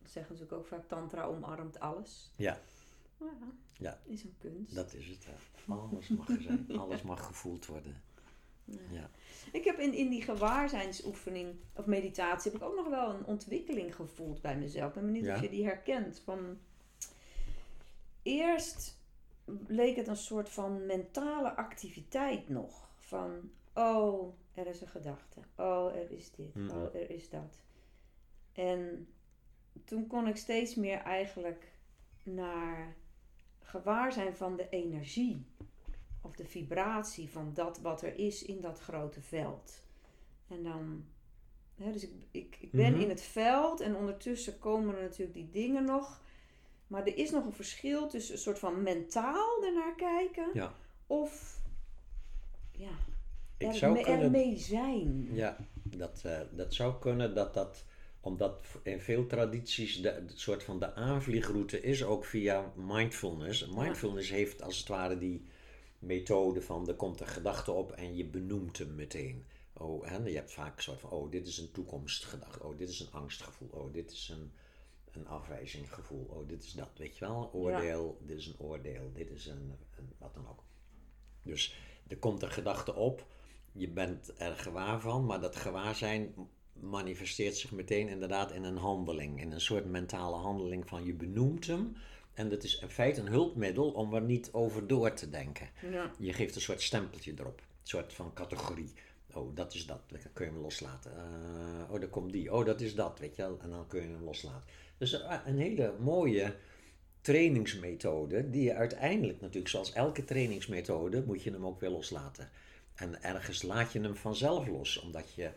dat 0.02 0.12
zeggen 0.12 0.38
ze 0.38 0.52
ook 0.52 0.68
vaak, 0.68 0.88
tantra 0.88 1.24
omarmt 1.26 1.80
alles. 1.80 2.32
Ja, 2.36 2.62
Ja, 3.20 3.28
Ja. 3.78 4.00
is 4.06 4.24
een 4.24 4.36
kunst. 4.38 4.76
dat 4.76 4.94
is 4.94 5.08
het. 5.08 5.26
hè. 5.26 5.34
Alles 5.74 6.08
mag 6.08 6.28
er 6.30 6.42
zijn. 6.42 6.66
Alles 6.80 7.02
mag 7.02 7.26
gevoeld 7.26 7.66
worden. 7.66 8.02
Ja. 8.92 9.10
Ik 9.52 9.64
heb 9.64 9.80
in, 9.80 9.94
in 9.94 10.10
die 10.10 10.22
gewaarzijnsoefening 10.22 11.56
of 11.74 11.86
meditatie 11.86 12.52
heb 12.52 12.62
ik 12.62 12.68
ook 12.68 12.76
nog 12.76 12.90
wel 12.90 13.10
een 13.10 13.26
ontwikkeling 13.26 13.96
gevoeld 13.96 14.42
bij 14.42 14.58
mezelf. 14.58 14.88
Ik 14.88 14.94
ben 14.94 15.06
benieuwd 15.06 15.26
Ja. 15.26 15.36
of 15.36 15.42
je 15.42 15.50
die 15.50 15.66
herkent. 15.66 16.20
Van, 16.20 16.58
eerst 18.22 19.00
leek 19.68 19.96
het 19.96 20.08
een 20.08 20.18
soort 20.18 20.50
van 20.50 20.86
mentale 20.86 21.56
activiteit 21.56 22.50
nog. 22.50 22.90
Van, 23.00 23.52
oh, 23.74 24.34
er 24.54 24.68
is 24.68 24.82
een 24.82 24.88
gedachte. 24.88 25.40
Oh, 25.56 25.96
er 25.96 26.12
is 26.12 26.32
dit. 26.32 26.56
Mhm. 26.56 26.70
Oh, 26.70 26.96
er 26.96 27.10
is 27.10 27.30
dat. 27.30 27.62
En 28.54 29.08
toen 29.86 30.08
kon 30.08 30.28
ik 30.28 30.38
steeds 30.38 30.76
meer 30.76 30.98
eigenlijk 30.98 31.72
naar 32.24 32.96
gewaar 33.62 34.12
zijn 34.14 34.36
van 34.36 34.56
de 34.56 34.70
energie. 34.70 35.46
Of 36.28 36.36
de 36.36 36.46
vibratie 36.46 37.30
van 37.30 37.52
dat 37.54 37.80
wat 37.82 38.02
er 38.02 38.20
is 38.20 38.44
in 38.44 38.62
dat 38.62 38.80
grote 38.80 39.22
veld. 39.22 39.84
En 40.48 40.64
dan... 40.64 41.06
Hè, 41.76 41.92
dus 41.92 42.04
ik, 42.04 42.12
ik, 42.32 42.58
ik 42.60 42.72
ben 42.72 42.92
Mhm. 42.92 43.02
in 43.02 43.10
het 43.10 43.22
veld 43.22 43.80
en 43.80 43.96
ondertussen 43.96 44.60
komen 44.60 44.96
er 44.96 45.02
natuurlijk 45.02 45.34
die 45.34 45.50
dingen 45.52 45.86
nog. 45.86 46.22
Maar 46.88 47.02
er 47.06 47.18
is 47.18 47.32
nog 47.32 47.46
een 47.46 47.54
verschil 47.54 48.08
tussen 48.08 48.34
een 48.34 48.40
soort 48.42 48.60
van 48.60 48.84
mentaal 48.84 49.64
ernaar 49.64 49.96
kijken. 49.96 50.50
Ja. 50.54 50.74
Of 51.08 51.62
ja, 52.72 52.90
Ik 53.58 53.68
er, 53.68 53.74
zou 53.74 53.94
me- 53.94 54.02
kunnen 54.02 54.22
ermee 54.22 54.58
zijn. 54.58 55.28
Ja, 55.32 55.58
dat, 55.84 56.22
eh, 56.26 56.40
dat 56.52 56.74
zou 56.74 57.00
kunnen 57.00 57.36
dat 57.36 57.54
dat, 57.54 57.86
omdat 58.22 58.62
in 58.84 59.00
veel 59.02 59.26
tradities 59.28 60.02
de, 60.02 60.24
de 60.26 60.34
soort 60.38 60.64
van 60.64 60.80
de 60.80 60.94
aanvliegroute 60.94 61.82
is 61.82 62.04
ook 62.04 62.26
via 62.26 62.72
mindfulness. 62.76 63.68
Mindfulness 63.68 64.30
heeft 64.30 64.62
als 64.62 64.78
het 64.80 64.88
ware 64.88 65.18
die 65.18 65.46
methode 66.00 66.62
van 66.62 66.88
er 66.88 66.96
komt 66.96 67.22
een 67.22 67.28
gedachte 67.28 67.72
op 67.72 67.92
en 67.92 68.16
je 68.16 68.26
benoemt 68.26 68.78
hem 68.78 68.96
meteen. 68.96 69.46
Oh, 69.74 70.06
hè, 70.06 70.18
je 70.18 70.36
hebt 70.36 70.54
vaak 70.54 70.78
een 70.78 70.84
soort 70.84 71.00
van, 71.00 71.10
oh, 71.10 71.32
dit 71.32 71.48
is 71.48 71.58
een 71.58 71.72
toekomstgedachte, 71.72 72.64
oh, 72.64 72.78
dit 72.78 72.90
is 72.90 73.00
een 73.00 73.12
angstgevoel, 73.12 73.70
oh, 73.72 73.94
dit 73.94 74.12
is 74.12 74.30
een, 74.30 74.52
een 75.12 75.28
afwijzinggevoel, 75.28 76.26
oh, 76.30 76.48
dit 76.48 76.64
is 76.64 76.74
dat, 76.74 76.90
weet 76.98 77.18
je 77.18 77.26
wel, 77.26 77.42
een 77.42 77.60
oordeel, 77.60 78.18
dit 78.22 78.38
is 78.38 78.48
een 78.48 78.60
oordeel, 78.60 79.12
dit 79.14 79.30
is 79.30 79.46
een, 79.46 79.76
een 79.98 80.10
wat 80.18 80.34
dan 80.34 80.48
ook. 80.48 80.64
Dus 81.42 81.76
er 82.08 82.18
komt 82.18 82.42
een 82.42 82.52
gedachte 82.52 82.96
op, 82.96 83.26
je 83.72 83.90
bent 83.90 84.34
er 84.38 84.56
gewaar 84.56 85.00
van, 85.00 85.26
maar 85.26 85.42
dat 85.42 85.56
gewaarzijn 85.56 86.34
manifesteert 86.74 87.56
zich 87.56 87.72
meteen 87.72 88.08
inderdaad 88.08 88.52
in 88.52 88.64
een 88.64 88.78
handeling, 88.78 89.42
in 89.42 89.52
een 89.52 89.62
soort 89.62 89.86
mentale 89.86 90.36
handeling 90.36 90.88
van 90.88 91.06
je 91.06 91.14
benoemt 91.14 91.68
hem. 91.68 91.96
En 92.38 92.50
dat 92.50 92.64
is 92.64 92.80
in 92.80 92.90
feite 92.90 93.22
een 93.22 93.28
hulpmiddel 93.28 93.92
om 93.92 94.14
er 94.14 94.22
niet 94.22 94.50
over 94.52 94.88
door 94.88 95.14
te 95.14 95.30
denken. 95.30 95.70
Ja. 95.92 96.12
Je 96.20 96.34
geeft 96.34 96.56
een 96.56 96.62
soort 96.62 96.82
stempeltje 96.82 97.34
erop, 97.38 97.60
een 97.60 97.88
soort 97.88 98.14
van 98.14 98.34
categorie. 98.34 98.94
Oh, 99.34 99.56
dat 99.56 99.74
is 99.74 99.86
dat, 99.86 100.02
dan 100.08 100.20
kun 100.34 100.46
je 100.46 100.52
hem 100.52 100.62
loslaten. 100.62 101.12
Eh, 101.12 101.92
oh, 101.92 102.00
daar 102.00 102.10
komt 102.10 102.32
die. 102.32 102.54
Oh, 102.54 102.66
dat 102.66 102.82
is 102.82 102.96
dat, 102.96 103.20
weet 103.20 103.36
je 103.36 103.42
wel. 103.42 103.60
En 103.62 103.70
dan 103.70 103.88
kun 103.88 104.02
je 104.02 104.08
hem 104.08 104.24
loslaten. 104.24 104.70
Dus 104.98 105.22
eh, 105.22 105.40
een 105.46 105.58
hele 105.58 105.94
mooie 106.00 106.56
trainingsmethode, 107.22 108.50
die 108.50 108.64
je 108.64 108.74
uiteindelijk 108.74 109.42
natuurlijk, 109.42 109.72
zoals 109.72 109.94
elke 109.94 110.24
trainingsmethode, 110.24 111.24
moet 111.26 111.44
je 111.44 111.52
hem 111.52 111.66
ook 111.66 111.80
weer 111.80 111.90
loslaten. 111.90 112.50
En 112.96 113.24
ergens 113.24 113.62
laat 113.62 113.92
je 113.92 114.02
hem 114.02 114.16
vanzelf 114.16 114.68
los, 114.68 115.00
omdat 115.00 115.34
je 115.34 115.52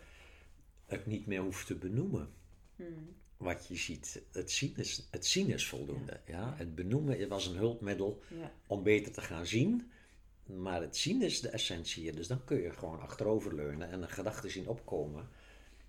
het 0.87 1.07
niet 1.07 1.27
meer 1.27 1.41
hoeft 1.41 1.67
te 1.67 1.75
benoemen. 1.75 2.29
Hmm. 2.77 3.17
Wat 3.41 3.67
je 3.67 3.77
ziet, 3.77 4.23
het 4.33 4.51
zien 4.51 4.77
is, 4.77 5.09
het 5.11 5.27
zien 5.27 5.49
is 5.51 5.67
voldoende. 5.67 6.21
Ja. 6.27 6.55
Het 6.57 6.75
benoemen 6.75 7.29
was 7.29 7.47
een 7.47 7.57
hulpmiddel 7.57 8.23
Ja. 8.29 8.53
om 8.67 8.83
beter 8.83 9.13
te 9.13 9.21
gaan 9.21 9.47
zien. 9.47 9.91
Maar 10.45 10.81
het 10.81 10.97
zien 10.97 11.23
is 11.23 11.41
de 11.41 11.49
essentie. 11.49 12.03
hier. 12.03 12.15
Dus 12.17 12.27
dan 12.27 12.45
kun 12.45 12.61
je 12.63 12.71
gewoon 12.71 13.01
achteroverleunen 13.01 13.91
en 13.91 14.03
een 14.03 14.09
gedachte 14.09 14.49
zien 14.49 14.69
opkomen. 14.69 15.29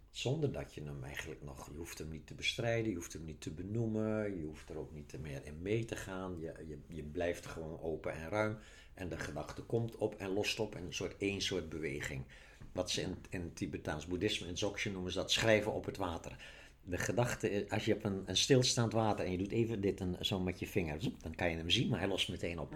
Zonder 0.10 0.52
dat 0.52 0.74
je 0.74 0.84
hem 0.84 1.04
eigenlijk 1.04 1.44
nog. 1.44 1.70
Je 1.72 1.78
hoeft 1.78 1.98
hem 1.98 2.10
niet 2.10 2.28
te 2.28 2.34
bestrijden, 2.34 2.90
je 2.90 2.96
hoeft 2.96 3.14
hem 3.14 3.26
niet 3.26 3.42
te 3.42 3.52
benoemen, 3.52 4.38
je 4.38 4.46
hoeft 4.46 4.70
er 4.70 4.78
ook 4.78 4.94
niet 4.94 5.20
meer 5.22 5.46
in 5.46 5.62
mee 5.62 5.86
te 5.86 5.96
gaan. 5.96 6.40
Je, 6.40 6.54
je, 6.68 6.78
je 6.88 7.04
blijft 7.04 7.46
gewoon 7.46 7.82
open 7.82 8.14
en 8.14 8.30
ruim. 8.30 8.58
En 8.94 9.10
de 9.10 9.18
gedachte 9.18 9.62
komt 9.62 9.96
op 9.96 10.16
en 10.16 10.30
lost 10.34 10.60
op 10.60 10.76
in 10.76 10.86
een 10.86 10.94
soort 10.94 11.18
één 11.18 11.42
soort 11.42 11.70
beweging. 11.70 12.24
Wat 12.72 12.92
ze 12.92 13.02
in, 13.02 13.18
in 13.30 13.54
Tibetaans 13.54 14.08
boeddhisme, 14.08 14.48
in 14.48 14.54
Dzogchen 14.54 14.92
noemen 14.92 15.12
ze 15.12 15.18
dat 15.18 15.32
schrijven 15.32 15.74
op 15.74 15.86
het 15.86 15.98
water. 15.98 16.60
De 16.84 16.98
gedachte, 16.98 17.65
als 17.70 17.86
je 17.86 17.96
op 17.96 18.04
een, 18.04 18.24
een 18.26 18.38
stilstaand 18.38 18.94
water 18.94 19.26
en 19.26 19.32
je 19.32 19.38
doet 19.38 19.52
even 19.52 19.82
dit 19.82 20.00
en 20.00 20.17
zo 20.26 20.39
met 20.39 20.60
je 20.60 20.67
vinger, 20.67 21.00
dan 21.22 21.36
kan 21.36 21.50
je 21.50 21.58
hem 21.58 21.70
zien, 21.70 21.89
maar 21.89 22.00
hij 22.00 22.08
lost 22.08 22.30
meteen 22.30 22.60
op. 22.60 22.74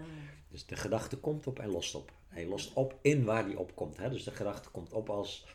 Dus 0.48 0.66
de 0.66 0.76
gedachte 0.76 1.16
komt 1.16 1.46
op 1.46 1.58
en 1.58 1.68
lost 1.68 1.94
op. 1.94 2.12
Hij 2.28 2.46
lost 2.46 2.72
op 2.72 2.98
in 3.02 3.24
waar 3.24 3.46
die 3.46 3.58
opkomt. 3.58 3.96
Hè? 3.96 4.10
Dus 4.10 4.24
de 4.24 4.30
gedachte 4.30 4.70
komt 4.70 4.92
op 4.92 5.10
als 5.10 5.46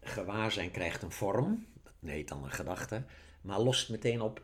gewaarzijn 0.00 0.70
krijgt 0.70 1.02
een 1.02 1.12
vorm. 1.12 1.66
Dat 1.82 2.10
heet 2.10 2.28
dan 2.28 2.44
een 2.44 2.50
gedachte. 2.50 3.04
Maar 3.40 3.60
lost 3.60 3.90
meteen 3.90 4.20
op 4.20 4.42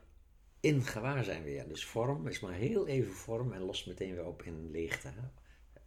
in 0.61 0.83
gewaarzijn 0.83 1.43
weer. 1.43 1.69
Dus 1.69 1.85
vorm 1.85 2.27
is 2.27 2.41
maar 2.41 2.53
heel 2.53 2.87
even 2.87 3.13
vorm 3.13 3.53
en 3.53 3.61
lost 3.61 3.87
meteen 3.87 4.15
weer 4.15 4.27
op 4.27 4.43
in 4.43 4.71
leegte. 4.71 5.09
Hè? 5.09 5.29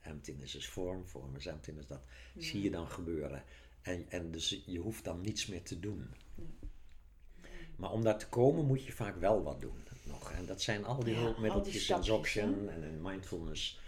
Emptiness 0.09 0.55
is 0.55 0.67
vorm, 0.67 1.07
vorm 1.07 1.35
is 1.35 1.45
emptiness. 1.45 1.87
Dat 1.87 2.01
zie 2.37 2.61
je 2.61 2.71
dan 2.71 2.87
gebeuren. 2.87 3.43
En, 3.81 4.05
en 4.09 4.31
dus 4.31 4.63
je 4.65 4.79
hoeft 4.79 5.03
dan 5.03 5.21
niets 5.21 5.47
meer 5.47 5.63
te 5.63 5.79
doen. 5.79 6.09
Maar 7.79 7.91
om 7.91 8.03
daar 8.03 8.17
te 8.17 8.27
komen 8.27 8.65
moet 8.65 8.83
je 8.83 8.91
vaak 8.91 9.15
wel 9.15 9.43
wat 9.43 9.61
doen. 9.61 9.83
Nog. 10.03 10.31
En 10.31 10.45
dat 10.45 10.61
zijn 10.61 10.85
al 10.85 11.03
die 11.03 11.13
Ja, 11.13 11.19
al 11.19 11.25
die 11.25 11.25
hulpmiddeltjes 11.25 12.35
in 12.35 12.69
en 12.69 12.83
in 12.83 13.01
mindfulness. 13.01 13.79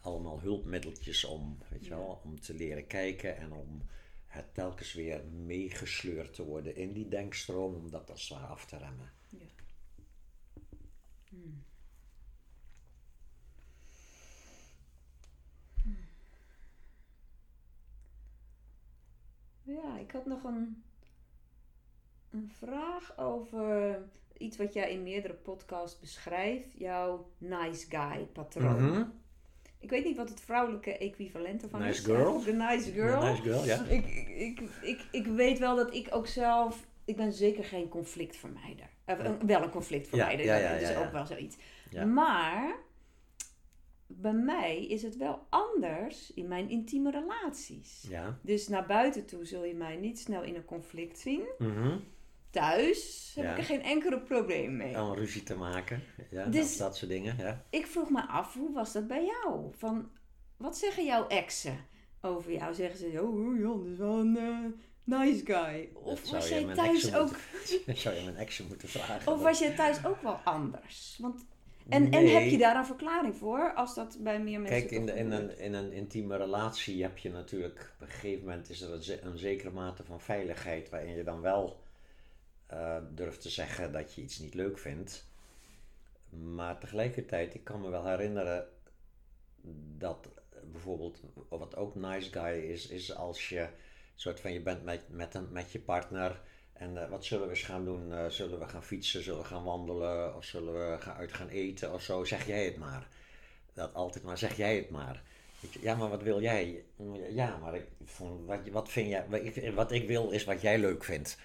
Allemaal 0.00 0.40
hulpmiddeltjes 0.40 1.24
om, 1.24 1.58
weet 1.68 1.84
je 1.84 1.90
wel, 1.90 2.20
om 2.24 2.40
te 2.40 2.54
leren 2.54 2.86
kijken 2.86 3.36
en 3.36 3.52
om 3.52 3.82
het 4.26 4.54
telkens 4.54 4.92
weer 4.92 5.24
meegesleurd 5.24 6.34
te 6.34 6.44
worden 6.44 6.76
in 6.76 6.92
die 6.92 7.08
denkstroom, 7.08 7.74
om 7.74 7.90
dat 7.90 8.10
als 8.10 8.28
het 8.28 8.38
ware 8.38 8.52
af 8.52 8.66
te 8.66 8.76
remmen. 8.76 9.12
Ja. 9.28 9.46
Hmm. 11.28 11.64
Ja, 19.62 19.98
ik 19.98 20.10
had 20.10 20.26
nog 20.26 20.44
een, 20.44 20.82
een 22.32 22.50
vraag 22.58 23.18
over 23.18 24.02
iets 24.38 24.56
wat 24.56 24.72
jij 24.72 24.92
in 24.92 25.02
meerdere 25.02 25.34
podcasts 25.34 26.00
beschrijft. 26.00 26.68
Jouw 26.74 27.30
nice 27.38 27.86
guy 27.88 28.26
patroon. 28.32 28.90
Mhm. 28.90 29.04
Ik 29.78 29.90
weet 29.90 30.04
niet 30.04 30.16
wat 30.16 30.28
het 30.28 30.40
vrouwelijke 30.40 30.98
equivalent 30.98 31.62
ervan 31.62 31.80
Nice 31.80 32.00
is. 32.00 32.04
girl? 32.04 32.40
De 32.44 32.52
nice 32.52 32.92
girl. 32.92 33.22
Ja, 33.22 33.30
nice 33.30 33.42
girl, 33.42 33.64
ja. 33.64 33.84
Ik, 33.84 34.06
ik, 34.36 34.60
ik, 34.82 35.06
ik, 35.10 35.26
weet 35.26 35.58
wel 35.58 35.76
dat 35.76 35.94
ik 35.94 36.08
ook 36.10 36.26
zelf... 36.26 36.86
Ik 37.04 37.16
ben 37.16 37.32
zeker 37.32 37.64
geen 37.64 37.88
conflictvermijder. 37.88 38.90
Een- 39.04 39.46
wel 39.46 39.62
een 39.62 39.70
conflictvermijder. 39.70 40.44
Ja, 40.44 40.56
ja, 40.56 40.62
ja, 40.62 40.72
dat 40.72 40.82
is 40.82 40.88
ja. 40.88 41.04
ook 41.04 41.12
wel 41.12 41.26
zoiets. 41.26 41.56
Maar... 42.06 42.76
Bij 44.14 44.32
mij 44.32 44.86
is 44.86 45.02
het 45.02 45.16
wel 45.16 45.46
anders 45.48 46.32
in 46.32 46.48
mijn 46.48 46.68
intieme 46.70 47.10
relaties. 47.10 48.06
Ja. 48.08 48.38
Dus 48.42 48.68
naar 48.68 48.86
buiten 48.86 49.26
toe 49.26 49.44
zul 49.44 49.64
je 49.64 49.74
mij 49.74 49.96
niet 49.96 50.18
snel 50.18 50.42
in 50.42 50.54
een 50.54 50.64
conflict 50.64 51.18
zien. 51.18 51.42
Mhm. 51.58 51.98
Thuis 52.52 53.32
heb 53.34 53.44
Ja. 53.44 53.50
ik 53.52 53.58
er 53.58 53.64
geen 53.64 53.82
enkele 53.82 54.20
probleem 54.20 54.76
mee. 54.76 55.00
Om 55.00 55.12
ruzie 55.14 55.42
te 55.42 55.54
maken. 55.56 56.02
Ja, 56.30 56.44
Dus- 56.44 56.76
dat, 56.76 56.86
dat 56.88 56.96
soort 56.96 57.10
dingen. 57.10 57.36
Ja. 57.38 57.64
Ik 57.70 57.86
vroeg 57.86 58.10
me 58.10 58.26
af, 58.28 58.54
hoe 58.54 58.72
was 58.72 58.92
dat 58.92 59.06
bij 59.06 59.24
jou? 59.24 59.70
Van, 59.76 60.10
wat 60.56 60.76
zeggen 60.78 61.04
jouw 61.04 61.26
exen 61.28 61.78
over 62.20 62.52
jou? 62.52 62.74
Zeggen 62.74 62.98
ze, 62.98 63.22
oh 63.22 63.58
Jan 63.60 63.86
is 63.92 63.98
wel 63.98 64.18
een 64.18 64.36
eh, 64.36 64.58
nice 65.04 65.44
guy. 65.44 65.88
Of 65.94 66.30
was 66.30 66.48
jij 66.48 66.64
thuis 66.74 67.14
ook... 67.14 67.30
moeten- 67.74 67.96
zou 68.02 68.14
je 68.14 68.24
mijn 68.24 68.36
exen 68.36 68.66
moeten 68.68 68.88
vragen. 68.88 69.32
Of 69.32 69.42
was 69.42 69.58
jij 69.58 69.74
thuis 69.74 70.04
ook 70.06 70.22
wel 70.22 70.34
anders? 70.44 71.18
Want, 71.20 71.44
en, 71.88 72.10
en 72.10 72.26
heb 72.26 72.50
je 72.50 72.58
daar 72.58 72.76
een 72.76 72.86
verklaring 72.86 73.36
voor? 73.36 73.72
Als 73.74 73.94
dat 73.94 74.16
bij 74.20 74.40
meer 74.40 74.60
mensen 74.60 74.78
Kijk, 74.80 74.90
in, 74.90 75.06
de, 75.06 75.12
in, 75.12 75.30
een, 75.30 75.58
in 75.58 75.72
een 75.74 75.92
intieme 75.92 76.36
relatie 76.36 77.02
heb 77.02 77.18
je 77.18 77.30
natuurlijk, 77.30 77.92
op 77.94 78.06
een 78.06 78.12
gegeven 78.12 78.44
moment 78.44 78.70
is 78.70 78.80
er 78.80 78.92
een 79.22 79.38
zekere 79.38 79.70
mate 79.70 80.04
van 80.04 80.20
veiligheid 80.20 80.88
waarin 80.90 81.16
je 81.16 81.24
dan 81.24 81.40
wel 81.40 81.81
eh, 82.72 82.96
durft 83.10 83.40
te 83.40 83.50
zeggen 83.50 83.92
dat 83.92 84.14
je 84.14 84.22
iets 84.22 84.38
niet 84.38 84.54
leuk 84.54 84.78
vindt. 84.78 85.26
Maar 86.30 86.78
tegelijkertijd, 86.78 87.54
ik 87.54 87.64
kan 87.64 87.80
me 87.80 87.90
wel 87.90 88.06
herinneren 88.06 88.68
dat 89.98 90.28
bijvoorbeeld, 90.72 91.20
wat 91.48 91.76
ook 91.76 91.94
nice 91.94 92.32
guy 92.32 92.70
is, 92.70 92.86
is 92.86 93.14
als 93.14 93.48
je 93.48 93.68
soort 94.14 94.40
van 94.40 94.52
je 94.52 94.60
bent 94.60 94.84
met, 94.84 95.08
met, 95.08 95.34
een, 95.34 95.52
met 95.52 95.72
je 95.72 95.80
partner 95.80 96.40
en 96.72 97.02
eh, 97.02 97.08
wat 97.08 97.24
zullen 97.24 97.44
we 97.44 97.50
eens 97.50 97.62
gaan 97.62 97.84
doen? 97.84 98.12
Eh, 98.12 98.26
zullen 98.26 98.58
we 98.58 98.68
gaan 98.68 98.84
fietsen, 98.84 99.22
zullen 99.22 99.40
we 99.40 99.46
gaan 99.46 99.64
wandelen 99.64 100.36
of 100.36 100.44
zullen 100.44 100.90
we 100.90 101.00
gaan 101.00 101.16
uit 101.16 101.32
gaan 101.32 101.48
eten 101.48 101.92
of 101.92 102.02
zo? 102.02 102.24
Zeg 102.24 102.46
jij 102.46 102.64
het 102.64 102.76
maar. 102.76 103.08
Dat 103.72 103.94
altijd 103.94 104.24
maar, 104.24 104.38
zeg 104.38 104.56
jij 104.56 104.76
het 104.76 104.90
maar. 104.90 105.22
Ja, 105.80 105.94
maar 105.94 106.08
wat 106.08 106.22
wil 106.22 106.40
jij? 106.40 106.84
Ja, 107.30 107.56
maar 107.56 107.74
ik 107.74 107.86
wat, 108.46 108.58
wat 108.70 108.88
vind 108.88 109.08
jij? 109.08 109.72
Wat 109.74 109.92
ik 109.92 110.06
wil 110.06 110.30
is 110.30 110.44
wat 110.44 110.60
jij 110.60 110.78
leuk 110.78 111.04
vindt. 111.04 111.38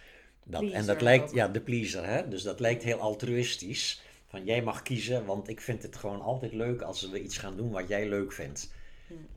Dat, 0.49 0.71
en 0.71 0.85
dat 0.85 1.01
lijkt, 1.01 1.29
ook. 1.29 1.35
ja, 1.35 1.47
de 1.47 1.61
pleaser, 1.61 2.05
hè? 2.05 2.27
Dus 2.27 2.43
dat 2.43 2.59
lijkt 2.59 2.83
heel 2.83 2.99
altruïstisch. 2.99 4.01
Van 4.27 4.45
jij 4.45 4.61
mag 4.61 4.81
kiezen, 4.81 5.25
want 5.25 5.47
ik 5.47 5.61
vind 5.61 5.83
het 5.83 5.95
gewoon 5.95 6.21
altijd 6.21 6.53
leuk 6.53 6.81
als 6.81 7.09
we 7.09 7.21
iets 7.21 7.37
gaan 7.37 7.57
doen 7.57 7.71
wat 7.71 7.87
jij 7.87 8.09
leuk 8.09 8.31
vindt. 8.31 8.71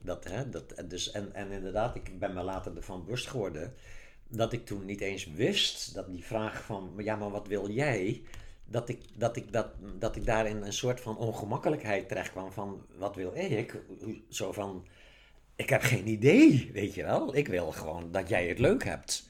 Dat, 0.02 0.24
hè, 0.24 0.48
dat, 0.48 0.82
dus, 0.88 1.11
en, 1.11 1.34
en 1.34 1.50
inderdaad, 1.50 1.94
ik 1.96 2.18
ben 2.18 2.34
me 2.34 2.42
later 2.42 2.76
ervan 2.76 3.04
bewust 3.04 3.26
geworden 3.26 3.74
dat 4.28 4.52
ik 4.52 4.66
toen 4.66 4.84
niet 4.84 5.00
eens 5.00 5.26
wist 5.26 5.94
dat 5.94 6.11
die 6.11 6.24
vraag 6.24 6.64
van, 6.64 6.92
ja, 6.96 7.16
maar 7.16 7.30
wat 7.30 7.46
wil 7.46 7.70
jij? 7.70 8.22
Dat 8.64 8.88
ik, 8.88 9.00
dat 9.16 9.36
ik, 9.36 9.52
dat, 9.52 9.68
dat 9.98 10.16
ik 10.16 10.26
daarin 10.26 10.62
een 10.62 10.72
soort 10.72 11.00
van 11.00 11.16
ongemakkelijkheid 11.16 12.08
terecht 12.08 12.30
kwam 12.30 12.52
van, 12.52 12.86
wat 12.96 13.16
wil 13.16 13.32
ik? 13.34 13.76
Zo 14.28 14.52
van, 14.52 14.86
ik 15.56 15.68
heb 15.68 15.82
geen 15.82 16.08
idee, 16.08 16.70
weet 16.72 16.94
je 16.94 17.02
wel. 17.02 17.36
Ik 17.36 17.48
wil 17.48 17.72
gewoon 17.72 18.12
dat 18.12 18.28
jij 18.28 18.48
het 18.48 18.58
leuk 18.58 18.84
hebt. 18.84 19.30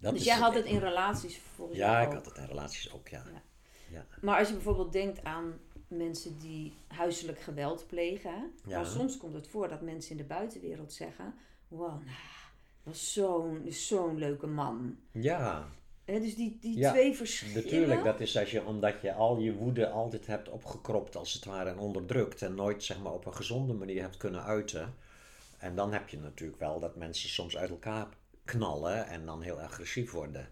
Dat 0.00 0.14
dus 0.14 0.24
jij 0.24 0.36
had 0.36 0.54
het 0.54 0.64
in 0.64 0.78
relaties 0.78 1.40
volgens 1.54 1.78
mij 1.78 1.88
Ja, 1.88 2.00
ik 2.00 2.12
had 2.12 2.24
het 2.24 2.36
in 2.36 2.46
relaties 2.46 2.92
ook, 2.92 3.08
ja. 3.08 3.22
ja. 3.32 3.42
ja. 3.90 4.06
Maar 4.20 4.38
als 4.38 4.48
je 4.48 4.54
bijvoorbeeld 4.54 4.92
denkt 4.92 5.24
aan 5.24 5.58
mensen 5.90 6.38
die 6.38 6.74
huiselijk 6.86 7.40
geweld 7.40 7.86
plegen. 7.86 8.52
Ja. 8.66 8.76
Maar 8.76 8.86
soms 8.86 9.16
komt 9.16 9.34
het 9.34 9.48
voor 9.48 9.68
dat 9.68 9.80
mensen 9.80 10.10
in 10.10 10.16
de 10.16 10.24
buitenwereld 10.24 10.92
zeggen... 10.92 11.34
Wow, 11.68 11.88
nou, 11.88 12.16
dat 12.82 12.94
is 12.94 13.12
zo'n 13.12 13.66
zo'n 13.68 14.18
leuke 14.18 14.46
man. 14.46 14.96
Ja. 15.10 15.68
He, 16.04 16.20
dus 16.20 16.34
die, 16.34 16.58
die 16.60 16.88
twee 16.88 17.16
verschillen. 17.16 17.54
Natuurlijk, 17.64 18.04
dat 18.04 18.20
is 18.20 18.36
als 18.36 18.50
je, 18.50 18.64
omdat 18.64 19.00
je 19.00 19.12
al 19.12 19.38
je 19.38 19.54
woede 19.54 19.88
altijd 19.88 20.26
hebt 20.26 20.48
opgekropt 20.48 21.16
als 21.16 21.32
het 21.32 21.44
ware 21.44 21.70
en 21.70 21.78
onderdrukt. 21.78 22.42
En 22.42 22.54
nooit 22.54 22.84
zeg 22.84 23.00
maar 23.00 23.12
op 23.12 23.26
een 23.26 23.34
gezonde 23.34 23.72
manier 23.72 24.02
hebt 24.02 24.16
kunnen 24.16 24.42
uiten. 24.42 24.94
En 25.58 25.74
dan 25.74 25.92
heb 25.92 26.08
je 26.08 26.18
natuurlijk 26.18 26.60
wel 26.60 26.80
dat 26.80 26.96
mensen 26.96 27.28
soms 27.28 27.56
uit 27.56 27.70
elkaar 27.70 28.08
knallen 28.44 29.06
en 29.06 29.26
dan 29.26 29.42
heel 29.42 29.60
agressief 29.60 30.10
worden. 30.10 30.48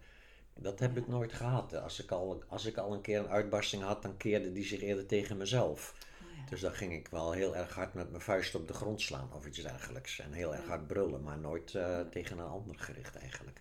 Dat 0.54 0.78
heb 0.78 0.96
ik 0.96 1.08
nooit 1.08 1.32
gehad. 1.32 1.74
Als 1.74 2.02
ik, 2.02 2.10
al, 2.10 2.42
als 2.48 2.66
ik 2.66 2.76
al 2.76 2.92
een 2.92 3.00
keer 3.00 3.18
een 3.18 3.28
uitbarsting 3.28 3.82
had, 3.82 4.02
dan 4.02 4.16
keerde 4.16 4.52
die 4.52 4.64
zich 4.64 4.80
eerder 4.80 5.06
tegen 5.06 5.36
mezelf. 5.36 5.94
Oh 6.22 6.50
dus 6.50 6.60
dan 6.60 6.72
ging 6.72 6.92
ik 6.92 7.08
wel 7.08 7.32
heel 7.32 7.56
erg 7.56 7.74
hard 7.74 7.94
met 7.94 8.10
mijn 8.10 8.22
vuist 8.22 8.54
op 8.54 8.68
de 8.68 8.74
grond 8.74 9.00
slaan 9.00 9.32
of 9.34 9.46
iets 9.46 9.62
dergelijks. 9.62 10.18
En 10.18 10.32
heel 10.32 10.54
erg 10.54 10.66
hard 10.66 10.86
brullen, 10.86 11.22
maar 11.22 11.38
nooit 11.38 11.74
uh, 11.74 12.00
tegen 12.00 12.38
een 12.38 12.46
ander 12.46 12.78
gericht 12.78 13.16
eigenlijk. 13.16 13.60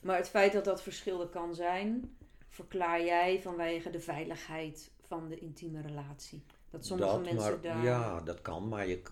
Maar 0.00 0.16
het 0.16 0.28
feit 0.28 0.52
dat 0.52 0.64
dat 0.64 0.82
verschil 0.82 1.28
kan 1.28 1.54
zijn, 1.54 2.16
verklaar 2.48 3.04
jij 3.04 3.42
vanwege 3.42 3.90
de 3.90 4.00
veiligheid 4.00 4.90
van 5.00 5.28
de 5.28 5.38
intieme 5.38 5.80
relatie? 5.80 6.44
Dat 6.70 6.86
sommige 6.86 7.18
mensen 7.18 7.36
maar, 7.36 7.60
daar. 7.60 7.82
Ja, 7.82 8.20
dat 8.20 8.42
kan, 8.42 8.68
maar 8.68 8.86
je, 8.86 9.02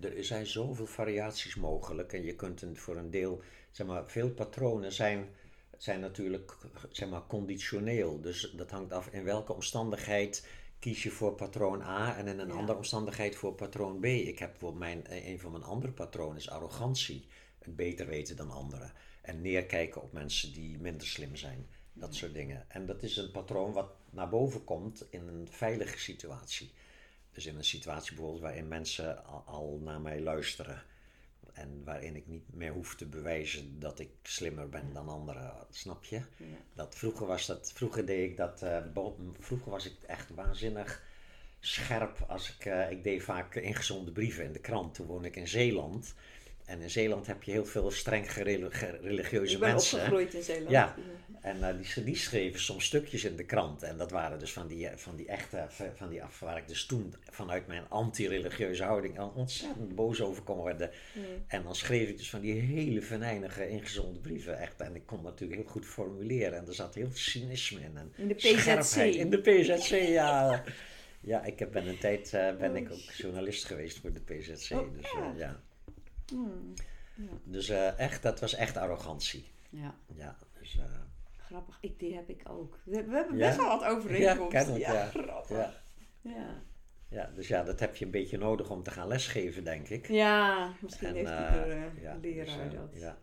er 0.00 0.24
zijn 0.24 0.46
zoveel 0.46 0.86
variaties 0.86 1.54
mogelijk. 1.54 2.12
En 2.12 2.24
je 2.24 2.36
kunt 2.36 2.62
een, 2.62 2.76
voor 2.76 2.96
een 2.96 3.10
deel, 3.10 3.42
zeg 3.70 3.86
maar, 3.86 4.10
veel 4.10 4.30
patronen 4.30 4.92
zijn, 4.92 5.28
zijn 5.76 6.00
natuurlijk 6.00 6.56
zeg 6.90 7.08
maar, 7.08 7.26
conditioneel. 7.26 8.20
Dus 8.20 8.52
dat 8.56 8.70
hangt 8.70 8.92
af 8.92 9.06
in 9.06 9.24
welke 9.24 9.52
omstandigheid 9.52 10.46
kies 10.78 11.02
je 11.02 11.10
voor 11.10 11.34
patroon 11.34 11.82
A 11.82 12.16
en 12.16 12.26
in 12.26 12.38
een 12.38 12.50
andere 12.50 12.78
omstandigheid 12.78 13.36
voor 13.36 13.54
patroon 13.54 14.00
B. 14.00 14.04
Ik 14.04 14.38
heb 14.38 14.72
mijn, 14.74 15.04
een 15.08 15.40
van 15.40 15.50
mijn 15.50 15.64
andere 15.64 15.92
patronen 15.92 16.36
is 16.36 16.50
arrogantie. 16.50 17.26
Het 17.58 17.76
beter 17.76 18.06
weten 18.06 18.36
dan 18.36 18.50
anderen. 18.50 18.92
En 19.22 19.40
neerkijken 19.40 20.02
op 20.02 20.12
mensen 20.12 20.52
die 20.52 20.78
minder 20.78 21.06
slim 21.06 21.36
zijn. 21.36 21.66
Dat 21.92 22.14
soort 22.14 22.34
dingen. 22.34 22.64
En 22.68 22.86
dat 22.86 23.02
is 23.02 23.16
een 23.16 23.30
patroon 23.30 23.72
wat 23.72 23.90
naar 24.10 24.28
boven 24.28 24.64
komt 24.64 25.06
in 25.10 25.28
een 25.28 25.48
veilige 25.50 25.98
situatie. 25.98 26.72
Dus 27.32 27.46
in 27.46 27.56
een 27.56 27.64
situatie 27.64 28.14
bijvoorbeeld 28.14 28.42
waarin 28.42 28.68
mensen 28.68 29.26
al, 29.46 29.80
naar 29.82 30.00
mij 30.00 30.20
luisteren. 30.20 30.82
En 31.52 31.82
waarin 31.84 32.16
ik 32.16 32.26
niet 32.26 32.54
meer 32.54 32.72
hoef 32.72 32.94
te 32.94 33.06
bewijzen 33.06 33.80
dat 33.80 33.98
ik 33.98 34.10
slimmer 34.22 34.68
ben 34.68 34.92
dan 34.92 35.08
anderen, 35.08 35.52
snap 35.70 36.04
je? 36.04 36.22
Dat 36.74 36.94
vroeger 36.94 37.26
was 37.26 37.46
dat, 37.46 37.72
vroeger 37.74 38.06
deed 38.06 38.30
ik 38.30 38.36
dat, 38.36 38.62
uh, 38.62 38.78
vroeger 39.38 39.70
was 39.70 39.86
ik 39.86 39.96
echt 40.06 40.30
waanzinnig 40.30 41.02
scherp 41.60 42.24
als 42.28 42.54
ik, 42.54 42.64
uh, 42.64 42.90
ik 42.90 43.04
deed 43.04 43.22
vaak 43.22 43.54
ingezonde 43.54 44.12
brieven 44.12 44.44
in 44.44 44.52
de 44.52 44.58
krant. 44.58 44.94
Toen 44.94 45.06
woonde 45.06 45.28
ik 45.28 45.36
in 45.36 45.48
Zeeland. 45.48 46.14
En 46.70 46.80
in 46.80 46.90
Zeeland 46.90 47.26
heb 47.26 47.42
je 47.42 47.50
heel 47.50 47.66
veel 47.66 47.90
streng 47.90 48.32
religieuze 49.02 49.54
ik 49.54 49.60
ben 49.60 49.70
mensen. 49.70 49.98
opgegroeid 49.98 50.34
in 50.34 50.42
Zeeland. 50.42 50.70
Ja, 50.70 50.94
en 51.40 51.56
uh, 51.56 51.68
die, 51.94 52.04
die, 52.04 52.16
schreven 52.16 52.60
soms 52.60 52.84
stukjes 52.84 53.24
in 53.24 53.36
de 53.36 53.44
krant. 53.44 53.82
En 53.82 53.96
dat 53.96 54.10
waren 54.10 54.38
dus 54.38 54.52
van 54.52 54.66
die, 54.66 54.88
eh, 54.88 54.96
van 54.96 55.16
die 55.16 55.26
echte, 55.26 55.66
van 55.94 56.08
die 56.08 56.22
af, 56.22 56.40
waar 56.40 56.56
ik 56.56 56.68
dus 56.68 56.86
toen 56.86 57.14
vanuit 57.30 57.66
mijn 57.66 57.88
anti-religieuze 57.88 58.84
houding 58.84 59.18
ontzettend 59.18 59.94
boos 59.94 60.20
over 60.20 60.42
kon 60.42 60.56
worden. 60.56 60.90
En 61.46 61.62
dan 61.62 61.74
schreef 61.74 62.08
ik 62.08 62.16
dus 62.16 62.30
van 62.30 62.40
die 62.40 62.60
hele 62.60 63.02
venijnige, 63.02 63.68
ingezonde 63.68 64.18
brieven. 64.18 64.58
Echt. 64.58 64.80
En 64.80 64.94
ik 64.94 65.06
kon 65.06 65.22
natuurlijk 65.22 65.60
heel 65.60 65.70
goed 65.70 65.86
formuleren. 65.86 66.58
En 66.58 66.66
er 66.66 66.74
zat 66.74 66.94
heel 66.94 67.08
veel 67.08 67.16
cynisme 67.16 67.80
in. 67.80 67.96
En 67.96 68.12
in 68.16 68.28
de 68.28 68.34
PZC. 68.34 68.96
In 68.96 69.30
de 69.30 69.40
PZC, 69.40 69.90
ja. 70.20 70.64
ja, 71.20 71.44
ik 71.44 71.70
ben 71.70 71.86
een 71.86 71.98
tijd 71.98 72.32
uh, 72.34 72.56
ben 72.56 72.76
ik 72.76 72.92
ook 72.92 73.12
journalist 73.16 73.64
geweest 73.64 73.98
voor 73.98 74.12
de 74.12 74.20
PZC. 74.20 74.72
Oh, 74.72 74.94
dus 74.96 75.10
ja. 75.36 75.60
Hmm. 76.30 76.74
Ja. 77.14 77.30
Dus 77.44 77.70
uh, 77.70 77.98
echt, 77.98 78.22
dat 78.22 78.40
was 78.40 78.54
echt 78.54 78.76
arrogantie. 78.76 79.44
Ja. 79.70 79.94
Ja, 80.14 80.36
dus... 80.58 80.74
Uh, 80.74 80.84
grappig, 81.38 81.78
ik, 81.80 81.98
die 81.98 82.14
heb 82.14 82.28
ik 82.28 82.42
ook. 82.48 82.78
We, 82.84 83.04
we 83.04 83.14
hebben 83.14 83.36
best 83.36 83.56
wel 83.56 83.78
wat 83.78 83.84
overeenkomsten. 83.84 84.78
Ja, 84.78 84.92
ja, 84.92 85.06
grappig. 85.06 85.56
Ja. 85.56 85.72
ja. 86.20 86.62
Ja, 87.10 87.30
dus 87.34 87.48
ja, 87.48 87.62
dat 87.62 87.80
heb 87.80 87.96
je 87.96 88.04
een 88.04 88.10
beetje 88.10 88.38
nodig 88.38 88.70
om 88.70 88.82
te 88.82 88.90
gaan 88.90 89.08
lesgeven, 89.08 89.64
denk 89.64 89.88
ik. 89.88 90.08
Ja, 90.08 90.72
misschien 90.80 91.08
en, 91.08 91.14
heeft 91.14 91.30
iedere 91.30 91.76
uh, 91.76 92.02
ja, 92.02 92.16
leraar 92.20 92.70
dus, 92.70 92.78
dat 92.78 93.00
ja. 93.00 93.18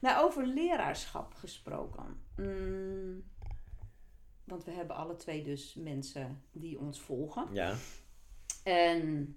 Nou, 0.00 0.24
over 0.24 0.46
leraarschap 0.46 1.34
gesproken. 1.34 2.20
Mm, 2.36 3.24
want 4.44 4.64
we 4.64 4.70
hebben 4.70 4.96
alle 4.96 5.16
twee 5.16 5.42
dus 5.42 5.74
mensen 5.74 6.42
die 6.52 6.78
ons 6.78 7.00
volgen. 7.00 7.48
Ja. 7.52 7.74
En 8.62 9.36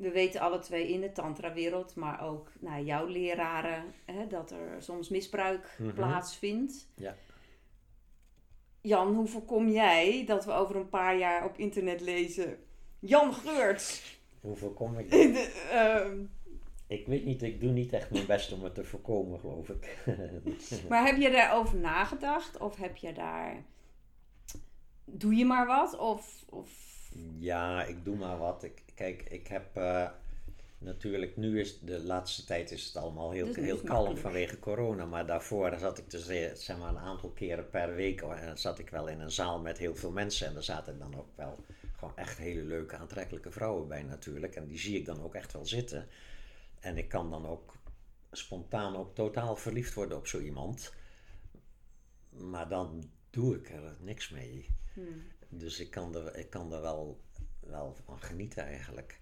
we 0.00 0.10
weten 0.10 0.40
alle 0.40 0.58
twee 0.58 0.88
in 0.88 1.00
de 1.00 1.12
tantra-wereld, 1.12 1.94
maar 1.94 2.26
ook 2.26 2.52
nou, 2.60 2.84
jouw 2.84 3.06
leraren, 3.06 3.84
hè, 4.04 4.26
dat 4.26 4.50
er 4.50 4.82
soms 4.82 5.08
misbruik 5.08 5.76
mhm. 5.78 5.94
plaatsvindt. 5.94 6.88
Ja. 6.94 7.16
Jan, 8.80 9.14
hoe 9.14 9.26
voorkom 9.26 9.68
jij 9.68 10.24
dat 10.26 10.44
we 10.44 10.52
over 10.52 10.76
een 10.76 10.88
paar 10.88 11.18
jaar 11.18 11.44
op 11.44 11.58
internet 11.58 12.00
lezen... 12.00 12.58
Jan 12.98 13.34
Geurts! 13.34 14.18
Hoe 14.40 14.56
voorkom 14.56 14.98
ik 14.98 15.10
dat? 15.10 15.50
Ehm, 15.70 16.24
ik 16.86 17.06
weet 17.06 17.24
niet, 17.24 17.42
ik 17.42 17.60
doe 17.60 17.70
niet 17.70 17.92
echt 17.92 18.10
mijn 18.10 18.26
best 18.26 18.52
om 18.52 18.64
het 18.64 18.74
te 18.74 18.84
voorkomen, 18.84 19.40
geloof 19.40 19.68
ik. 19.68 19.98
maar 20.88 21.06
heb 21.06 21.16
je 21.16 21.30
daarover 21.30 21.78
nagedacht? 21.78 22.58
Of 22.58 22.76
heb 22.76 22.96
je 22.96 23.12
daar... 23.12 23.64
Doe 25.04 25.34
je 25.34 25.44
maar 25.44 25.66
wat? 25.66 25.98
Of... 25.98 26.44
of... 26.48 26.70
Ja, 27.38 27.84
ik 27.84 28.04
doe 28.04 28.16
maar 28.16 28.38
wat. 28.38 28.62
Ik, 28.62 28.82
Kijk, 29.00 29.22
ik 29.22 29.46
heb 29.46 29.76
uh, 29.76 30.10
natuurlijk, 30.78 31.36
nu 31.36 31.60
is 31.60 31.78
de 31.78 32.02
laatste 32.02 32.44
tijd 32.44 32.70
is 32.70 32.84
het 32.84 32.96
allemaal 32.96 33.30
heel, 33.30 33.54
heel 33.54 33.80
kalm 33.80 34.16
vanwege 34.16 34.58
corona. 34.58 35.04
Maar 35.04 35.26
daarvoor 35.26 35.78
zat 35.78 35.98
ik 35.98 36.10
dus 36.10 36.28
eh, 36.28 36.54
zeg 36.54 36.78
maar, 36.78 36.88
een 36.88 36.98
aantal 36.98 37.30
keren 37.30 37.70
per 37.70 37.94
week 37.94 38.20
en 38.20 38.48
eh, 38.48 38.56
zat 38.56 38.78
ik 38.78 38.90
wel 38.90 39.06
in 39.08 39.20
een 39.20 39.30
zaal 39.30 39.60
met 39.60 39.78
heel 39.78 39.94
veel 39.96 40.10
mensen. 40.10 40.46
En 40.46 40.54
daar 40.54 40.62
zaten 40.62 40.98
dan 40.98 41.18
ook 41.18 41.28
wel 41.34 41.64
gewoon 41.96 42.16
echt 42.16 42.38
hele 42.38 42.62
leuke, 42.62 42.96
aantrekkelijke 42.96 43.50
vrouwen 43.50 43.88
bij 43.88 44.02
natuurlijk. 44.02 44.56
En 44.56 44.66
die 44.66 44.78
zie 44.78 44.98
ik 44.98 45.06
dan 45.06 45.22
ook 45.22 45.34
echt 45.34 45.52
wel 45.52 45.66
zitten. 45.66 46.08
En 46.80 46.98
ik 46.98 47.08
kan 47.08 47.30
dan 47.30 47.46
ook 47.46 47.74
spontaan 48.30 48.96
ook 48.96 49.14
totaal 49.14 49.56
verliefd 49.56 49.94
worden 49.94 50.18
op 50.18 50.26
zo 50.26 50.38
iemand. 50.38 50.94
Maar 52.30 52.68
dan 52.68 53.10
doe 53.30 53.56
ik 53.56 53.70
er 53.70 53.96
niks 54.00 54.28
mee. 54.28 54.66
Hmm. 54.94 55.22
Dus 55.48 55.80
ik 55.80 55.90
kan, 55.90 56.14
er, 56.14 56.36
ik 56.36 56.50
kan 56.50 56.72
er 56.72 56.80
wel 56.80 57.20
wel 57.70 57.96
van 58.04 58.18
genieten 58.18 58.64
eigenlijk. 58.64 59.20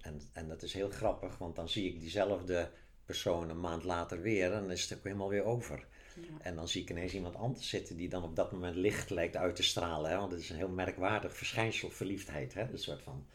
En, 0.00 0.20
en 0.32 0.48
dat 0.48 0.62
is 0.62 0.72
heel 0.72 0.90
grappig, 0.90 1.38
want 1.38 1.56
dan 1.56 1.68
zie 1.68 1.94
ik 1.94 2.00
diezelfde 2.00 2.70
persoon 3.04 3.50
een 3.50 3.60
maand 3.60 3.84
later 3.84 4.20
weer 4.20 4.52
en 4.52 4.60
dan 4.60 4.70
is 4.70 4.88
het 4.88 4.98
ook 4.98 5.04
helemaal 5.04 5.28
weer 5.28 5.44
over. 5.44 5.86
En 6.40 6.54
dan 6.54 6.68
zie 6.68 6.82
ik 6.82 6.90
ineens 6.90 7.14
iemand 7.14 7.36
anders 7.36 7.68
zitten 7.68 7.96
die 7.96 8.08
dan 8.08 8.22
op 8.22 8.36
dat 8.36 8.52
moment 8.52 8.76
licht 8.76 9.10
lijkt 9.10 9.36
uit 9.36 9.56
te 9.56 9.62
stralen. 9.62 10.10
Hè? 10.10 10.16
Want 10.16 10.32
het 10.32 10.40
is 10.40 10.50
een 10.50 10.56
heel 10.56 10.68
merkwaardig 10.68 11.36
verschijnsel, 11.36 11.90
verliefdheid. 11.90 12.54
Hè? 12.54 12.62
Een 12.72 12.78
soort 12.78 13.02
van, 13.02 13.26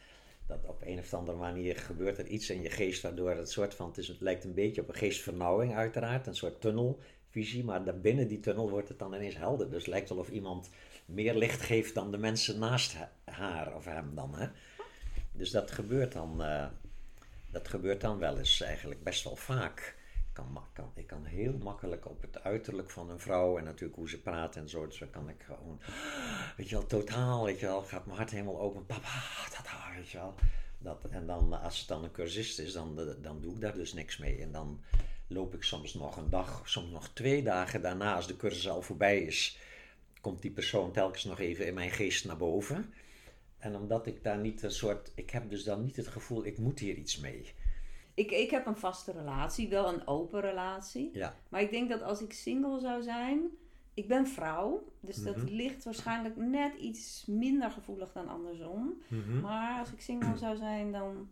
dat 0.47 0.65
op 0.65 0.81
een 0.85 0.99
of 0.99 1.13
andere 1.13 1.37
manier 1.37 1.75
gebeurt 1.75 2.17
er 2.17 2.27
iets 2.27 2.49
in 2.49 2.61
je 2.61 2.69
geest 2.69 3.01
waardoor 3.01 3.29
het 3.29 3.51
soort 3.51 3.73
van, 3.73 3.87
het, 3.87 3.97
is, 3.97 4.07
het 4.07 4.21
lijkt 4.21 4.43
een 4.43 4.53
beetje 4.53 4.81
op 4.81 4.87
een 4.87 4.95
geestvernauwing 4.95 5.75
uiteraard, 5.75 6.27
een 6.27 6.35
soort 6.35 6.61
tunnelvisie. 6.61 7.63
Maar 7.63 7.99
binnen 7.99 8.27
die 8.27 8.39
tunnel 8.39 8.69
wordt 8.69 8.89
het 8.89 8.99
dan 8.99 9.13
ineens 9.13 9.37
helder. 9.37 9.69
Dus 9.69 9.77
het 9.77 9.87
lijkt 9.87 10.09
wel 10.09 10.17
of 10.17 10.29
iemand 10.29 10.69
meer 11.05 11.35
licht 11.35 11.61
geeft 11.61 11.93
dan 11.93 12.11
de 12.11 12.17
mensen 12.17 12.59
naast 12.59 12.95
haar 13.23 13.75
of 13.75 13.85
hem 13.85 14.15
dan. 14.15 14.35
Hè? 14.35 14.47
Dus 15.31 15.51
dat 15.51 15.71
gebeurt 15.71 16.11
dan, 16.11 16.41
uh, 16.41 16.65
dat 17.51 17.67
gebeurt 17.67 18.01
dan 18.01 18.17
wel 18.17 18.37
eens 18.37 18.61
eigenlijk 18.61 19.03
best 19.03 19.23
wel 19.23 19.35
vaak. 19.35 19.95
Ik 20.13 20.43
kan, 20.43 20.63
kan, 20.73 20.91
ik 20.95 21.07
kan 21.07 21.25
heel 21.25 21.57
makkelijk 21.57 22.09
op 22.09 22.21
het 22.21 22.43
uiterlijk 22.43 22.89
van 22.89 23.09
een 23.09 23.19
vrouw 23.19 23.57
en 23.57 23.63
natuurlijk 23.63 23.95
hoe 23.95 24.09
ze 24.09 24.21
praat 24.21 24.55
en 24.55 24.69
zo. 24.69 24.87
Dus 24.87 24.97
dan 24.97 25.09
kan 25.09 25.29
ik 25.29 25.43
gewoon, 25.43 25.79
weet 26.57 26.69
je 26.69 26.75
wel, 26.75 26.85
totaal, 26.85 27.45
weet 27.45 27.59
je 27.59 27.65
wel, 27.65 27.81
gaat 27.81 28.05
mijn 28.05 28.17
hart 28.17 28.31
helemaal 28.31 28.59
open. 28.59 28.85
Papa, 28.85 29.23
dat 29.49 29.67
weet 29.95 30.09
je 30.09 30.17
wel. 30.17 30.35
Dat, 30.77 31.05
en 31.09 31.27
dan, 31.27 31.61
als 31.61 31.79
het 31.79 31.87
dan 31.87 32.03
een 32.03 32.11
cursist 32.11 32.59
is, 32.59 32.73
dan, 32.73 33.15
dan 33.21 33.41
doe 33.41 33.53
ik 33.53 33.61
daar 33.61 33.73
dus 33.73 33.93
niks 33.93 34.17
mee. 34.17 34.41
En 34.41 34.51
dan 34.51 34.81
loop 35.27 35.53
ik 35.53 35.63
soms 35.63 35.93
nog 35.93 36.17
een 36.17 36.29
dag, 36.29 36.61
soms 36.65 36.91
nog 36.91 37.09
twee 37.13 37.43
dagen 37.43 37.81
daarna, 37.81 38.15
als 38.15 38.27
de 38.27 38.35
cursus 38.35 38.69
al 38.69 38.81
voorbij 38.81 39.19
is, 39.19 39.57
komt 40.25 40.41
die 40.41 40.51
persoon 40.51 40.91
telkens 40.91 41.23
nog 41.23 41.39
even 41.39 41.67
in 41.67 41.73
mijn 41.73 41.91
geest 41.91 42.25
naar 42.25 42.37
boven. 42.37 42.93
En 43.57 43.75
omdat 43.75 44.07
ik 44.07 44.23
daar 44.23 44.37
niet 44.37 44.63
een 44.63 44.71
soort. 44.71 45.11
Ik 45.15 45.29
heb 45.29 45.49
dus 45.49 45.63
dan 45.63 45.83
niet 45.83 45.95
het 45.95 46.07
gevoel, 46.07 46.45
ik 46.45 46.57
moet 46.57 46.79
hier 46.79 46.95
iets 46.95 47.19
mee. 47.19 47.53
Ik, 48.13 48.31
ik 48.31 48.49
heb 48.49 48.65
een 48.65 48.77
vaste 48.77 49.11
relatie, 49.11 49.69
wel 49.69 49.93
een 49.93 50.07
open 50.07 50.41
relatie. 50.41 51.09
Ja. 51.13 51.35
Maar 51.49 51.61
ik 51.61 51.71
denk 51.71 51.89
dat 51.89 52.01
als 52.01 52.21
ik 52.21 52.33
single 52.33 52.79
zou 52.79 53.01
zijn. 53.03 53.49
Ik 53.93 54.07
ben 54.07 54.27
vrouw, 54.27 54.83
dus 54.99 55.23
dat 55.23 55.35
mhm. 55.35 55.45
ligt 55.45 55.83
waarschijnlijk 55.83 56.35
net 56.35 56.75
iets 56.75 57.23
minder 57.27 57.71
gevoelig 57.71 58.11
dan 58.11 58.27
andersom. 58.27 59.01
Mhm. 59.07 59.39
Maar 59.39 59.79
als 59.79 59.91
ik 59.91 60.01
single 60.01 60.37
zou 60.37 60.55
zijn, 60.57 60.91
dan 60.91 61.29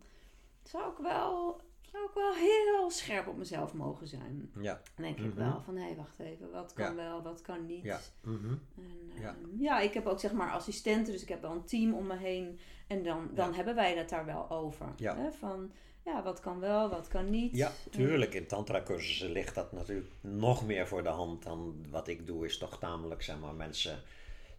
zou 0.62 0.92
ik 0.92 0.98
wel, 0.98 1.60
zou 1.94 2.06
ik 2.06 2.14
wel 2.14 2.34
heel 2.34 2.90
scherp 2.90 3.26
op 3.26 3.36
mezelf 3.36 3.72
mogen 3.74 4.06
zijn. 4.08 4.50
Ja. 4.60 4.80
Dan 4.94 5.04
denk 5.04 5.18
ik 5.18 5.24
Mhm. 5.34 5.36
wel 5.50 5.60
van, 5.64 5.76
hé, 5.76 5.94
wacht 5.94 6.18
even, 6.18 6.50
wat 6.50 6.72
kan 6.72 6.84
Ja. 6.84 6.94
wel, 6.94 7.22
wat 7.22 7.40
kan 7.42 7.66
niet. 7.66 7.82
Ja. 7.82 8.00
Mhm. 8.22 8.48
En, 8.76 9.20
Ja. 9.20 9.28
ehm, 9.28 9.62
ja, 9.62 9.80
ik 9.80 9.94
heb 9.94 10.06
ook 10.06 10.20
zeg 10.20 10.32
maar 10.32 10.50
assistenten, 10.50 11.12
dus 11.12 11.22
ik 11.22 11.28
heb 11.28 11.42
wel 11.42 11.50
een 11.52 11.64
team 11.64 11.94
om 11.94 12.06
me 12.06 12.16
heen. 12.16 12.58
En 12.86 13.02
dan, 13.02 13.30
dan 13.34 13.48
Ja. 13.50 13.54
hebben 13.54 13.74
wij 13.74 13.96
het 13.96 14.08
daar 14.08 14.24
wel 14.24 14.50
over. 14.50 14.86
Ja. 14.96 15.16
Hè? 15.16 15.32
Van, 15.32 15.72
ja, 16.04 16.22
wat 16.22 16.40
kan 16.40 16.60
wel, 16.60 16.88
wat 16.90 17.08
kan 17.08 17.30
niet. 17.30 17.56
Ja, 17.56 17.72
tuurlijk. 17.90 18.34
In 18.34 18.46
tantra-cursussen 18.46 19.30
ligt 19.32 19.54
dat 19.54 19.72
natuurlijk 19.72 20.10
nog 20.20 20.66
meer 20.66 20.86
voor 20.88 21.02
de 21.02 21.08
hand 21.08 21.42
dan 21.42 21.84
wat 21.90 22.08
ik 22.08 22.26
doe. 22.26 22.44
Is 22.44 22.58
toch 22.58 22.78
tamelijk, 22.78 23.22
zeg 23.22 23.40
maar, 23.40 23.54
mensen 23.54 24.02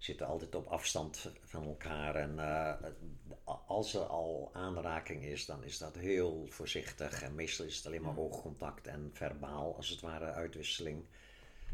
zitten 0.06 0.28
altijd 0.28 0.56
op 0.56 0.68
afstand 0.68 1.32
van 1.44 1.64
elkaar. 1.64 2.16
En 2.16 2.40
eh, 2.40 2.74
als 3.68 3.94
er 3.94 4.06
al 4.06 4.50
aanraking 4.54 5.24
is, 5.24 5.46
dan 5.46 5.64
is 5.64 5.78
dat 5.78 5.96
heel 5.96 6.46
voorzichtig. 6.50 7.22
En 7.22 7.36
meestal 7.36 7.66
is 7.66 7.78
het 7.78 7.86
alleen 7.86 8.02
maar 8.02 8.18
oogcontact 8.18 8.88
en 8.88 9.10
verbaal, 9.14 9.76
als 9.76 9.90
het 9.90 10.02
ware, 10.02 10.32
uitwisseling. 10.32 11.06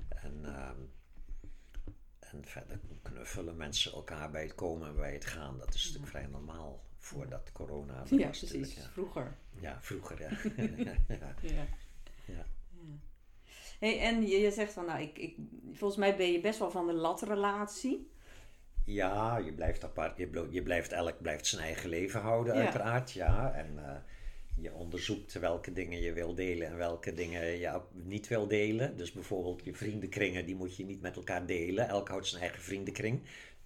En, 0.09 0.41
ehm, 0.45 0.79
en 2.19 2.45
verder 2.45 2.79
knuffelen 3.01 3.57
mensen 3.57 3.91
elkaar 3.91 4.32
bij 4.32 4.43
het 4.43 4.55
komen 4.55 4.88
en 4.88 4.95
bij 4.95 5.13
het 5.13 5.25
gaan. 5.25 5.57
Dat 5.57 5.73
is 5.73 5.84
natuurlijk 5.84 6.11
vrij 6.11 6.27
normaal 6.27 6.84
voordat 6.97 7.51
corona 7.51 8.03
Ja, 8.09 8.27
was 8.27 8.38
precies. 8.38 8.75
ja. 8.75 8.89
Vroeger. 8.91 9.38
Ja, 9.59 9.82
vroeger, 9.82 10.21
ja. 10.21 10.29
ja. 10.84 10.95
Ja. 11.41 11.67
Ja. 12.25 12.45
Hey, 13.79 13.99
en 13.99 14.21
je, 14.27 14.38
je 14.38 14.51
zegt 14.51 14.73
van, 14.73 14.86
nou, 14.86 15.01
ik, 15.01 15.17
ik, 15.17 15.36
volgens 15.71 15.99
mij 15.99 16.17
ben 16.17 16.32
je 16.32 16.39
best 16.39 16.59
wel 16.59 16.71
van 16.71 16.88
de 16.88 16.93
latrelatie. 16.93 18.11
Ja, 18.86 19.38
je 19.38 19.53
blijft 19.53 19.84
apart. 19.84 20.17
Je, 20.17 20.47
je 20.49 20.61
blijft, 20.61 20.91
elk 20.91 21.21
blijft 21.21 21.47
zijn 21.47 21.61
eigen 21.61 21.89
leven 21.89 22.21
houden, 22.21 22.55
Ja. 22.55 22.61
uiteraard. 22.61 23.11
Ja. 23.11 23.53
En 23.55 23.67
eh, 23.86 23.91
je 24.63 24.73
onderzoekt 24.73 25.34
welke 25.34 25.73
dingen 25.73 26.01
je 26.01 26.13
wil 26.13 26.36
delen 26.36 26.67
en 26.67 26.77
welke 26.77 27.13
dingen 27.13 27.45
je 27.45 27.79
niet 27.93 28.27
wil 28.27 28.47
delen. 28.47 28.97
Dus 28.97 29.11
bijvoorbeeld 29.11 29.63
je 29.63 29.73
vriendenkringen, 29.73 30.45
die 30.45 30.55
moet 30.55 30.75
je 30.75 30.86
niet 30.86 31.01
met 31.01 31.15
elkaar 31.15 31.45
delen. 31.45 31.88
Elk 31.88 32.07
houdt 32.09 32.27
zijn 32.27 32.41
eigen 32.41 32.61
vriendenkring. 32.61 33.21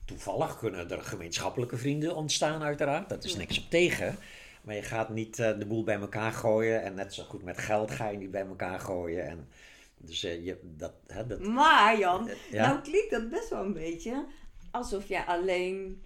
Toevallig 0.06 0.58
kunnen 0.60 0.92
er 0.92 1.02
gemeenschappelijke 1.02 1.78
vrienden 1.78 2.16
ontstaan, 2.16 2.62
uiteraard. 2.64 3.10
Dat 3.10 3.24
is 3.24 3.36
niks 3.36 3.60
op 3.60 3.70
tegen. 3.70 4.16
Maar 4.62 4.76
je 4.76 4.82
gaat 4.84 5.10
niet 5.10 5.40
eh, 5.40 5.58
de 5.60 5.66
boel 5.66 5.84
bij 5.84 5.96
elkaar 6.00 6.32
gooien. 6.32 6.82
En 6.84 6.94
net 6.96 7.14
zo 7.14 7.24
goed 7.24 7.44
met 7.44 7.58
geld 7.58 7.92
ga 7.92 8.10
je 8.10 8.18
niet 8.18 8.32
bij 8.32 8.46
elkaar 8.46 8.80
gooien. 8.80 9.28
En 9.28 9.48
dus 9.98 10.24
eh, 10.24 10.46
je, 10.46 10.58
dat, 10.64 10.94
hè, 11.08 11.28
dat, 11.28 11.40
Maar 11.40 12.00
Jan, 12.00 12.30
ja. 12.52 12.68
nou 12.68 12.82
klinkt 12.82 13.12
dat 13.12 13.30
best 13.30 13.50
wel 13.50 13.64
een 13.64 13.74
beetje 13.74 14.26
alsof 14.76 15.08
jij 15.08 15.24
alleen 15.26 16.04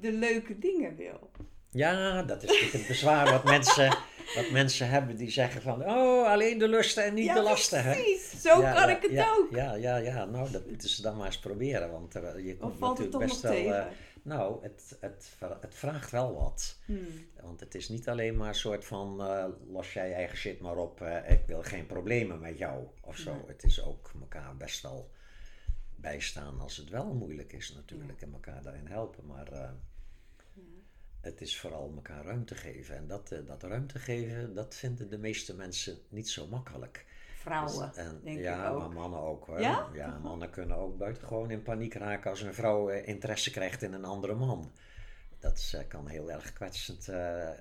de 0.00 0.12
leuke 0.12 0.58
dingen 0.58 0.96
wil. 0.96 1.30
Ja, 1.70 2.22
dat 2.22 2.42
is 2.42 2.48
natuurlijk 2.48 2.72
het 2.72 2.86
bezwaar 2.86 3.30
wat 3.30 3.44
mensen, 3.44 3.96
wat 4.34 4.50
mensen 4.50 4.88
hebben 4.88 5.16
die 5.16 5.30
zeggen 5.30 5.62
van, 5.62 5.84
oh, 5.84 6.28
alleen 6.28 6.58
de 6.58 6.68
lusten 6.68 7.04
en 7.04 7.14
niet 7.14 7.24
ja, 7.24 7.34
de 7.34 7.42
lasten. 7.42 7.84
Hè? 7.84 7.92
precies. 7.92 8.42
Zo 8.42 8.60
Ja, 8.60 8.72
kan 8.72 8.88
ja, 8.88 8.96
ik 8.96 9.02
het 9.02 9.26
ook. 9.38 9.48
Ja, 9.50 9.74
ja, 9.74 9.96
ja, 9.96 10.24
nou, 10.24 10.50
dat 10.50 10.66
moeten 10.66 10.88
ze 10.88 11.02
dan 11.02 11.16
maar 11.16 11.26
eens 11.26 11.38
proberen, 11.38 11.90
want 11.90 12.14
er, 12.14 12.40
je 12.40 12.52
Of 12.52 12.58
komt 12.58 12.80
natuurlijk 12.80 13.18
best 13.18 13.40
wel... 13.40 13.52
eh, 13.52 13.84
nou, 14.22 14.62
het, 14.62 14.96
het, 15.00 15.30
het 15.60 15.74
vraagt 15.74 16.10
wel 16.10 16.34
wat. 16.34 16.76
Hmm. 16.84 17.26
Want 17.42 17.60
het 17.60 17.74
is 17.74 17.88
niet 17.88 18.08
alleen 18.08 18.36
maar 18.36 18.48
een 18.48 18.54
soort 18.54 18.84
van, 18.84 19.20
eh, 19.20 19.44
los 19.70 19.92
jij 19.92 20.12
eigen 20.12 20.36
shit 20.36 20.60
maar 20.60 20.76
op, 20.76 21.00
eh, 21.00 21.30
ik 21.30 21.40
wil 21.46 21.62
geen 21.62 21.86
problemen 21.86 22.40
met 22.40 22.58
jou 22.58 22.84
of 23.00 23.16
zo. 23.16 23.44
Het 23.46 23.64
is 23.64 23.84
ook 23.84 24.10
elkaar 24.20 24.56
best 24.56 24.82
wel 24.82 25.10
bijstaan 26.04 26.60
als 26.60 26.76
het 26.76 26.88
wel 26.88 27.14
moeilijk 27.14 27.52
is 27.52 27.72
natuurlijk 27.74 28.22
en 28.22 28.32
elkaar 28.32 28.62
daarin 28.62 28.86
helpen. 28.86 29.26
Maar 29.26 29.52
eh, 29.52 29.70
het 31.20 31.40
is 31.40 31.58
vooral 31.58 31.92
elkaar 31.94 32.24
ruimte 32.24 32.54
geven. 32.54 32.96
En 32.96 33.06
dat, 33.06 33.30
eh, 33.32 33.38
dat 33.46 33.62
ruimte 33.62 33.98
geven, 33.98 34.54
dat 34.54 34.74
vinden 34.74 35.10
de 35.10 35.18
meeste 35.18 35.54
mensen 35.54 35.98
niet 36.08 36.28
zo 36.28 36.46
makkelijk. 36.46 37.06
Vrouwen, 37.38 37.88
Dus, 37.88 37.96
en, 37.96 38.20
denk 38.24 38.38
ja, 38.38 38.66
ik 38.66 38.72
ook. 38.72 38.78
maar 38.78 38.90
mannen 38.90 39.20
ook 39.20 39.46
hoor. 39.46 39.60
Ja? 39.60 40.18
mannen 40.22 40.50
kunnen 40.50 40.76
ook 40.76 40.98
buitengewoon 40.98 41.50
in 41.50 41.62
paniek 41.62 41.94
raken 41.94 42.30
als 42.30 42.40
een 42.40 42.54
vrouw 42.54 42.88
eh, 42.88 43.08
interesse 43.08 43.50
krijgt 43.50 43.82
in 43.82 43.92
een 43.92 44.04
andere 44.04 44.34
man. 44.34 44.72
Dat 45.38 45.84
kan 45.88 46.06
heel 46.08 46.30
erg 46.30 46.52
kwetsend 46.52 47.02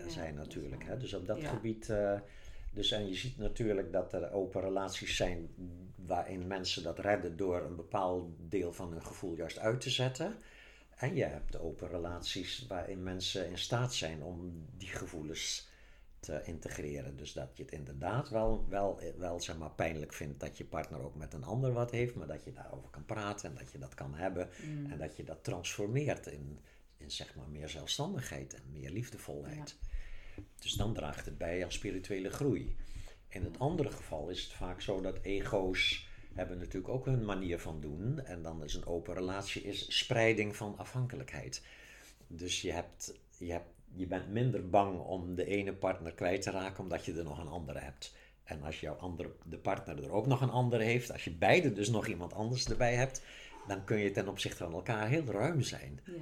zijn 0.08 0.36
natuurlijk. 0.36 0.84
Hè? 0.84 0.98
Dus 0.98 1.14
op 1.14 1.26
dat 1.28 1.42
Ja. 1.42 1.50
gebied... 1.50 1.94
dus 2.74 2.92
en 2.92 3.08
je 3.08 3.16
ziet 3.16 3.38
natuurlijk 3.38 3.92
dat 3.92 4.14
er 4.14 4.32
open 4.32 4.62
relaties 4.62 5.16
zijn 5.16 5.50
waarin 5.96 6.48
mensen 6.48 6.84
dat 6.84 7.00
redden 7.00 7.38
door 7.38 7.62
een 7.62 7.76
bepaald 7.76 8.30
deel 8.38 8.74
van 8.74 8.92
hun 8.92 9.06
gevoel 9.06 9.36
juist 9.36 9.60
uit 9.60 9.82
te 9.82 9.90
zetten. 9.90 10.36
En 10.96 11.16
je 11.16 11.24
hebt 11.24 11.60
open 11.60 11.88
relaties 11.88 12.66
waarin 12.68 13.04
mensen 13.04 13.50
in 13.50 13.58
staat 13.58 13.94
zijn 13.94 14.24
om 14.24 14.66
die 14.78 14.88
gevoelens 14.88 15.72
te 16.20 16.42
integreren. 16.44 17.18
Dus 17.18 17.34
dat 17.34 17.58
je 17.58 17.64
het 17.64 17.72
inderdaad 17.72 18.30
wel, 18.30 18.66
wel, 18.70 19.00
wel 19.18 19.42
zeg 19.42 19.58
maar, 19.58 19.72
pijnlijk 19.72 20.14
vindt 20.14 20.40
dat 20.40 20.58
je 20.58 20.66
partner 20.66 21.04
ook 21.04 21.16
met 21.16 21.34
een 21.34 21.44
ander 21.44 21.74
wat 21.74 21.92
heeft, 21.92 22.16
maar 22.16 22.28
dat 22.28 22.44
je 22.44 22.52
daarover 22.52 22.90
kan 22.90 23.06
praten 23.06 23.50
en 23.50 23.56
dat 23.56 23.72
je 23.72 23.78
dat 23.78 23.94
kan 23.94 24.16
hebben 24.16 24.50
Mm. 24.64 24.92
en 24.92 24.98
dat 24.98 25.18
je 25.18 25.24
dat 25.24 25.44
transformeert 25.44 26.28
in, 26.28 26.60
in 26.98 27.12
zeg 27.12 27.36
maar 27.36 27.50
meer 27.50 27.70
zelfstandigheid 27.70 28.54
en 28.54 28.64
meer 28.72 28.92
liefdevolheid. 28.92 29.78
Dus 30.60 30.74
dan 30.74 30.94
draagt 30.94 31.26
het 31.26 31.38
bij 31.38 31.64
aan 31.64 31.72
spirituele 31.72 32.30
groei. 32.30 32.76
In 33.28 33.44
het 33.44 33.60
andere 33.60 33.92
geval 33.92 34.30
is 34.30 34.44
het 34.44 34.54
vaak 34.54 34.82
zo 34.82 35.02
dat 35.02 35.20
ego's 35.22 36.08
hebben 36.34 36.58
natuurlijk 36.58 36.94
ook 36.94 37.06
hun 37.06 37.26
manier 37.26 37.60
van 37.60 37.82
doen. 37.82 38.20
En 38.20 38.42
dan 38.42 38.64
is 38.64 38.74
een 38.74 38.86
open 38.86 39.14
relatie 39.14 39.62
is 39.62 39.98
spreiding 39.98 40.56
van 40.56 40.78
afhankelijkheid. 40.78 41.64
Dus 42.28 42.62
je, 42.62 42.72
hebt, 42.72 43.20
je, 43.38 43.52
hebt, 43.52 43.70
je 43.94 44.08
bent 44.08 44.30
minder 44.30 44.70
bang 44.70 45.00
om 45.00 45.36
de 45.36 45.46
ene 45.46 45.74
partner 45.74 46.14
kwijt 46.14 46.42
te 46.42 46.52
raken 46.52 46.84
omdat 46.84 47.06
je 47.06 47.14
er 47.14 47.24
nog 47.24 47.40
een 47.40 47.48
andere 47.48 47.80
hebt. 47.80 48.16
En 48.44 48.64
als 48.64 48.80
jouw 48.80 48.96
andere, 48.96 49.32
de 49.46 49.58
partner 49.58 50.04
er 50.04 50.12
ook 50.12 50.28
nog 50.28 50.42
een 50.42 50.50
andere 50.50 50.84
heeft, 50.84 51.12
als 51.12 51.24
je 51.24 51.32
beide 51.32 51.74
dus 51.74 51.90
nog 51.90 52.08
iemand 52.08 52.34
anders 52.34 52.70
erbij 52.70 52.96
hebt, 52.96 53.22
dan 53.68 53.84
kun 53.84 53.98
je 53.98 54.12
ten 54.12 54.28
opzichte 54.28 54.64
van 54.64 54.74
elkaar 54.74 55.08
heel 55.08 55.26
ruim 55.26 55.62
zijn. 55.62 56.00
Ja. 56.06 56.14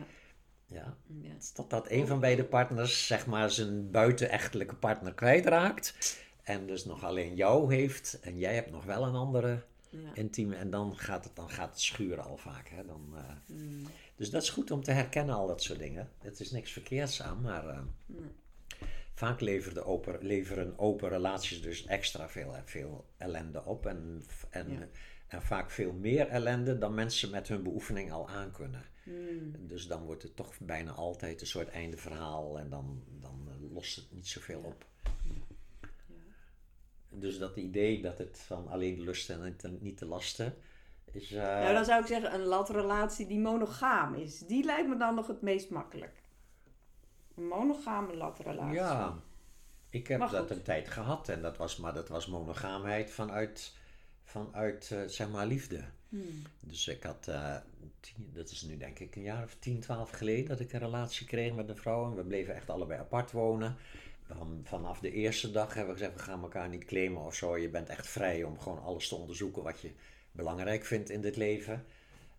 Ja, 0.72 0.98
Ja. 1.22 1.32
Totdat 1.54 1.90
een 1.92 2.08
van 2.08 2.20
beide 2.20 2.44
partners 2.44 3.08
zeg 3.08 3.26
maar 3.26 3.52
zijn 3.52 3.92
buitenechtelijke 3.92 4.76
partner 4.76 5.14
kwijtraakt. 5.14 6.18
En 6.44 6.68
dus 6.68 6.86
nog 6.86 7.04
alleen 7.04 7.36
jou 7.36 7.74
heeft. 7.76 8.20
En 8.22 8.38
jij 8.38 8.54
hebt 8.56 8.72
nog 8.72 8.84
wel 8.86 9.04
een 9.06 9.16
andere 9.16 9.64
Ja. 9.90 10.14
intieme. 10.14 10.56
En 10.56 10.70
dan 10.70 10.98
gaat 10.98 11.24
het, 11.24 11.36
dan 11.36 11.50
gaat 11.50 11.70
het 11.70 11.82
schuren 11.82 12.24
al 12.24 12.38
vaak. 12.38 12.70
Hè? 12.70 12.86
Dan, 12.86 13.14
eh, 13.16 13.56
Mm. 13.56 13.84
Dus 14.16 14.30
dat 14.30 14.42
is 14.44 14.50
goed 14.50 14.72
om 14.72 14.84
te 14.84 14.92
herkennen, 14.92 15.36
al 15.36 15.48
dat 15.48 15.64
soort 15.64 15.80
dingen. 15.80 16.10
Het 16.20 16.40
is 16.40 16.52
niks 16.52 16.72
verkeerds 16.72 17.22
aan, 17.22 17.42
maar 17.42 17.68
eh, 17.68 17.80
vaak 19.14 19.40
leveren 19.40 19.86
open, 19.86 20.18
leveren 20.22 20.80
open 20.80 21.10
relaties 21.10 21.62
dus 21.62 21.86
extra 21.86 22.30
veel, 22.30 22.56
veel 22.66 23.06
ellende 23.18 23.64
op. 23.66 23.86
En, 23.86 24.24
en, 24.50 24.72
Ja. 24.72 24.88
En 25.32 25.42
vaak 25.42 25.72
veel 25.72 25.92
meer 25.94 26.28
ellende 26.28 26.78
dan 26.78 26.94
mensen 26.94 27.30
met 27.30 27.48
hun 27.48 27.64
beoefening 27.64 28.12
al 28.12 28.30
aankunnen. 28.30 28.84
Mm. 29.04 29.68
Dus 29.68 29.88
dan 29.88 30.04
wordt 30.04 30.24
het 30.24 30.36
toch 30.36 30.54
bijna 30.60 30.92
altijd 30.92 31.42
een 31.42 31.48
soort 31.48 31.70
einde 31.70 31.98
verhaal 31.98 32.60
en 32.60 32.70
dan, 32.70 33.04
dan 33.20 33.48
eh, 33.48 33.74
lost 33.74 33.96
het 33.96 34.12
niet 34.12 34.28
zoveel 34.28 34.62
op. 34.62 34.86
Dus 37.10 37.38
dat 37.38 37.56
idee 37.58 38.02
dat 38.02 38.18
het 38.18 38.40
van 38.40 38.68
alleen 38.68 38.96
de 38.96 39.02
lusten 39.02 39.36
en 39.58 39.78
niet 39.82 40.00
de- 40.00 40.06
lasten 40.06 40.56
is. 41.12 41.32
eh, 41.32 41.44
Nou, 41.44 41.74
dan 41.74 41.86
zou 41.86 42.02
ik 42.02 42.08
zeggen 42.08 42.34
een 42.34 42.44
latrelatie 42.46 43.28
die 43.28 43.40
monogaam 43.40 44.14
is. 44.14 44.40
Die 44.40 44.64
lijkt 44.64 44.88
me 44.90 44.98
dan 44.98 45.16
nog 45.16 45.28
het 45.28 45.42
meest 45.42 45.70
makkelijk. 45.70 46.22
Een 47.36 47.48
monogame 47.48 48.16
latrelatie. 48.16 48.74
ja, 48.74 49.20
ik 49.90 50.08
heb 50.08 50.20
Maar 50.20 50.32
dat 50.32 50.48
goed. 50.48 50.50
een 50.58 50.64
tijd 50.64 50.90
gehad 50.90 51.30
en 51.30 51.42
dat 51.42 51.58
was, 51.58 51.78
maar 51.78 51.94
dat 51.94 52.08
was 52.10 52.28
monogaamheid 52.28 53.12
vanuit, 53.12 53.76
vanuit 54.32 54.92
eh, 54.92 55.00
zeg 55.06 55.30
maar 55.30 55.46
liefde. 55.46 55.84
Hmm. 56.10 56.42
Dus 56.60 56.88
ik 56.88 57.04
had, 57.04 57.28
eh, 57.28 57.56
tien, 58.00 58.32
dat 58.34 58.50
is 58.50 58.62
nu 58.62 58.78
denk 58.78 59.00
ik 59.00 59.16
een 59.16 59.22
jaar 59.22 59.44
of 59.44 59.56
10, 59.60 59.80
12 59.80 60.10
geleden 60.10 60.46
dat 60.46 60.60
ik 60.60 60.74
een 60.74 60.80
relatie 60.80 61.28
kreeg 61.28 61.54
met 61.54 61.70
een 61.70 61.78
vrouw. 61.78 62.06
En 62.06 62.16
we 62.16 62.24
bleven 62.24 62.56
echt 62.56 62.70
allebei 62.70 63.00
apart 63.00 63.32
wonen. 63.32 63.76
Dan, 64.28 64.62
vanaf 64.64 65.00
de 65.00 65.12
eerste 65.12 65.52
dag 65.52 65.74
hebben 65.74 65.94
we 65.94 66.00
gezegd, 66.00 66.18
we 66.18 66.24
gaan 66.24 66.42
elkaar 66.42 66.70
niet 66.70 66.86
claimen 66.86 67.22
of 67.22 67.36
zo. 67.36 67.58
Je 67.58 67.70
bent 67.70 67.90
echt 67.90 68.08
vrij 68.08 68.44
om 68.44 68.60
gewoon 68.60 68.82
alles 68.82 69.08
te 69.08 69.16
onderzoeken 69.16 69.64
wat 69.64 69.82
je 69.82 69.92
belangrijk 70.32 70.86
vindt 70.86 71.10
in 71.10 71.22
dit 71.22 71.36
leven. 71.36 71.86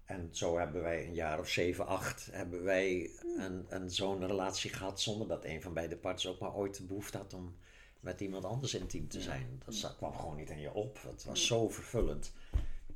En 0.04 0.28
zo 0.30 0.58
hebben 0.58 0.82
wij 0.82 1.06
een 1.06 1.14
jaar 1.14 1.38
of 1.38 1.48
zeven, 1.48 1.86
acht, 1.86 2.28
hebben 2.30 2.62
wij 2.62 3.10
een, 3.38 3.66
een 3.68 3.90
zo'n 3.90 4.26
relatie 4.26 4.72
gehad 4.72 5.00
zonder 5.00 5.28
dat 5.28 5.44
een 5.44 5.62
van 5.62 5.74
beide 5.74 5.96
partners 5.96 6.26
ook 6.26 6.40
maar 6.40 6.54
ooit 6.54 6.76
de 6.76 6.84
behoefte 6.84 7.16
had 7.16 7.34
om 7.34 7.56
met 8.02 8.20
iemand 8.20 8.44
anders 8.44 8.74
intiem 8.74 9.08
te 9.08 9.20
zijn. 9.20 9.62
Dat 9.64 9.94
kwam 9.96 10.14
gewoon 10.14 10.36
niet 10.36 10.50
in 10.50 10.60
je 10.60 10.74
op. 10.74 11.02
Het 11.02 11.24
was 11.24 11.46
zo 11.46 11.68
vervullend. 11.68 12.32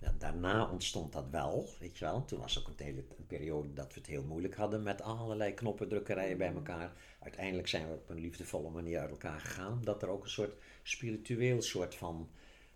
Ja, 0.01 0.15
daarna 0.19 0.71
ontstond 0.71 1.13
dat 1.13 1.31
wel, 1.31 1.69
weet 1.79 1.99
je 1.99 2.05
wel. 2.05 2.25
Toen 2.25 2.41
was 2.41 2.59
ook 2.59 2.69
een, 2.69 2.85
hele, 2.85 3.05
een 3.19 3.27
periode 3.27 3.73
dat 3.73 3.95
we 3.95 4.01
het 4.01 4.09
heel 4.09 4.23
moeilijk 4.23 4.55
hadden 4.55 4.83
met 4.83 5.03
allerlei 5.03 5.55
knoppendrukkerijen 5.55 6.39
bij 6.39 6.53
elkaar. 6.53 6.93
Uiteindelijk 7.19 7.69
zijn 7.69 7.89
we 7.89 7.95
op 7.95 8.09
een 8.09 8.21
liefdevolle 8.21 8.71
manier 8.71 9.01
uit 9.01 9.11
elkaar 9.11 9.41
gegaan. 9.41 9.73
Omdat 9.73 10.03
er 10.03 10.09
ook 10.09 10.25
een 10.25 10.31
soort 10.31 10.55
spiritueel 10.83 11.63
soort 11.63 11.95
van... 11.95 12.31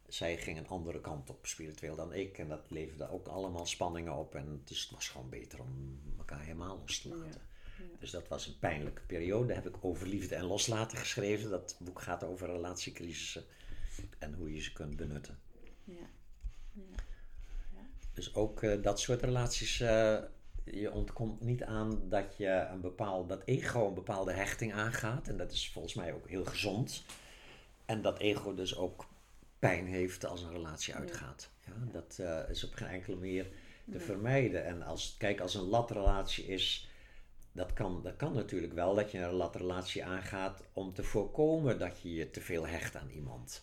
Zij 0.09 0.37
ging 0.37 0.59
een 0.59 0.69
andere 0.69 1.01
kant 1.01 1.31
op 1.31 1.47
spiritueel 1.47 1.97
dan 1.97 2.13
ik. 2.13 2.39
En 2.39 2.49
dat 2.49 2.71
leverde 2.71 3.11
ook 3.11 3.27
allemaal 3.27 3.67
spanningen 3.67 4.17
op. 4.17 4.35
En 4.35 4.63
dus 4.65 4.83
het 4.83 4.91
was 4.91 5.09
gewoon 5.09 5.29
beter 5.29 5.61
om 5.61 6.01
elkaar 6.19 6.41
helemaal 6.41 6.79
los 6.79 7.01
te 7.01 7.09
laten. 7.09 7.50
Dus 7.99 8.11
dat 8.11 8.29
was 8.29 8.47
een 8.47 8.59
pijnlijke 8.59 9.03
periode. 9.07 9.47
Daar 9.47 9.57
heb 9.57 9.75
ik 9.75 9.85
over 9.85 10.07
liefde 10.07 10.35
en 10.35 10.45
loslaten 10.45 10.99
geschreven. 10.99 11.51
Dat 11.51 11.77
boek 11.79 12.01
gaat 12.01 12.25
over 12.25 12.47
relatiecrisissen 12.47 13.45
en 14.19 14.35
hoe 14.35 14.55
je 14.55 14.61
ze 14.61 14.73
kunt 14.73 14.97
benutten. 14.97 15.39
Ja. 15.85 15.95
ja. 16.73 16.83
Dus 18.15 18.35
ook 18.35 18.63
uh, 18.63 18.83
dat 18.83 19.01
soort 19.01 19.23
relaties, 19.23 19.81
uh, 19.81 20.19
je 20.65 20.91
ontkomt 20.93 21.41
niet 21.41 21.63
aan 21.63 22.09
dat 22.09 22.37
je 22.37 22.67
een 22.71 22.81
bepaald, 22.81 23.29
dat 23.29 23.43
ego 23.45 23.89
een 23.89 23.95
bepaalde 23.95 24.33
hechting 24.33 24.73
aangaat. 24.73 25.29
En 25.29 25.37
dat 25.37 25.53
is 25.53 25.71
volgens 25.71 25.95
mij 25.95 26.13
ook 26.13 26.29
heel 26.29 26.45
gezond. 26.45 27.05
En 27.85 28.03
dat 28.03 28.19
ego 28.19 28.55
dus 28.55 28.77
ook 28.77 29.09
pijn 29.59 29.87
heeft 29.87 30.25
als 30.25 30.43
een 30.43 30.53
relatie 30.53 30.95
uitgaat. 30.95 31.51
Ja, 31.67 31.73
dat 31.93 32.17
uh, 32.21 32.51
is 32.51 32.65
op 32.65 32.75
geen 32.75 32.89
enkele 32.89 33.17
manier 33.17 33.47
te 33.91 34.01
vermijden. 34.01 34.65
En 34.65 34.83
als, 34.83 35.15
kijk, 35.19 35.41
als 35.41 35.55
een 35.55 35.69
latrelatie 35.69 36.47
is, 36.47 36.90
dat 37.53 37.73
kan, 37.73 38.01
dat 38.03 38.17
kan 38.17 38.33
natuurlijk 38.33 38.73
wel 38.73 38.95
dat 38.95 39.11
je 39.11 39.19
een 39.19 39.33
latrelatie 39.33 40.05
aangaat 40.05 40.63
om 40.73 40.95
te 40.95 41.03
voorkomen 41.03 41.79
dat 41.79 42.01
je 42.03 42.15
je 42.15 42.31
te 42.31 42.41
veel 42.41 42.67
hecht 42.67 42.97
aan 42.97 43.11
iemand 43.11 43.63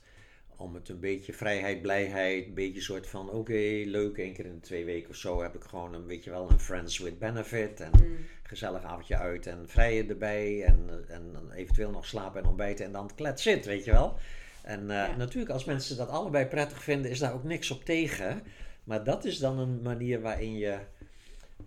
om 0.57 0.75
het 0.75 0.89
een 0.89 0.99
beetje 0.99 1.33
vrijheid, 1.33 1.81
blijheid, 1.81 2.45
een 2.45 2.53
beetje 2.53 2.81
soort 2.81 3.07
van 3.07 3.29
oké, 3.29 3.81
leuk, 3.85 4.17
één 4.17 4.33
keer 4.33 4.45
in 4.45 4.53
de 4.53 4.59
twee 4.59 4.85
weken 4.85 5.09
of 5.09 5.15
zo 5.15 5.41
heb 5.41 5.55
ik 5.55 5.63
gewoon 5.63 5.93
een 5.93 6.07
beetje 6.07 6.29
wel 6.29 6.51
een 6.51 6.59
friends 6.59 6.97
with 6.97 7.19
benefit 7.19 7.79
en 7.79 7.91
mm. 7.91 8.17
gezellig 8.43 8.83
avondje 8.83 9.17
uit 9.17 9.47
en 9.47 9.69
vrije 9.69 10.05
erbij 10.05 10.63
en, 10.63 11.05
en 11.07 11.51
eventueel 11.55 11.91
nog 11.91 12.05
slapen 12.05 12.41
en 12.41 12.47
ontbijten 12.47 12.85
en 12.85 12.91
dan 12.91 13.11
klets 13.15 13.43
zit, 13.43 13.65
weet 13.65 13.85
je 13.85 13.91
wel. 13.91 14.17
En 14.63 14.81
uh, 14.81 15.15
natuurlijk 15.17 15.51
als 15.51 15.65
mensen 15.65 15.97
dat 15.97 16.09
allebei 16.09 16.45
prettig 16.45 16.83
vinden 16.83 17.11
is 17.11 17.19
daar 17.19 17.33
ook 17.33 17.43
niks 17.43 17.71
op 17.71 17.85
tegen, 17.85 18.43
maar 18.83 19.03
dat 19.03 19.25
is 19.25 19.39
dan 19.39 19.59
een 19.59 19.81
manier 19.81 20.21
waarin 20.21 20.57
je 20.57 20.77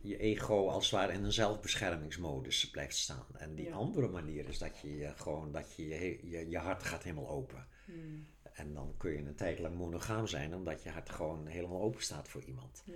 je 0.01 0.17
ego 0.17 0.69
als 0.69 0.91
het 0.91 1.01
ware 1.01 1.13
in 1.13 1.25
een 1.25 1.33
zelfbeschermingsmodus 1.33 2.71
blijft 2.71 2.97
staan. 2.97 3.27
En 3.37 3.55
die 3.55 3.75
andere 3.75 4.09
manier 4.09 4.49
is 4.49 4.59
dat 4.59 4.79
je 4.79 5.13
gewoon 5.17 5.53
dat 5.53 5.75
je, 5.77 5.89
je, 6.31 6.49
je, 6.49 6.59
hart 6.59 6.83
gaat 6.83 7.03
helemaal 7.03 7.29
open. 7.29 7.67
Mm. 7.85 8.27
En 8.53 8.75
dan 8.75 8.95
kun 8.97 9.11
je 9.11 9.19
een 9.19 9.35
tijd 9.35 9.59
lang 9.59 9.77
monogaam 9.77 10.27
zijn, 10.27 10.55
omdat 10.55 10.83
je 10.83 10.91
hart 10.91 11.11
gewoon 11.11 11.47
helemaal 11.47 11.81
open 11.81 12.03
staat 12.03 12.29
voor 12.29 12.45
iemand. 12.45 12.83
Ja. 12.85 12.95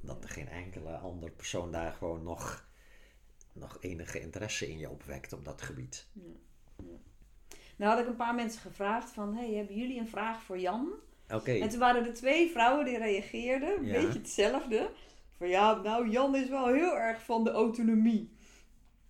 Dat 0.00 0.24
er 0.24 0.30
geen 0.30 0.48
enkele 0.48 0.96
andere 0.96 1.32
persoon 1.32 1.72
daar 1.72 1.92
gewoon 1.92 2.22
nog, 2.22 2.68
nog 3.52 3.76
enige 3.80 4.20
interesse 4.20 4.68
in 4.70 4.78
je 4.78 4.90
opwekt 4.90 5.32
op 5.32 5.44
dat 5.44 5.62
gebied. 5.62 6.06
Ja. 6.12 6.22
Nou 7.76 7.90
had 7.90 8.00
ik 8.00 8.06
een 8.06 8.16
paar 8.16 8.34
mensen 8.34 8.60
gevraagd 8.60 9.10
van, 9.10 9.36
hey, 9.36 9.54
hebben 9.54 9.76
jullie 9.76 10.00
een 10.00 10.08
vraag 10.08 10.42
voor 10.42 10.58
Jan? 10.58 10.92
Oké. 11.28 11.52
En 11.52 11.68
toen 11.68 11.78
waren 11.78 12.06
er 12.06 12.14
twee 12.14 12.50
vrouwen 12.50 12.84
die 12.84 12.98
reageerden, 12.98 13.78
een 13.78 13.92
beetje 13.92 14.18
hetzelfde. 14.18 14.90
Van 15.38 15.48
ja, 15.48 15.74
nou 15.74 16.08
Jan 16.08 16.36
is 16.36 16.48
wel 16.48 16.66
heel 16.66 16.98
erg 16.98 17.22
van 17.22 17.44
de 17.44 17.50
autonomie. 17.50 18.32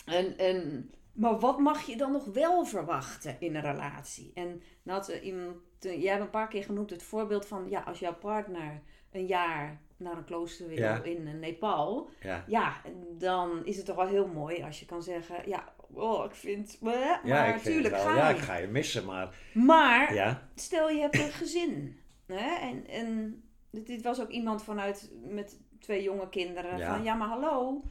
En, 0.04 0.38
en 0.38 0.90
maar 1.14 1.38
wat 1.38 1.58
mag 1.58 1.82
je 1.82 1.96
dan 1.96 2.12
nog 2.12 2.24
wel 2.24 2.64
verwachten 2.64 3.36
in 3.38 3.54
een 3.54 3.62
relatie? 3.62 4.30
En 4.34 4.62
dat 4.82 5.08
iemand, 5.08 5.56
jij 5.80 6.10
hebt 6.10 6.20
een 6.20 6.30
paar 6.30 6.48
keer 6.48 6.64
genoemd 6.64 6.90
het 6.90 7.02
voorbeeld 7.02 7.46
van, 7.46 7.66
ja, 7.68 7.80
als 7.80 7.98
jouw 7.98 8.14
partner 8.14 8.82
een 9.12 9.26
jaar 9.26 9.80
naar 9.96 10.16
een 10.16 10.24
klooster 10.24 10.68
wil 10.68 11.02
in 11.02 11.38
Nepal, 11.38 12.10
ja. 12.20 12.44
ja. 12.46 12.82
dan 13.18 13.64
is 13.64 13.76
het 13.76 13.86
toch 13.86 13.96
wel 13.96 14.06
heel 14.06 14.26
mooi 14.26 14.62
als 14.62 14.80
je 14.80 14.86
kan 14.86 15.02
zeggen, 15.02 15.48
ja, 15.48 15.74
oh, 15.92 16.24
ik 16.24 16.34
vind, 16.34 16.78
maar 16.80 17.20
ja, 17.24 17.46
natuurlijk 17.46 17.96
ga 17.96 18.16
Ja, 18.16 18.28
ik 18.28 18.38
ga 18.38 18.56
je 18.56 18.66
missen, 18.66 19.04
maar... 19.04 19.34
Maar, 19.52 20.14
ja. 20.14 20.48
stel 20.54 20.90
je 20.90 21.00
hebt 21.00 21.18
een 21.18 21.32
gezin, 21.32 22.00
hè, 22.26 22.54
en, 22.54 22.86
en 22.86 23.42
dit 23.70 24.02
was 24.02 24.20
ook 24.20 24.30
iemand 24.30 24.62
vanuit, 24.62 25.10
met 25.22 25.60
twee 25.84 26.02
jonge 26.02 26.28
kinderen, 26.28 26.80
van, 26.80 27.02
ja, 27.02 27.14
maar 27.14 27.28
hallo, 27.28 27.82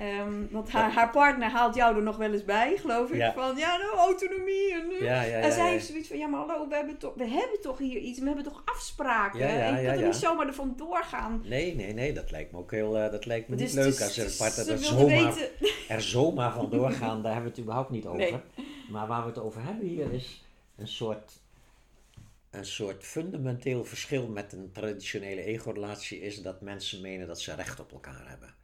Um, 0.00 0.48
want 0.50 0.70
haar, 0.70 0.92
haar, 0.92 1.10
partner 1.10 1.50
haalt 1.50 1.74
jou 1.74 1.96
er 1.96 2.02
nog 2.02 2.16
wel 2.16 2.32
eens 2.32 2.44
bij, 2.44 2.76
geloof 2.76 3.10
ik. 3.10 3.32
Van 3.34 3.56
ja, 3.56 3.76
nou, 3.76 3.96
autonomie. 3.96 4.72
En, 4.72 4.90
uh. 4.90 5.00
ja, 5.00 5.22
ja, 5.22 5.38
en 5.38 5.52
zij 5.52 5.70
heeft 5.70 5.86
zoiets 5.86 6.08
van: 6.08 6.18
ja, 6.18 6.26
maar 6.26 6.40
hallo, 6.40 6.68
we 6.68 6.74
hebben, 6.74 6.98
toch, 6.98 7.14
we 7.14 7.28
hebben 7.28 7.60
toch 7.60 7.78
hier 7.78 7.98
iets, 7.98 8.18
we 8.18 8.26
hebben 8.26 8.44
toch 8.44 8.62
afspraken. 8.64 9.40
en 9.40 9.82
je 9.82 9.86
kunt 9.86 10.00
er 10.00 10.06
niet 10.06 10.14
zomaar 10.14 10.46
ervan 10.46 10.74
doorgaan. 10.76 11.42
Nee, 11.44 11.74
nee, 11.74 11.92
nee, 11.92 12.12
dat 12.12 12.30
lijkt 12.30 12.52
me 12.52 12.58
ook 12.58 12.70
heel 12.70 12.96
uh, 12.96 13.10
dat 13.10 13.26
lijkt 13.26 13.48
me 13.48 13.56
dus, 13.56 13.74
niet 13.74 13.84
leuk 13.84 14.00
als 14.00 14.16
een 14.16 14.36
partner 14.38 14.70
er 14.70 14.78
zomaar, 14.78 15.34
er 15.88 16.02
zomaar 16.02 16.52
van 16.52 16.70
doorgaan. 16.70 17.22
daar 17.22 17.32
hebben 17.32 17.50
we 17.50 17.56
het 17.56 17.60
überhaupt 17.60 17.90
niet 17.90 18.06
over. 18.06 18.18
Nee. 18.18 18.34
Maar 18.90 19.06
waar 19.06 19.22
we 19.22 19.28
het 19.28 19.38
over 19.38 19.62
hebben 19.62 19.86
hier 19.86 20.12
is 20.12 20.44
een 20.76 20.88
soort 20.88 21.32
een 22.56 22.66
soort 22.66 23.04
fundamenteel 23.04 23.84
verschil 23.84 24.28
met 24.28 24.52
een 24.52 24.72
traditionele 24.72 25.42
ego-relatie 25.42 26.20
is 26.20 26.42
dat 26.42 26.60
mensen 26.60 27.00
menen 27.00 27.26
dat 27.26 27.40
ze 27.40 27.54
recht 27.54 27.80
op 27.80 27.92
elkaar 27.92 28.28
hebben 28.28 28.54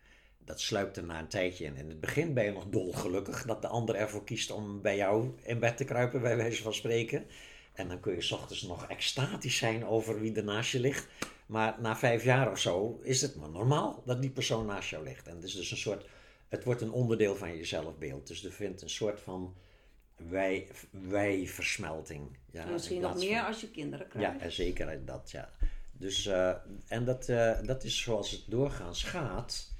dat 0.44 0.60
sluipt 0.60 0.96
er 0.96 1.04
na 1.04 1.18
een 1.18 1.28
tijdje 1.28 1.64
in. 1.64 1.76
In 1.76 1.88
het 1.88 2.00
begin 2.00 2.34
ben 2.34 2.44
je 2.44 2.52
nog 2.52 2.66
dolgelukkig 2.66 3.44
dat 3.44 3.62
de 3.62 3.68
ander 3.68 3.94
ervoor 3.94 4.24
kiest 4.24 4.50
om 4.50 4.82
bij 4.82 4.96
jou 4.96 5.30
in 5.42 5.58
bed 5.58 5.76
te 5.76 5.84
kruipen, 5.84 6.20
bij 6.20 6.36
wijze 6.36 6.62
van 6.62 6.74
spreken. 6.74 7.26
En 7.72 7.88
dan 7.88 8.00
kun 8.00 8.14
je 8.14 8.20
s 8.20 8.32
ochtends 8.32 8.62
nog 8.62 8.86
extatisch 8.86 9.56
zijn 9.56 9.86
over 9.86 10.20
wie 10.20 10.34
er 10.34 10.44
naast 10.44 10.72
je 10.72 10.80
ligt. 10.80 11.08
Maar 11.46 11.76
na 11.80 11.96
vijf 11.96 12.24
jaar 12.24 12.50
of 12.50 12.58
zo 12.58 13.00
is 13.02 13.22
het 13.22 13.36
maar 13.36 13.50
normaal 13.50 14.02
dat 14.06 14.20
die 14.20 14.30
persoon 14.30 14.66
naast 14.66 14.90
jou 14.90 15.04
ligt. 15.04 15.26
En 15.26 15.34
het 15.34 15.44
is 15.44 15.54
dus 15.54 15.70
een 15.70 15.76
soort, 15.76 16.06
het 16.48 16.64
wordt 16.64 16.80
een 16.80 16.92
onderdeel 16.92 17.36
van 17.36 17.56
je 17.56 17.64
zelfbeeld. 17.64 18.26
Dus 18.26 18.44
er 18.44 18.52
vindt 18.52 18.82
een 18.82 18.90
soort 18.90 19.20
van 19.20 19.54
wij, 20.28 20.68
wij-versmelting. 20.90 22.36
Ja, 22.50 22.64
Misschien 22.64 23.00
nog 23.00 23.16
meer 23.16 23.42
als 23.42 23.60
je 23.60 23.70
kinderen 23.70 24.08
krijgt. 24.08 24.42
Ja, 24.42 24.48
zeker 24.48 25.04
dat, 25.04 25.30
ja. 25.30 25.50
Dus, 25.92 26.26
uh, 26.26 26.54
en 26.88 27.04
dat, 27.04 27.28
uh, 27.28 27.62
dat 27.62 27.84
is 27.84 28.02
zoals 28.02 28.30
het 28.30 28.42
doorgaans 28.46 29.02
gaat 29.02 29.72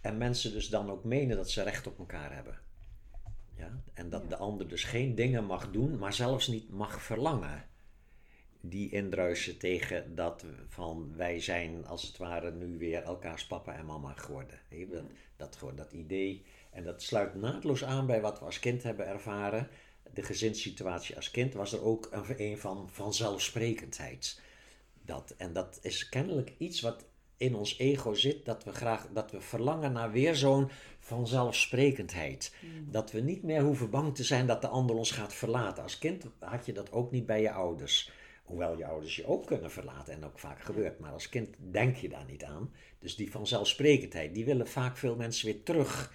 en 0.00 0.18
mensen 0.18 0.52
dus 0.52 0.68
dan 0.68 0.90
ook 0.90 1.04
menen 1.04 1.36
dat 1.36 1.50
ze 1.50 1.62
recht 1.62 1.86
op 1.86 1.98
elkaar 1.98 2.34
hebben. 2.34 2.58
Ja? 3.56 3.80
En 3.94 4.10
dat 4.10 4.30
de 4.30 4.36
ander 4.36 4.68
dus 4.68 4.84
geen 4.84 5.14
dingen 5.14 5.44
mag 5.44 5.70
doen, 5.70 5.98
maar 5.98 6.12
zelfs 6.12 6.46
niet 6.46 6.70
mag 6.70 7.02
verlangen. 7.02 7.66
Die 8.60 8.90
indruisen 8.90 9.58
tegen 9.58 10.14
dat 10.14 10.44
van 10.68 11.12
wij 11.16 11.40
zijn 11.40 11.86
als 11.86 12.02
het 12.02 12.16
ware 12.16 12.50
nu 12.50 12.78
weer 12.78 13.02
elkaars 13.02 13.46
papa 13.46 13.74
en 13.74 13.86
mama 13.86 14.12
geworden. 14.12 14.58
Dat, 15.36 15.58
dat, 15.58 15.76
dat 15.76 15.92
idee. 15.92 16.44
En 16.70 16.84
dat 16.84 17.02
sluit 17.02 17.34
naadloos 17.34 17.84
aan 17.84 18.06
bij 18.06 18.20
wat 18.20 18.38
we 18.38 18.44
als 18.44 18.58
kind 18.58 18.82
hebben 18.82 19.06
ervaren. 19.06 19.68
De 20.14 20.22
gezinssituatie 20.22 21.16
als 21.16 21.30
kind 21.30 21.54
was 21.54 21.72
er 21.72 21.82
ook 21.82 22.08
een, 22.10 22.34
een 22.36 22.58
van 22.58 22.88
vanzelfsprekendheid. 22.92 24.40
Dat, 25.02 25.34
en 25.36 25.52
dat 25.52 25.78
is 25.82 26.08
kennelijk 26.08 26.52
iets 26.58 26.80
wat 26.80 27.04
in 27.38 27.54
ons 27.54 27.78
ego 27.78 28.14
zit 28.14 28.44
dat 28.44 28.64
we 28.64 28.72
graag 28.72 29.08
dat 29.12 29.30
we 29.30 29.40
verlangen 29.40 29.92
naar 29.92 30.10
weer 30.10 30.34
zo'n 30.34 30.70
vanzelfsprekendheid. 31.00 32.54
Mm. 32.60 32.90
Dat 32.90 33.10
we 33.10 33.20
niet 33.20 33.42
meer 33.42 33.62
hoeven 33.62 33.90
bang 33.90 34.14
te 34.14 34.24
zijn 34.24 34.46
dat 34.46 34.60
de 34.60 34.68
ander 34.68 34.96
ons 34.96 35.10
gaat 35.10 35.34
verlaten. 35.34 35.82
Als 35.82 35.98
kind 35.98 36.24
had 36.38 36.66
je 36.66 36.72
dat 36.72 36.92
ook 36.92 37.10
niet 37.10 37.26
bij 37.26 37.40
je 37.40 37.52
ouders. 37.52 38.10
Hoewel 38.44 38.78
je 38.78 38.86
ouders 38.86 39.16
je 39.16 39.26
ook 39.26 39.46
kunnen 39.46 39.70
verlaten 39.70 40.14
en 40.14 40.24
ook 40.24 40.38
vaak 40.38 40.60
gebeurt. 40.60 40.98
Maar 40.98 41.12
als 41.12 41.28
kind 41.28 41.56
denk 41.58 41.96
je 41.96 42.08
daar 42.08 42.26
niet 42.28 42.44
aan. 42.44 42.72
Dus 42.98 43.16
die 43.16 43.30
vanzelfsprekendheid, 43.30 44.34
die 44.34 44.44
willen 44.44 44.68
vaak 44.68 44.96
veel 44.96 45.16
mensen 45.16 45.46
weer 45.46 45.62
terug 45.62 46.12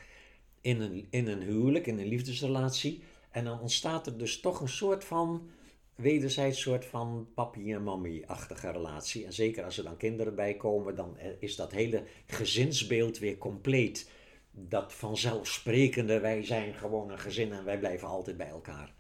in 0.64 0.82
een, 0.82 1.08
in 1.10 1.28
een 1.28 1.42
huwelijk, 1.42 1.88
in 1.88 2.00
een 2.00 2.08
liefdesrelatie. 2.08 3.04
En 3.32 3.44
dan 3.44 3.60
ontstaat 3.60 4.08
er 4.08 4.18
dus 4.18 4.40
toch 4.40 4.62
een 4.62 4.70
soort 4.70 5.04
van 5.04 5.50
wederzijds 5.96 6.62
soort 6.62 6.86
van 6.86 7.28
papi 7.34 7.74
en 7.74 7.84
mammy-achtige 7.84 8.72
relatie. 8.72 9.26
En 9.26 9.34
zeker 9.34 9.64
als 9.64 9.78
er 9.78 9.84
dan 9.84 9.98
kinderen 9.98 10.36
bij 10.36 10.54
komen, 10.54 10.96
dan 10.96 11.18
is 11.40 11.56
dat 11.56 11.72
hele 11.72 12.04
gezinsbeeld 12.28 13.18
weer 13.20 13.38
compleet. 13.38 14.10
Dat 14.52 14.94
vanzelfsprekende, 14.94 16.20
wij 16.20 16.46
zijn 16.46 16.74
gewoon 16.74 17.12
een 17.12 17.20
gezin 17.20 17.52
en 17.52 17.66
wij 17.66 17.80
blijven 17.80 18.08
altijd 18.08 18.38
bij 18.38 18.50
elkaar. 18.50 18.94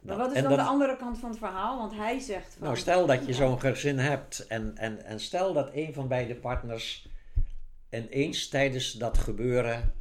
Maar 0.00 0.16
wat 0.16 0.34
is 0.34 0.42
dan 0.42 0.56
de 0.56 0.62
andere 0.62 0.96
kant 0.96 1.18
van 1.18 1.28
het 1.28 1.38
verhaal? 1.38 1.78
Want 1.78 1.94
hij 1.94 2.18
zegt. 2.18 2.54
Van, 2.54 2.62
nou, 2.62 2.76
stel 2.76 3.06
dat 3.06 3.26
je 3.26 3.34
zo'n 3.34 3.60
gezin 3.60 3.98
hebt 3.98 4.46
en, 4.46 4.76
en, 4.76 5.04
en 5.04 5.20
stel 5.20 5.52
dat 5.52 5.70
een 5.72 5.94
van 5.94 6.08
beide 6.08 6.34
partners 6.34 7.08
ineens 7.90 8.48
tijdens 8.48 8.92
dat 8.92 9.18
gebeuren 9.18 9.94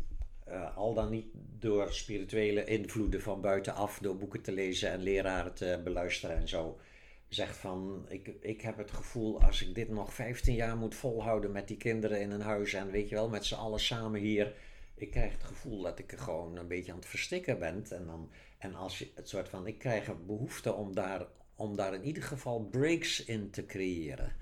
uh, 0.50 0.78
al 0.78 0.94
dan 0.94 1.10
niet 1.10 1.28
door 1.60 1.94
spirituele 1.94 2.64
invloeden 2.64 3.22
van 3.22 3.42
buitenaf, 3.42 4.00
door 4.00 4.18
boeken 4.18 4.42
te 4.42 4.52
lezen 4.52 4.92
en 4.92 5.02
leraren 5.02 5.54
te 5.54 5.82
beluisteren 5.84 6.36
en 6.38 6.48
zo, 6.48 6.80
zegt 7.28 7.58
van 7.58 8.06
ik, 8.10 8.28
ik 8.42 8.62
heb 8.62 8.78
het 8.78 8.92
gevoel 8.92 9.42
als 9.42 9.62
ik 9.62 9.76
dit 9.76 9.90
nog 9.90 10.14
15 10.14 10.56
jaar 10.56 10.78
moet 10.78 10.96
volhouden 10.96 11.52
met 11.52 11.68
die 11.68 11.78
kinderen 11.78 12.22
in 12.22 12.32
een 12.32 12.42
huis 12.42 12.74
en 12.74 12.92
weet 12.92 13.10
je 13.10 13.16
wel, 13.16 13.30
met 13.30 13.46
z'n 13.46 13.56
allen 13.56 13.80
samen 13.80 14.22
hier. 14.22 14.54
Ik 14.96 15.12
krijg 15.12 15.32
het 15.32 15.44
gevoel 15.44 15.82
dat 15.82 16.00
ik 16.00 16.12
er 16.12 16.20
gewoon 16.20 16.56
een 16.56 16.68
beetje 16.68 16.92
aan 16.92 16.98
het 16.98 17.08
verstikken 17.08 17.60
ben. 17.60 17.86
En, 17.90 18.06
dan, 18.06 18.32
en 18.58 18.76
als 18.76 19.00
je 19.00 19.12
het 19.16 19.30
soort 19.30 19.50
van, 19.50 19.68
ik 19.68 19.78
krijg 19.78 20.08
een 20.08 20.26
behoefte 20.26 20.74
om 20.74 20.96
daar, 20.96 21.26
om 21.56 21.76
daar 21.76 21.94
in 21.94 22.04
ieder 22.04 22.24
geval 22.24 22.60
breaks 22.60 23.26
in 23.26 23.50
te 23.50 23.66
creëren 23.66 24.36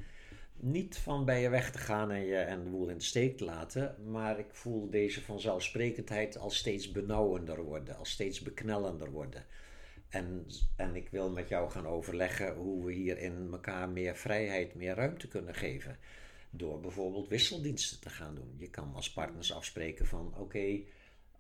niet 0.64 0.97
van 0.97 1.26
bij 1.26 1.41
je 1.41 1.49
weg 1.49 1.72
te 1.72 1.78
gaan 1.78 2.11
en 2.11 2.26
je 2.26 2.38
en 2.38 2.64
de 2.64 2.70
boel 2.70 2.88
in 2.88 2.97
de 2.97 3.03
steek 3.03 3.38
te 3.38 3.45
laten, 3.45 3.95
maar 4.11 4.39
ik 4.39 4.49
voel 4.51 4.89
deze 4.89 5.22
vanzelfsprekendheid 5.22 6.38
al 6.38 6.49
steeds 6.49 6.91
benauwender 6.91 7.64
worden, 7.64 7.97
al 7.97 8.05
steeds 8.05 8.41
beknellender 8.41 9.11
worden. 9.11 9.45
En, 10.09 10.45
en 10.76 10.95
ik 10.95 11.09
wil 11.09 11.32
met 11.32 11.49
jou 11.49 11.70
gaan 11.70 11.88
overleggen 11.88 12.55
hoe 12.55 12.86
we 12.86 12.93
hier 12.93 13.18
in 13.18 13.47
elkaar 13.51 13.89
meer 13.89 14.16
vrijheid, 14.16 14.76
meer 14.76 14.95
ruimte 14.95 15.28
kunnen 15.28 15.55
geven. 15.55 15.97
Door 16.49 16.80
bijvoorbeeld 16.80 17.28
wisseldiensten 17.28 17.99
te 17.99 18.09
gaan 18.09 18.36
doen. 18.36 18.55
Je 18.57 18.70
kan 18.70 18.93
als 18.95 19.14
partners 19.14 19.53
afspreken 19.53 20.05
van 20.05 20.34
oké, 20.38 20.80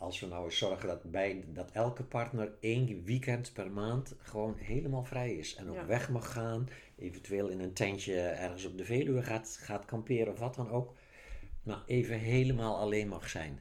als 0.03 0.19
we 0.19 0.27
nou 0.27 0.45
eens 0.45 0.57
zorgen 0.57 0.87
dat, 0.87 1.11
bij, 1.11 1.43
dat 1.47 1.71
elke 1.71 2.03
partner 2.03 2.53
één 2.59 3.03
weekend 3.03 3.53
per 3.53 3.71
maand 3.71 4.15
gewoon 4.17 4.55
helemaal 4.57 5.03
vrij 5.03 5.33
is. 5.33 5.55
En 5.55 5.69
op 5.69 5.75
Ja. 5.75 5.85
weg 5.85 6.09
mag 6.09 6.31
gaan, 6.31 6.69
eventueel 6.95 7.47
in 7.47 7.59
een 7.59 7.73
tentje 7.73 8.19
ergens 8.19 8.65
op 8.65 8.77
de 8.77 8.85
Veluwe 8.85 9.23
gaat, 9.23 9.57
gaat 9.61 9.85
kamperen 9.85 10.33
of 10.33 10.39
wat 10.39 10.55
dan 10.55 10.69
ook. 10.69 10.93
Maar 11.63 11.83
even 11.85 12.19
helemaal 12.19 12.77
alleen 12.77 13.07
mag 13.07 13.29
zijn. 13.29 13.59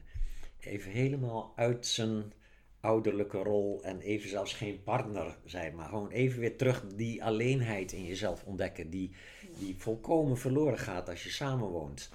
Even 0.59 0.91
helemaal 0.91 1.53
uit 1.55 1.85
zijn 1.87 2.33
ouderlijke 2.79 3.37
rol 3.37 3.83
en 3.83 3.99
even 3.99 4.29
zelfs 4.29 4.53
geen 4.53 4.83
partner 4.83 5.37
zijn. 5.45 5.75
Maar 5.75 5.89
gewoon 5.89 6.09
even 6.09 6.39
weer 6.39 6.57
terug 6.57 6.85
die 6.95 7.23
alleenheid 7.23 7.91
in 7.91 8.05
jezelf 8.05 8.43
ontdekken. 8.43 8.89
Die, 8.89 9.11
die 9.59 9.75
volkomen 9.77 10.37
verloren 10.37 10.77
gaat 10.79 11.09
als 11.09 11.23
je 11.23 11.29
samenwoont. 11.29 12.11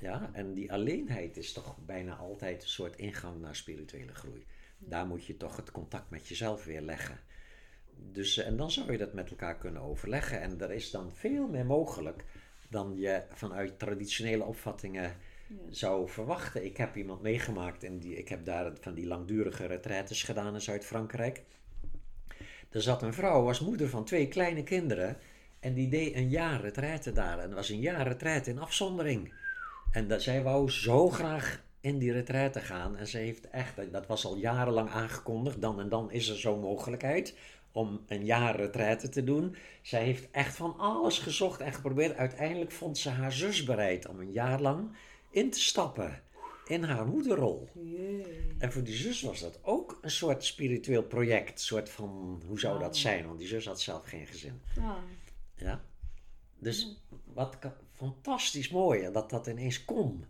Ja, 0.00 0.30
en 0.32 0.54
die 0.54 0.72
alleenheid 0.72 1.36
is 1.36 1.52
toch 1.52 1.76
bijna 1.86 2.16
altijd 2.16 2.62
een 2.62 2.68
soort 2.68 2.96
ingang 2.96 3.40
naar 3.40 3.56
spirituele 3.56 4.14
groei. 4.14 4.46
Daar 4.78 5.06
moet 5.06 5.26
je 5.26 5.36
toch 5.36 5.56
het 5.56 5.70
contact 5.70 6.10
met 6.10 6.28
jezelf 6.28 6.64
weer 6.64 6.80
leggen. 6.80 7.18
Dus, 7.96 8.36
eh, 8.36 8.46
en 8.46 8.56
dan 8.56 8.70
zou 8.70 8.92
je 8.92 8.98
dat 8.98 9.12
met 9.12 9.30
elkaar 9.30 9.58
kunnen 9.58 9.82
overleggen. 9.82 10.40
En 10.40 10.60
er 10.60 10.72
is 10.72 10.90
dan 10.90 11.12
veel 11.12 11.48
meer 11.48 11.66
mogelijk 11.66 12.24
dan 12.68 12.96
je 12.96 13.22
vanuit 13.30 13.78
traditionele 13.78 14.44
opvattingen 14.44 15.16
zou 15.68 16.08
verwachten. 16.08 16.64
Ik 16.64 16.76
heb 16.76 16.96
iemand 16.96 17.22
meegemaakt 17.22 17.84
en 17.84 17.98
die, 17.98 18.16
ik 18.16 18.28
heb 18.28 18.44
daar 18.44 18.72
van 18.80 18.94
die 18.94 19.06
langdurige 19.06 19.66
retraites 19.66 20.22
gedaan 20.22 20.54
in 20.54 20.60
Zuid-Frankrijk. 20.60 21.42
Er 22.70 22.82
zat 22.82 23.02
een 23.02 23.14
vrouw, 23.14 23.42
was 23.42 23.60
moeder 23.60 23.88
van 23.88 24.04
twee 24.04 24.28
kleine 24.28 24.62
kinderen. 24.62 25.16
En 25.60 25.74
die 25.74 25.88
deed 25.88 26.14
een 26.14 26.28
jaar 26.28 26.60
retraite 26.60 27.12
daar. 27.12 27.38
En 27.38 27.46
dat 27.46 27.56
was 27.56 27.68
een 27.68 27.80
jaar 27.80 28.06
retraite 28.06 28.50
in 28.50 28.58
afzondering. 28.58 29.32
En 29.92 30.08
dat, 30.08 30.22
zij 30.22 30.42
wou 30.42 30.70
zo 30.70 31.08
graag 31.08 31.62
in 31.80 31.98
die 31.98 32.12
retraite 32.12 32.60
gaan. 32.60 32.96
En 32.96 33.06
ze 33.06 33.18
heeft 33.18 33.50
echt, 33.50 33.92
dat 33.92 34.06
was 34.06 34.24
al 34.24 34.36
jarenlang 34.36 34.90
aangekondigd. 34.90 35.60
Dan 35.60 35.80
en 35.80 35.88
dan 35.88 36.10
is 36.12 36.28
er 36.28 36.38
zo'n 36.38 36.60
mogelijkheid 36.60 37.34
om 37.72 38.00
een 38.06 38.24
jaar 38.24 38.56
retraite 38.56 39.08
te 39.08 39.24
doen. 39.24 39.56
Zij 39.82 40.04
heeft 40.04 40.30
echt 40.30 40.56
van 40.56 40.78
alles 40.78 41.18
gezocht 41.18 41.60
en 41.60 41.72
geprobeerd. 41.72 42.16
Uiteindelijk 42.16 42.72
vond 42.72 42.98
ze 42.98 43.08
haar 43.08 43.32
zus 43.32 43.64
bereid 43.64 44.08
om 44.08 44.20
een 44.20 44.32
jaar 44.32 44.60
lang 44.60 44.96
in 45.30 45.50
te 45.50 45.60
stappen 45.60 46.22
in 46.66 46.82
haar 46.82 47.06
moederrol. 47.06 47.68
Jee. 47.74 48.54
En 48.58 48.72
voor 48.72 48.82
die 48.82 48.94
zus 48.94 49.22
was 49.22 49.40
dat 49.40 49.58
ook 49.62 49.98
een 50.02 50.10
soort 50.10 50.44
spiritueel 50.44 51.02
project. 51.02 51.50
Een 51.50 51.58
soort 51.58 51.90
van, 51.90 52.42
hoe 52.46 52.60
zou 52.60 52.78
dat 52.78 52.96
zijn? 52.96 53.26
Want 53.26 53.38
die 53.38 53.48
zus 53.48 53.66
had 53.66 53.80
zelf 53.80 54.04
geen 54.04 54.26
gezin. 54.26 54.60
Ja. 55.56 55.84
Dus 56.58 57.00
wat 57.24 57.58
ka- 57.58 57.76
fantastisch 58.00 58.70
mooi 58.70 59.02
hè, 59.02 59.10
dat 59.10 59.30
dat 59.30 59.46
ineens 59.46 59.84
kon. 59.84 60.24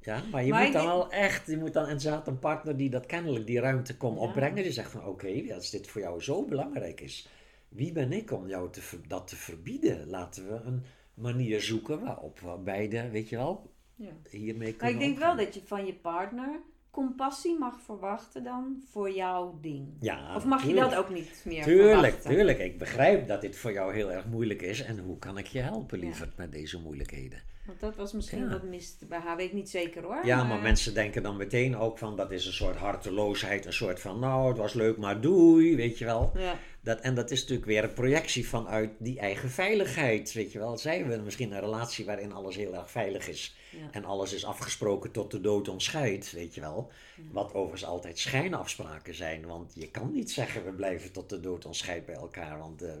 Ja, 0.00 0.22
maar 0.30 0.44
je 0.44 0.50
Maar 0.50 0.62
moet 0.64 0.72
dan 0.72 0.82
denk- 0.82 0.94
wel 0.94 1.10
echt, 1.10 1.46
je 1.46 1.56
moet 1.56 1.72
dan, 1.72 1.86
en 1.86 2.00
ze 2.00 2.10
had 2.10 2.26
een 2.26 2.38
partner 2.38 2.76
die 2.76 2.90
dat 2.90 3.06
kennelijk 3.06 3.46
die 3.46 3.60
ruimte 3.60 3.96
kon 3.96 4.14
Ja. 4.14 4.20
opbrengen. 4.20 4.62
Die 4.62 4.72
zegt 4.72 4.90
van 4.90 5.06
oké, 5.06 5.54
als 5.54 5.70
dit 5.70 5.86
voor 5.86 6.00
jou 6.00 6.20
zo 6.22 6.44
belangrijk 6.44 7.00
is, 7.00 7.28
wie 7.68 7.92
ben 7.92 8.12
ik 8.12 8.30
om 8.32 8.48
jou 8.48 8.70
te, 8.70 8.80
dat 9.08 9.28
te 9.28 9.36
verbieden? 9.36 10.08
Laten 10.08 10.48
we 10.48 10.54
een 10.64 10.82
manier 11.14 11.60
zoeken 11.60 12.04
waarop 12.04 12.40
we 12.40 12.56
beide, 12.64 13.10
weet 13.10 13.28
je 13.28 13.36
wel, 13.36 13.70
ja. 13.94 14.10
hiermee 14.30 14.68
Maar 14.68 14.76
kunnen 14.76 14.94
ik 14.94 15.00
denk 15.00 15.18
wel 15.18 15.36
dat 15.36 15.54
je 15.54 15.60
van 15.64 15.86
je 15.86 15.94
partner 15.94 16.60
compassie 16.96 17.58
mag 17.58 17.80
verwachten 17.80 18.44
dan 18.44 18.82
voor 18.90 19.10
jouw 19.10 19.58
ding. 19.60 19.88
Ja, 20.00 20.36
Of 20.36 20.44
mag 20.44 20.64
je 20.66 20.74
dat 20.74 20.94
ook 20.94 21.10
niet 21.10 21.42
meer 21.44 21.62
Tuurlijk, 21.62 22.02
verwachten? 22.02 22.30
tuurlijk. 22.30 22.58
Ik 22.58 22.78
begrijp 22.78 23.28
dat 23.28 23.40
dit 23.40 23.56
voor 23.56 23.72
jou 23.72 23.94
heel 23.94 24.12
erg 24.12 24.26
moeilijk 24.26 24.62
is. 24.62 24.82
En 24.82 24.98
hoe 24.98 25.18
kan 25.18 25.38
ik 25.38 25.46
je 25.46 25.58
helpen, 25.58 25.98
lieverd, 25.98 26.36
met 26.36 26.52
deze 26.52 26.80
moeilijkheden? 26.80 27.42
Want 27.66 27.80
dat 27.80 27.96
was 27.96 28.12
misschien 28.12 28.42
Ja. 28.42 28.48
wat 28.48 28.62
mis 28.62 28.96
bij 29.08 29.18
haar, 29.18 29.36
weet 29.36 29.46
ik 29.46 29.52
niet 29.52 29.70
zeker 29.70 30.02
hoor. 30.02 30.26
Ja, 30.26 30.44
maar 30.44 30.60
mensen 30.62 30.94
denken 30.94 31.22
dan 31.22 31.36
meteen 31.36 31.76
ook 31.76 31.98
van 31.98 32.16
dat 32.16 32.30
is 32.30 32.46
een 32.46 32.52
soort 32.52 32.76
harteloosheid. 32.76 33.66
Een 33.66 33.72
soort 33.72 34.00
van, 34.00 34.18
nou, 34.18 34.48
het 34.48 34.58
was 34.58 34.72
leuk, 34.74 34.96
maar 34.96 35.20
doei, 35.20 35.76
weet 35.76 35.98
je 35.98 36.04
wel. 36.04 36.30
Ja, 36.34 36.58
Dat, 36.80 37.00
en 37.00 37.14
dat 37.14 37.30
is 37.30 37.40
natuurlijk 37.40 37.66
weer 37.68 37.84
een 37.84 37.92
projectie 37.92 38.48
vanuit 38.48 38.90
die 38.98 39.18
eigen 39.18 39.50
veiligheid, 39.50 40.32
weet 40.32 40.52
je 40.52 40.58
wel. 40.58 40.78
Zij 40.78 40.98
hebben 40.98 41.24
misschien 41.24 41.52
een 41.52 41.60
relatie 41.60 42.04
waarin 42.04 42.32
alles 42.32 42.56
heel 42.56 42.74
erg 42.74 42.90
veilig 42.90 43.28
is. 43.28 43.56
Ja. 43.70 43.88
En 43.90 44.04
alles 44.04 44.32
is 44.32 44.44
afgesproken 44.44 45.10
tot 45.10 45.30
de 45.30 45.40
dood 45.40 45.68
ons 45.68 45.84
scheidt, 45.84 46.32
weet 46.32 46.54
je 46.54 46.60
wel. 46.60 46.90
Wat 47.32 47.54
overigens 47.54 47.84
altijd 47.84 48.18
schijnafspraken 48.18 49.14
zijn. 49.14 49.46
Want 49.46 49.72
je 49.74 49.90
kan 49.90 50.12
niet 50.12 50.30
zeggen 50.30 50.64
we 50.64 50.70
blijven 50.72 51.12
tot 51.12 51.28
de 51.28 51.40
dood 51.40 51.64
ons 51.66 51.78
scheidt 51.78 52.06
bij 52.06 52.14
elkaar. 52.14 52.58
Want 52.58 52.80
het 52.80 53.00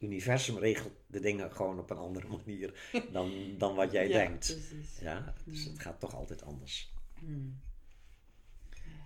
universum 0.00 0.58
regelt 0.58 0.92
de 1.06 1.20
dingen 1.20 1.52
gewoon 1.52 1.78
op 1.78 1.90
een 1.90 1.96
andere 1.96 2.26
manier 2.44 2.72
dan, 3.12 3.32
dan 3.58 3.74
wat 3.74 3.92
jij 3.92 4.08
Ja, 4.08 4.18
denkt. 4.18 4.46
precies. 4.46 4.98
Ja, 5.00 5.34
dus 5.44 5.64
het 5.64 5.78
gaat 5.80 6.00
toch 6.00 6.14
altijd 6.14 6.42
anders. 6.42 6.92
Hmm. 7.18 7.60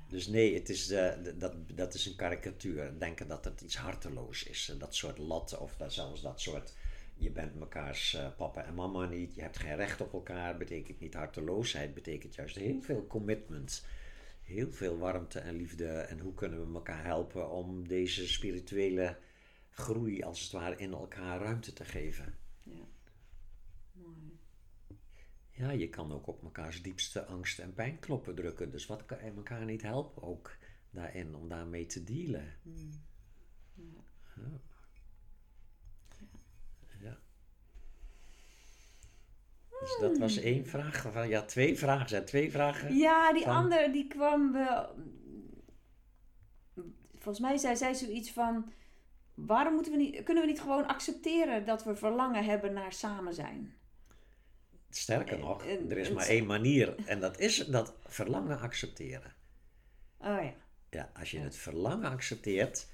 Dus 0.09 0.27
nee, 0.27 0.55
het 0.55 0.69
is, 0.69 0.91
eh, 0.91 1.13
dat, 1.35 1.55
dat 1.77 1.95
is 1.95 2.07
een 2.07 2.17
karikatuur. 2.17 2.99
Denken 2.99 3.29
dat 3.29 3.45
het 3.45 3.61
iets 3.61 3.77
harteloos 3.77 4.43
is. 4.45 4.69
Eh, 4.73 4.79
Dat 4.79 4.95
soort 4.95 5.19
latten 5.19 5.61
of 5.61 5.77
dat, 5.77 5.93
zelfs 5.93 6.23
dat 6.23 6.41
soort... 6.41 6.75
Je 7.17 7.31
bent 7.31 7.55
mekaars 7.55 8.15
eh, 8.15 8.27
papa 8.37 8.65
en 8.65 8.75
mama 8.75 9.07
niet. 9.07 9.35
Je 9.35 9.41
hebt 9.43 9.59
geen 9.59 9.77
recht 9.77 10.01
op 10.01 10.13
elkaar. 10.13 10.57
Betekent 10.57 11.01
niet 11.01 11.15
harteloosheid. 11.15 11.95
Betekent 11.95 12.35
juist 12.35 12.57
heel 12.57 12.83
veel 12.83 13.07
commitment. 13.07 13.85
Heel 14.43 14.73
veel 14.73 14.99
warmte 14.99 15.39
en 15.39 15.57
liefde. 15.57 15.87
En 15.89 16.19
hoe 16.19 16.35
kunnen 16.35 16.69
we 16.69 16.75
elkaar 16.75 17.05
helpen 17.05 17.51
om 17.51 17.89
deze 17.89 18.29
spirituele 18.29 19.17
groei 19.73 20.23
als 20.23 20.43
het 20.43 20.53
ware 20.53 20.77
in 20.77 20.93
elkaar 20.93 21.41
ruimte 21.41 21.73
te 21.73 21.85
geven. 21.85 22.39
Ja. 22.63 22.85
Mooi. 23.93 24.39
Ja, 25.51 25.71
je 25.71 25.89
kan 25.89 26.13
ook 26.13 26.27
op 26.27 26.43
mekaars 26.43 26.83
diepste 26.83 27.25
angst 27.25 27.59
en 27.59 27.75
pijnkloppen 27.75 28.35
drukken. 28.35 28.71
Dus 28.71 28.87
wat 28.87 29.05
kan 29.07 29.25
je 29.25 29.31
elkaar 29.31 29.65
niet 29.65 29.83
helpen 29.83 30.23
ook 30.23 30.57
daarin 30.91 31.35
om 31.35 31.49
daarmee 31.49 31.87
te 31.87 32.05
dealen? 32.05 32.55
Hmm. 32.63 32.91
Ja. 33.75 34.61
Ja. 37.01 37.19
Dus 39.81 39.97
dat 40.01 40.19
was 40.19 40.37
één 40.37 40.67
vraag. 40.67 41.13
Van, 41.13 41.29
ja, 41.29 41.43
twee 41.43 41.79
vragen. 41.79 42.09
Zijn 42.09 42.25
twee 42.25 42.51
vragen? 42.51 42.97
Ja, 42.97 43.33
die 43.33 43.43
Van- 43.45 43.55
andere 43.57 43.91
die 43.91 44.07
kwam 44.07 44.53
wel. 44.53 44.95
Volgens 47.15 47.41
mij 47.41 47.57
zei 47.57 47.77
zij 47.77 47.95
zoiets 47.95 48.33
van. 48.33 48.73
Waarom 49.35 49.75
moeten 49.75 49.93
we 49.93 49.99
niet, 49.99 50.23
kunnen 50.23 50.43
we 50.43 50.49
niet 50.49 50.61
gewoon 50.61 50.87
accepteren 50.87 51.65
dat 51.65 51.85
we 51.85 51.95
verlangen 51.95 52.45
hebben 52.45 52.73
naar 52.73 52.93
samen 52.93 53.35
zijn? 53.35 53.75
Sterker 54.91 55.39
nog, 55.39 55.65
En- 55.65 55.91
er 55.91 55.99
is 55.99 56.11
maar 56.11 56.27
één 56.27 56.47
manier. 56.47 56.95
En 57.07 57.21
dat 57.21 57.39
is 57.39 57.57
dat 57.57 57.95
verlangen 58.07 58.61
accepteren. 58.61 59.35
Oh 60.19 60.43
ja. 60.43 60.55
Ja, 60.91 61.11
als 61.19 61.31
je 61.31 61.39
het 61.39 61.57
verlangen 61.57 62.11
accepteert, 62.11 62.89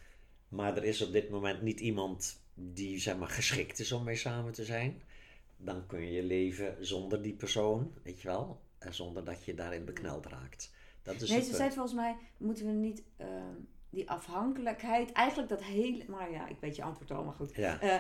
maar 0.49 0.77
er 0.77 0.85
is 0.85 1.03
op 1.03 1.13
dit 1.13 1.31
moment 1.31 1.63
niet 1.63 1.81
iemand 1.81 2.43
die 2.55 2.99
zeg 2.99 3.17
maar, 3.17 3.29
geschikt 3.29 3.79
is 3.79 3.93
om 3.93 4.05
mee 4.05 4.17
samen 4.17 4.53
te 4.53 4.65
zijn, 4.65 5.03
dan 5.57 5.87
kun 5.87 6.13
je 6.13 6.23
leven 6.23 6.87
zonder 6.87 7.23
die 7.23 7.35
persoon, 7.35 7.93
weet 8.03 8.21
je 8.21 8.29
wel, 8.29 8.61
en 8.79 8.95
zonder 8.95 9.25
dat 9.25 9.45
je 9.45 9.55
daarin 9.55 9.85
bekneld 9.85 10.27
raakt. 10.27 10.73
Dat 11.03 11.21
is 11.21 11.31
Nee, 11.31 11.43
ze 11.43 11.55
zei 11.55 11.71
volgens 11.71 11.95
mij: 11.95 12.17
moeten 12.37 12.67
we 12.67 12.73
niet 12.73 13.03
ehm, 13.17 13.55
die 13.99 14.11
afhankelijkheid, 14.11 15.13
eigenlijk 15.13 15.49
dat 15.49 15.63
hele. 15.63 16.05
Maar 16.09 16.31
ja, 16.31 16.49
ik 16.49 16.57
weet 16.61 16.77
je 16.77 16.83
antwoord 16.83 17.11
al, 17.11 17.25
maar 17.25 17.35
goed. 17.35 17.55
Ja, 17.57 17.81
Eh, 17.81 17.95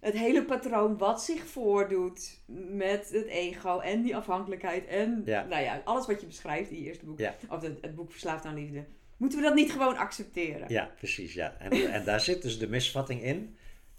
het 0.00 0.14
hele 0.14 0.44
patroon 0.44 0.98
wat 0.98 1.22
zich 1.22 1.46
voordoet 1.46 2.38
met 2.70 3.10
het 3.10 3.26
ego 3.26 3.78
en 3.78 4.02
die 4.02 4.16
afhankelijkheid 4.16 4.86
en 4.86 5.22
Ja. 5.24 5.44
nou 5.44 5.62
ja, 5.62 5.80
alles 5.84 6.06
wat 6.06 6.20
je 6.20 6.26
beschrijft 6.26 6.70
in 6.70 6.78
je 6.78 6.84
eerste 6.84 7.04
boek, 7.04 7.18
Ja. 7.18 7.34
of 7.50 7.62
het, 7.62 7.78
het 7.80 7.94
boek 7.94 8.10
Verslaafd 8.10 8.44
aan 8.44 8.54
Liefde, 8.54 8.84
moeten 9.16 9.38
we 9.38 9.44
dat 9.44 9.54
niet 9.54 9.72
gewoon 9.72 9.96
accepteren? 9.96 10.64
ja 10.68 10.90
precies. 10.96 11.34
Ja. 11.34 11.56
En, 11.58 11.70
en 11.92 12.04
daar 12.04 12.20
zit 12.20 12.42
dus 12.42 12.58
de 12.58 12.68
misvatting 12.68 13.22
in 13.22 13.56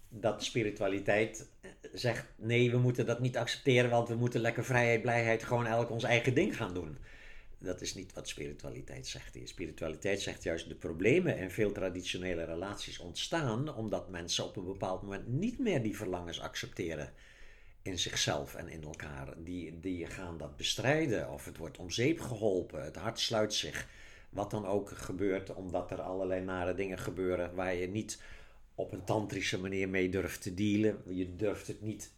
dat 0.10 0.44
spiritualiteit 0.44 1.50
eh, 1.62 1.70
zegt: 1.94 2.26
nee, 2.36 2.72
we 2.72 2.78
moeten 2.78 3.06
dat 3.06 3.20
niet 3.20 3.38
accepteren, 3.38 3.90
want 3.90 4.08
we 4.08 4.16
moeten 4.16 4.42
lekker 4.42 4.66
vrijheid, 4.66 5.02
blijheid, 5.02 5.44
gewoon 5.44 5.66
elk 5.66 5.90
ons 5.92 6.04
eigen 6.04 6.34
ding 6.34 6.56
gaan 6.58 6.74
doen. 6.74 6.98
Dat 7.60 7.82
is 7.82 7.94
niet 7.94 8.14
wat 8.14 8.28
spiritualiteit 8.28 9.08
zegt. 9.08 9.38
Spiritualiteit 9.44 10.22
zegt 10.22 10.44
juist 10.44 10.68
de 10.68 10.76
problemen 10.76 11.38
in 11.38 11.52
veel 11.52 11.72
traditionele 11.72 12.44
relaties 12.44 13.00
ontstaan 13.00 13.76
omdat 13.76 14.10
mensen 14.10 14.46
op 14.46 14.56
een 14.56 14.66
bepaald 14.66 15.02
moment 15.02 15.28
niet 15.28 15.60
meer 15.60 15.84
die 15.84 15.98
verlangens 15.98 16.40
accepteren 16.40 17.14
in 17.82 18.00
zichzelf 18.00 18.56
en 18.56 18.70
in 18.70 18.84
elkaar. 18.84 19.34
Die, 19.38 19.80
die 19.80 20.06
gaan 20.06 20.38
dat 20.38 20.58
bestrijden 20.58 21.32
of 21.32 21.46
het 21.46 21.58
wordt 21.58 21.78
om 21.78 21.90
zeep 21.90 22.20
geholpen, 22.20 22.84
het 22.84 22.96
hart 22.96 23.20
sluit 23.20 23.54
zich. 23.54 23.88
Wat 24.30 24.52
dan 24.52 24.66
ook 24.66 24.90
gebeurt, 24.90 25.54
omdat 25.54 25.92
er 25.92 26.02
allerlei 26.02 26.42
nare 26.42 26.76
dingen 26.76 27.00
gebeuren 27.00 27.56
waar 27.56 27.76
je 27.76 27.88
niet 27.88 28.22
op 28.76 28.92
een 28.92 29.04
tantrische 29.04 29.60
manier 29.60 29.90
mee 29.90 30.10
durft 30.10 30.42
te 30.42 30.54
dealen. 30.54 31.02
Je 31.06 31.36
durft 31.36 31.68
het 31.68 31.82
niet 31.82 32.12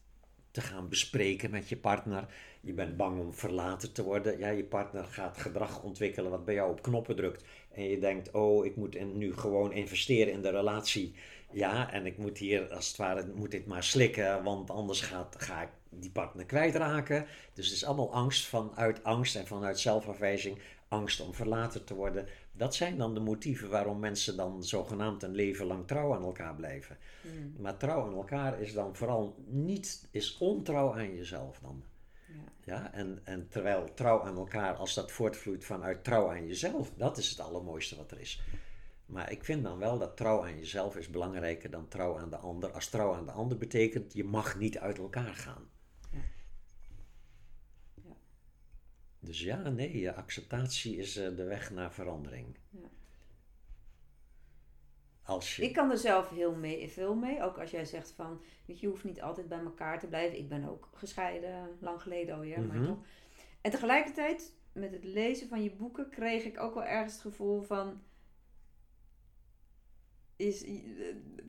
te 0.52 0.62
gaan 0.62 0.89
bespreken 0.89 1.52
met 1.52 1.70
je 1.70 1.78
partner. 1.78 2.26
Je 2.62 2.74
bent 2.74 2.97
bang 2.97 3.20
om 3.20 3.34
verlaten 3.34 3.91
te 3.91 4.04
worden. 4.04 4.39
Ja, 4.39 4.49
je 4.49 4.64
partner 4.64 5.04
gaat 5.04 5.38
gedrag 5.38 5.84
ontwikkelen 5.84 6.32
wat 6.32 6.45
bij 6.45 6.54
jou 6.54 6.72
op 6.72 6.82
knoppen 6.82 7.16
drukt. 7.16 7.43
En 7.72 7.84
je 7.84 7.99
denkt, 7.99 8.32
oh, 8.32 8.66
ik 8.66 8.76
moet 8.76 9.16
nu 9.16 9.34
gewoon 9.34 9.74
investeren 9.74 10.34
in 10.34 10.41
de 10.41 10.49
relatie. 10.49 11.14
Ja, 11.52 11.91
en 11.91 12.06
ik 12.06 12.18
moet 12.18 12.38
hier, 12.38 12.74
als 12.74 12.88
het 12.88 12.97
ware, 12.97 13.26
moet 13.36 13.52
dit 13.52 13.66
maar 13.66 13.84
slikken, 13.84 14.43
want 14.43 14.70
anders 14.70 15.02
gaat, 15.02 15.36
ga 15.38 15.62
ik 15.62 15.70
die 15.89 16.12
partner 16.12 16.45
kwijtraken. 16.45 17.26
Dus 17.54 17.66
het 17.66 17.76
is 17.76 17.86
allemaal 17.86 18.14
angst 18.14 18.45
vanuit 18.45 19.04
angst 19.04 19.36
en 19.36 19.47
vanuit 19.47 19.80
zelfafwijzing. 19.80 20.60
angst 20.88 21.20
om 21.22 21.34
verlaten 21.34 21.86
te 21.86 21.93
worden. 21.93 22.28
Dat 22.52 22.76
zijn 22.76 22.97
dan 22.97 23.14
de 23.14 23.20
motieven 23.20 23.70
waarom 23.70 23.99
mensen 23.99 24.38
dan 24.38 24.64
zogenaamd 24.64 25.24
een 25.24 25.36
leven 25.36 25.66
lang 25.66 25.88
trouw 25.88 26.14
aan 26.16 26.24
elkaar 26.24 26.56
blijven. 26.56 26.97
Hmm. 27.22 27.54
Maar 27.58 27.78
trouw 27.78 28.06
aan 28.06 28.16
elkaar 28.16 28.62
is 28.62 28.74
dan 28.74 28.95
vooral 28.95 29.36
niet, 29.47 30.08
is 30.12 30.38
ontrouw 30.38 30.93
aan 30.93 31.16
jezelf 31.16 31.60
dan. 31.60 31.84
Ja. 32.28 32.34
Ja, 32.64 32.93
en, 32.93 33.20
en 33.24 33.47
terwijl 33.49 33.93
trouw 33.93 34.22
aan 34.22 34.38
elkaar, 34.38 34.76
als 34.76 34.93
dat 34.93 35.12
voortvloeit 35.12 35.66
vanuit 35.66 36.04
trouw 36.04 36.30
aan 36.30 36.47
jezelf, 36.47 36.91
dat 36.95 37.18
is 37.18 37.30
het 37.30 37.39
allermooiste 37.39 37.95
wat 37.95 38.12
er 38.12 38.20
is. 38.20 38.41
Maar 39.12 39.32
ik 39.32 39.43
vind 39.43 39.64
dan 39.64 39.78
wel 39.78 39.99
dat 39.99 40.18
trouw 40.18 40.43
aan 40.43 40.58
jezelf 40.58 40.95
is 40.95 41.10
belangrijker 41.10 41.70
dan 41.70 41.88
trouw 41.88 42.20
aan 42.20 42.30
de 42.30 42.38
ander. 42.38 42.72
Als 42.72 42.89
trouw 42.89 43.14
aan 43.14 43.26
de 43.26 43.32
ander 43.32 43.58
betekent, 43.58 44.14
je 44.14 44.24
mag 44.24 44.58
niet 44.58 44.78
uit 44.78 44.97
elkaar 44.97 45.36
gaan. 45.36 45.70
Ja. 46.12 46.20
Ja. 47.93 48.16
Dus 49.24 49.41
ja, 49.41 49.69
nee, 49.69 50.11
acceptatie 50.11 50.97
is 50.97 51.17
eh, 51.17 51.36
de 51.36 51.43
weg 51.43 51.72
naar 51.72 51.93
verandering. 51.93 52.57
Ja. 52.69 52.88
Als 55.24 55.55
je... 55.55 55.63
Ik 55.63 55.74
kan 55.74 55.91
er 55.91 55.97
zelf 55.97 56.30
heel 56.30 56.55
mee, 56.55 56.89
veel 56.89 57.15
mee. 57.15 57.43
Ook 57.43 57.57
als 57.57 57.72
jij 57.72 57.86
zegt 57.86 58.11
van, 58.11 58.41
weet 58.65 58.80
je, 58.80 58.86
je 58.86 58.91
hoeft 58.91 59.03
niet 59.03 59.22
altijd 59.22 59.47
bij 59.47 59.59
elkaar 59.59 59.99
te 59.99 60.07
blijven. 60.07 60.38
Ik 60.38 60.49
ben 60.49 60.69
ook 60.69 60.89
gescheiden, 60.93 61.78
lang 61.80 62.01
geleden 62.01 62.36
alweer, 62.36 62.59
Mhm. 62.59 62.67
maar 62.78 62.88
toch. 62.88 63.05
En 63.61 63.72
tegelijkertijd, 63.72 64.53
met 64.72 64.91
het 64.91 65.03
lezen 65.03 65.47
van 65.47 65.63
je 65.63 65.72
boeken, 65.72 66.09
kreeg 66.09 66.43
ik 66.43 66.59
ook 66.59 66.74
wel 66.74 66.84
ergens 66.86 67.13
het 67.13 67.22
gevoel 67.22 67.61
van... 67.61 68.01
Is, 70.36 70.63
eh, 70.63 70.74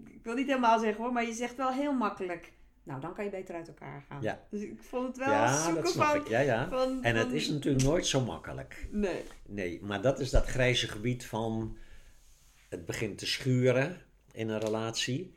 ik 0.05 0.21
wil 0.23 0.35
niet 0.35 0.47
helemaal 0.47 0.79
zeggen 0.79 1.03
hoor, 1.03 1.13
maar 1.13 1.27
je 1.27 1.33
zegt 1.33 1.57
wel 1.57 1.73
heel 1.73 1.95
makkelijk... 1.95 2.53
Nou, 2.85 3.01
dan 3.01 3.15
kan 3.15 3.25
je 3.25 3.31
beter 3.31 3.55
uit 3.55 3.69
elkaar 3.69 4.05
gaan. 4.09 4.23
Ja. 4.23 4.47
Dus 4.51 4.61
ik 4.63 4.83
vond 4.83 5.07
het 5.07 5.17
wel 5.17 5.29
ja, 5.29 5.63
zoeken 5.65 5.83
dat 5.83 5.93
snap 5.93 6.07
van... 6.07 6.17
ik. 6.17 6.29
Ja, 6.29 6.39
ja. 6.41 6.69
van- 6.69 7.03
En 7.05 7.17
het 7.17 7.27
van- 7.27 7.35
is 7.37 7.49
natuurlijk 7.49 7.85
nooit 7.85 8.07
zo 8.07 8.21
makkelijk. 8.25 8.89
Nee. 8.91 9.23
Nee, 9.47 9.81
maar 9.83 10.03
dat 10.03 10.21
is 10.21 10.31
dat 10.31 10.45
grijze 10.47 10.89
gebied 10.89 11.27
van 11.27 11.77
het 12.69 12.87
begint 12.87 13.19
te 13.19 13.27
schuren 13.27 13.97
in 14.33 14.49
een 14.49 14.61
relatie. 14.61 15.35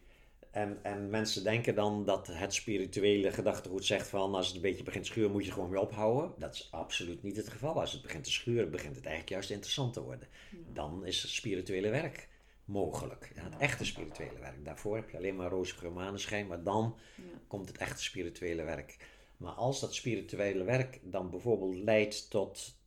En, 0.51 0.79
en 0.83 1.09
mensen 1.09 1.43
denken 1.43 1.75
dan 1.75 2.05
dat 2.05 2.27
het 2.27 2.53
spirituele 2.53 3.31
gedachtegoed 3.31 3.85
zegt 3.85 4.07
van 4.07 4.35
als 4.35 4.47
het 4.47 4.55
een 4.55 4.61
beetje 4.61 4.83
begint 4.83 5.03
te 5.05 5.11
schuren 5.11 5.31
moet 5.31 5.45
je 5.45 5.51
gewoon 5.51 5.69
weer 5.69 5.79
ophouden. 5.79 6.31
Dat 6.37 6.53
is 6.53 6.67
absoluut 6.71 7.23
niet 7.23 7.35
het 7.37 7.49
geval. 7.49 7.79
Als 7.79 7.91
het 7.91 8.01
begint 8.01 8.23
te 8.23 8.31
schuren 8.31 8.71
begint 8.71 8.95
het 8.95 9.05
eigenlijk 9.05 9.33
juist 9.33 9.49
interessant 9.49 9.93
te 9.93 10.01
worden. 10.03 10.27
Dan 10.73 11.05
is 11.05 11.21
het 11.21 11.31
spirituele 11.31 11.89
werk 11.89 12.27
mogelijk. 12.65 13.31
Het 13.35 13.57
echte 13.57 13.85
spirituele 13.85 14.39
werk. 14.39 14.65
Daarvoor 14.65 14.95
heb 14.95 15.09
je 15.09 15.17
alleen 15.17 15.35
maar 15.35 15.49
roze 15.49 15.89
maneschijn, 15.89 16.47
maar 16.47 16.63
dan 16.63 16.97
Ja. 17.15 17.23
komt 17.47 17.67
het 17.67 17.77
echte 17.77 18.03
spirituele 18.03 18.63
werk. 18.63 18.97
Maar 19.37 19.53
als 19.53 19.79
dat 19.79 19.95
spirituele 19.95 20.63
werk 20.63 20.99
dan 21.03 21.29
bijvoorbeeld 21.29 21.75
leidt 21.75 22.29
tot 22.29 22.77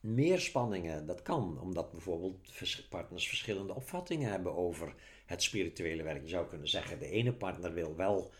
meer 0.00 0.40
spanningen, 0.40 1.06
dat 1.06 1.22
kan, 1.22 1.60
omdat 1.60 1.90
bijvoorbeeld 1.90 2.52
partners 2.88 3.28
verschillende 3.28 3.74
opvattingen 3.74 4.30
hebben 4.30 4.56
over 4.56 4.94
het 5.26 5.42
spirituele 5.42 6.02
werk. 6.02 6.22
Je 6.22 6.28
zou 6.28 6.46
kunnen 6.46 6.68
zeggen, 6.68 6.98
de 6.98 7.10
ene 7.10 7.32
partner 7.32 7.72
wil 7.72 7.96
wel 7.96 8.32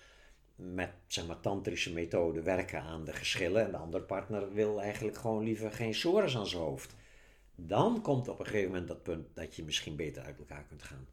met 0.55 0.91
zeg 1.07 1.27
maar, 1.27 1.41
tantrische 1.41 1.93
methode 1.93 2.43
werken 2.43 2.81
aan 2.83 3.05
de 3.05 3.13
geschillen 3.13 3.65
en 3.65 3.71
de 3.71 3.77
andere 3.77 4.03
partner 4.03 4.53
wil 4.53 4.81
eigenlijk 4.81 5.17
gewoon 5.17 5.45
liever 5.45 5.73
geen 5.73 5.95
sores 5.95 6.37
aan 6.37 6.47
zijn 6.47 6.63
hoofd. 6.63 6.95
Dan 7.61 8.03
komt 8.03 8.29
op 8.29 8.39
een 8.39 8.47
gegeven 8.47 8.71
moment 8.71 8.89
dat 8.89 9.03
punt 9.03 9.27
dat 9.35 9.57
je 9.57 9.65
misschien 9.65 9.97
beter 9.97 10.23
uit 10.23 10.39
elkaar 10.39 10.65
kunt 10.69 10.83
gaan. 10.83 11.07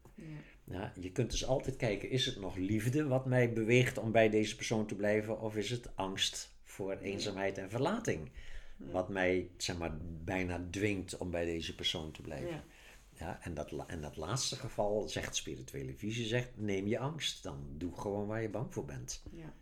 Ja. 0.64 0.92
Je 1.00 1.12
kunt 1.12 1.32
dus 1.32 1.46
altijd 1.46 1.76
kijken, 1.76 2.10
is 2.10 2.26
het 2.26 2.40
nog 2.40 2.56
liefde 2.56 3.08
wat 3.08 3.26
mij 3.26 3.54
beweegt 3.54 3.98
om 3.98 4.12
bij 4.12 4.30
deze 4.30 4.56
persoon 4.56 4.86
te 4.86 4.96
blijven? 4.96 5.42
Of 5.42 5.56
is 5.56 5.70
het 5.70 5.96
angst 5.96 6.56
voor 6.64 6.98
eenzaamheid 6.98 7.58
en 7.58 7.70
verlating? 7.70 8.30
Wat 8.78 9.10
mij, 9.10 9.50
zeg 9.58 9.78
maar, 9.78 9.98
bijna 10.24 10.68
dwingt 10.70 11.18
om 11.18 11.32
bij 11.32 11.46
deze 11.46 11.76
persoon 11.76 12.12
te 12.12 12.22
blijven. 12.22 12.50
Ja. 12.50 12.64
Ja, 13.18 13.40
en, 13.42 13.54
dat, 13.54 13.72
en 13.88 14.02
dat 14.02 14.16
laatste 14.16 14.56
geval, 14.56 15.10
zegt 15.10 15.36
spirituele 15.36 15.94
visie, 15.94 16.26
zegt 16.26 16.50
neem 16.56 16.88
je 16.88 17.00
angst. 17.00 17.44
Dan 17.44 17.66
doe 17.78 17.96
gewoon 18.00 18.28
waar 18.28 18.42
je 18.42 18.50
bang 18.50 18.74
voor 18.74 18.86
bent. 18.86 19.24
Ja. 19.32 19.54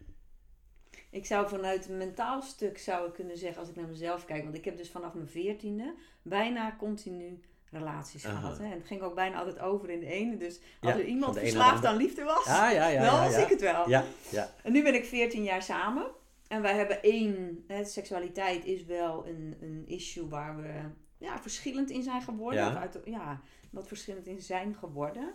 Ik 1.14 1.26
zou 1.26 1.49
vanuit 1.49 1.89
een 1.89 1.97
mentaal 1.97 2.41
stuk 2.41 2.78
zou 2.78 3.07
ik 3.07 3.14
kunnen 3.14 3.38
zeggen, 3.38 3.59
als 3.59 3.70
ik 3.70 3.76
naar 3.76 3.88
mezelf 3.88 4.26
kijk, 4.26 4.43
want 4.43 4.55
ik 4.55 4.66
heb 4.66 4.78
dus 4.78 4.89
vanaf 4.89 5.14
mijn 5.14 5.28
veertiende 5.28 5.93
bijna 6.22 6.76
continu 6.80 7.39
relaties 7.70 8.26
Aha. 8.26 8.39
gehad. 8.39 8.57
Hè? 8.57 8.64
En 8.64 8.72
het 8.72 8.86
ging 8.86 9.01
ook 9.01 9.16
bijna 9.16 9.38
altijd 9.38 9.59
over 9.59 9.89
in 9.89 9.99
de 9.99 10.05
ene. 10.05 10.38
Dus 10.38 10.59
Ja, 10.82 10.91
als 10.91 10.99
er 10.99 11.05
iemand 11.05 11.38
verslaafd 11.38 11.86
aan 11.86 11.95
liefde 11.95 12.24
was, 12.24 12.45
Ja, 12.45 12.70
ja, 12.70 12.88
ja. 12.88 13.03
dan 13.05 13.20
was 13.20 13.38
ik 13.38 13.47
het 13.47 13.61
wel. 13.61 13.89
Ja, 13.89 14.03
ja. 14.30 14.49
En 14.64 14.72
nu 14.72 14.84
ben 14.84 14.93
ik 14.93 15.05
14 15.05 15.43
jaar 15.43 15.61
samen. 15.61 16.05
En 16.47 16.61
wij 16.61 16.76
hebben 16.76 17.01
één, 17.01 17.64
hè, 17.68 17.86
seksualiteit 17.86 18.66
is 18.66 18.86
wel 18.86 19.28
een, 19.28 19.57
een 19.61 19.84
issue 19.88 20.28
waar 20.28 20.61
we 20.61 20.74
ja, 21.18 21.39
verschillend 21.39 21.89
in 21.89 22.03
zijn 22.03 22.22
geworden. 22.22 22.68
Of 22.68 22.76
uit, 22.76 22.99
ja, 23.05 23.41
wat 23.72 23.88
verschillend 23.88 24.28
in 24.28 24.41
zijn 24.41 24.76
geworden. 24.76 25.34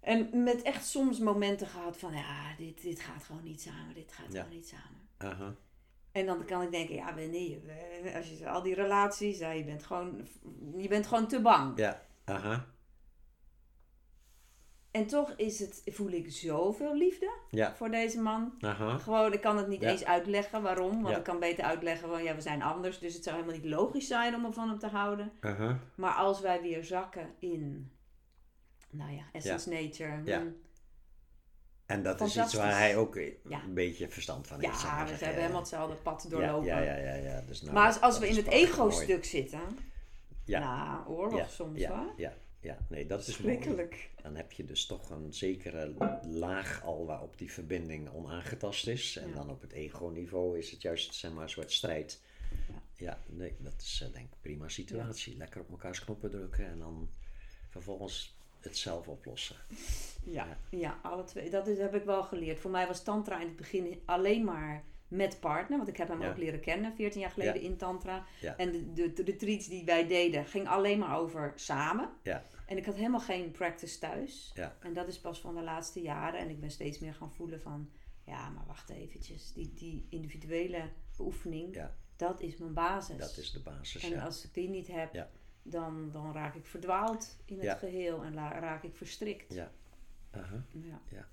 En 0.00 0.42
met 0.42 0.62
echt 0.62 0.86
soms 0.86 1.18
momenten 1.18 1.66
gehad 1.66 1.96
van, 1.98 2.12
ja, 2.12 2.54
dit, 2.58 2.82
dit 2.82 3.00
gaat 3.00 3.24
gewoon 3.24 3.42
niet 3.42 3.60
samen, 3.62 3.94
dit 3.94 4.12
gaat 4.12 4.32
Ja. 4.32 4.42
gewoon 4.42 4.56
niet 4.56 4.68
samen. 4.68 5.08
Aha. 5.34 5.54
En 6.12 6.26
dan 6.26 6.44
kan 6.44 6.62
ik 6.62 6.70
denken, 6.70 6.94
ja, 6.94 7.14
nee, 7.14 7.62
eh, 8.04 8.16
als 8.16 8.28
je 8.38 8.48
al 8.48 8.62
die 8.62 8.74
relaties, 8.74 9.38
ja, 9.38 9.50
je 9.50 9.64
bent 9.64 9.84
gewoon, 9.84 10.28
je 10.76 10.88
bent 10.88 11.06
gewoon 11.06 11.26
te 11.28 11.40
bang. 11.40 11.78
Ja, 11.78 12.02
aha. 12.24 12.66
En 14.90 15.06
toch 15.06 15.30
is 15.36 15.58
het, 15.58 15.82
voel 15.86 16.10
ik 16.10 16.30
zoveel 16.32 16.94
liefde 16.96 17.30
Ja, 17.50 17.74
voor 17.74 17.90
deze 17.90 18.20
man. 18.20 18.52
aha. 18.60 18.98
Gewoon, 18.98 19.32
ik 19.32 19.40
kan 19.40 19.56
het 19.56 19.68
niet 19.68 19.80
Ja. 19.80 19.88
eens 19.90 20.04
uitleggen 20.04 20.62
waarom. 20.62 20.94
Want 21.02 21.08
Ja. 21.08 21.16
ik 21.16 21.24
kan 21.24 21.38
beter 21.38 21.64
uitleggen 21.64 22.08
van 22.08 22.22
ja, 22.22 22.34
we 22.34 22.40
zijn 22.40 22.62
anders. 22.62 22.98
Dus 22.98 23.14
het 23.14 23.24
zou 23.24 23.36
helemaal 23.36 23.56
niet 23.60 23.70
logisch 23.70 24.06
zijn 24.06 24.34
om 24.44 24.52
van 24.52 24.68
hem 24.68 24.78
te 24.78 24.86
houden. 24.86 25.32
aha. 25.40 25.78
Maar 25.94 26.12
als 26.14 26.40
wij 26.40 26.60
weer 26.62 26.84
zakken 26.84 27.34
in, 27.38 27.90
nou 28.90 29.12
ja, 29.12 29.22
Essence 29.32 29.68
Nature. 29.68 30.20
Ja. 30.24 30.38
hmm, 30.38 30.56
En 31.86 32.02
dat 32.02 32.20
is 32.20 32.36
iets 32.36 32.54
waar 32.54 32.78
hij 32.78 32.96
ook 32.96 33.16
een 33.16 33.74
beetje 33.74 34.08
verstand 34.08 34.46
van 34.46 34.60
heeft. 34.60 34.80
Ja, 34.82 35.04
we 35.04 35.10
hebben 35.10 35.40
helemaal 35.40 35.60
hetzelfde 35.60 35.96
pad 35.96 36.26
doorlopen. 36.28 36.66
Ja, 36.66 36.80
ja, 36.80 36.96
ja, 36.96 37.14
ja. 37.14 37.40
Dus 37.40 37.62
nou, 37.62 37.74
maar 37.74 37.98
als, 37.98 38.18
we 38.18 38.28
in 38.28 38.36
het 38.36 38.46
ego-stuk 38.46 39.24
zitten, 39.24 39.60
Ja. 40.44 40.58
nou, 40.58 41.08
oorlog 41.16 41.38
ja, 41.38 41.46
soms 41.46 41.78
ja, 41.78 41.98
hoor. 41.98 42.12
Ja, 42.16 42.32
ja, 42.60 42.78
nee, 42.88 43.06
dat 43.06 43.26
is. 43.26 43.34
Schrikkelijk. 43.34 44.10
Dan 44.22 44.36
heb 44.36 44.52
je 44.52 44.64
dus 44.64 44.86
toch 44.86 45.10
een 45.10 45.32
zekere 45.32 45.94
laag 46.26 46.82
al 46.84 47.06
waarop 47.06 47.38
die 47.38 47.52
verbinding 47.52 48.08
onaangetast 48.10 48.86
is. 48.86 49.16
En 49.16 49.32
dan 49.34 49.50
op 49.50 49.60
het 49.60 49.72
ego-niveau 49.72 50.58
is 50.58 50.70
het 50.70 50.82
juist 50.82 51.14
zeg 51.14 51.32
maar, 51.32 51.42
een 51.42 51.48
soort 51.48 51.72
strijd. 51.72 52.20
Ja. 52.96 53.18
Nee, 53.26 53.56
dat 53.58 53.80
is 53.80 54.00
eh, 54.06 54.12
denk 54.12 54.26
ik 54.32 54.40
prima 54.40 54.68
situatie. 54.68 55.36
Lekker 55.36 55.60
op 55.60 55.70
elkaars 55.70 56.04
knoppen 56.04 56.30
drukken 56.30 56.66
en 56.66 56.78
dan 56.78 57.10
vervolgens 57.68 58.39
het 58.64 58.76
zelf 58.78 59.08
oplossen. 59.08 59.56
Ja, 60.24 60.58
ja, 60.70 60.98
alle 61.02 61.24
twee. 61.24 61.50
Dat 61.50 61.66
is, 61.66 61.78
heb 61.78 61.94
ik 61.94 62.04
wel 62.04 62.22
geleerd. 62.22 62.60
Voor 62.60 62.70
mij 62.70 62.86
was 62.86 63.02
Tantra 63.02 63.40
in 63.40 63.46
het 63.46 63.56
begin 63.56 64.00
alleen 64.04 64.44
maar 64.44 64.84
met 65.08 65.40
partner. 65.40 65.76
Want 65.76 65.88
ik 65.88 65.96
heb 65.96 66.08
hem 66.08 66.22
Ja. 66.22 66.30
ook 66.30 66.36
leren 66.36 66.60
kennen 66.60 66.94
14 66.94 67.20
jaar 67.20 67.30
geleden 67.30 67.62
Ja. 67.62 67.68
in 67.68 67.76
Tantra. 67.76 68.24
En 68.56 68.72
de, 68.72 68.92
de, 68.92 69.12
de 69.12 69.22
retreats 69.22 69.68
die 69.68 69.84
wij 69.84 70.06
deden, 70.06 70.44
ging 70.44 70.68
alleen 70.68 70.98
maar 70.98 71.18
over 71.18 71.52
samen. 71.56 72.10
Ja. 72.22 72.42
En 72.66 72.76
ik 72.76 72.84
had 72.84 72.94
helemaal 72.94 73.20
geen 73.20 73.50
practice 73.50 73.98
thuis. 73.98 74.50
Ja. 74.54 74.76
En 74.80 74.92
dat 74.92 75.08
is 75.08 75.20
pas 75.20 75.40
van 75.40 75.54
de 75.54 75.62
laatste 75.62 76.00
jaren. 76.00 76.40
En 76.40 76.48
ik 76.50 76.60
ben 76.60 76.70
steeds 76.70 76.98
meer 76.98 77.14
gaan 77.14 77.32
voelen 77.32 77.60
van... 77.60 77.90
Ja, 78.26 78.48
maar 78.48 78.66
wacht 78.66 78.90
eventjes. 78.90 79.52
Die, 79.52 79.74
die 79.74 80.06
individuele 80.10 80.82
beoefening, 81.16 81.82
dat 82.16 82.40
is 82.40 82.56
mijn 82.56 82.74
basis. 82.74 83.16
Dat 83.16 83.36
is 83.36 83.50
de 83.52 83.60
basis. 83.60 84.10
En 84.10 84.20
als 84.20 84.44
ik 84.44 84.54
die 84.54 84.68
niet 84.68 84.86
heb. 84.86 85.28
Dan, 85.62 86.10
dan 86.12 86.32
raak 86.32 86.54
ik 86.54 86.66
verdwaald 86.66 87.36
in 87.44 87.54
het 87.56 87.64
Ja. 87.64 87.74
geheel. 87.74 88.22
En 88.22 88.34
raak 88.34 88.82
ik 88.82 88.96
verstrikt. 88.96 89.54
Ja. 89.54 89.70
Aha. 90.30 90.64
Ja. 90.70 91.00
Ja. 91.08 91.28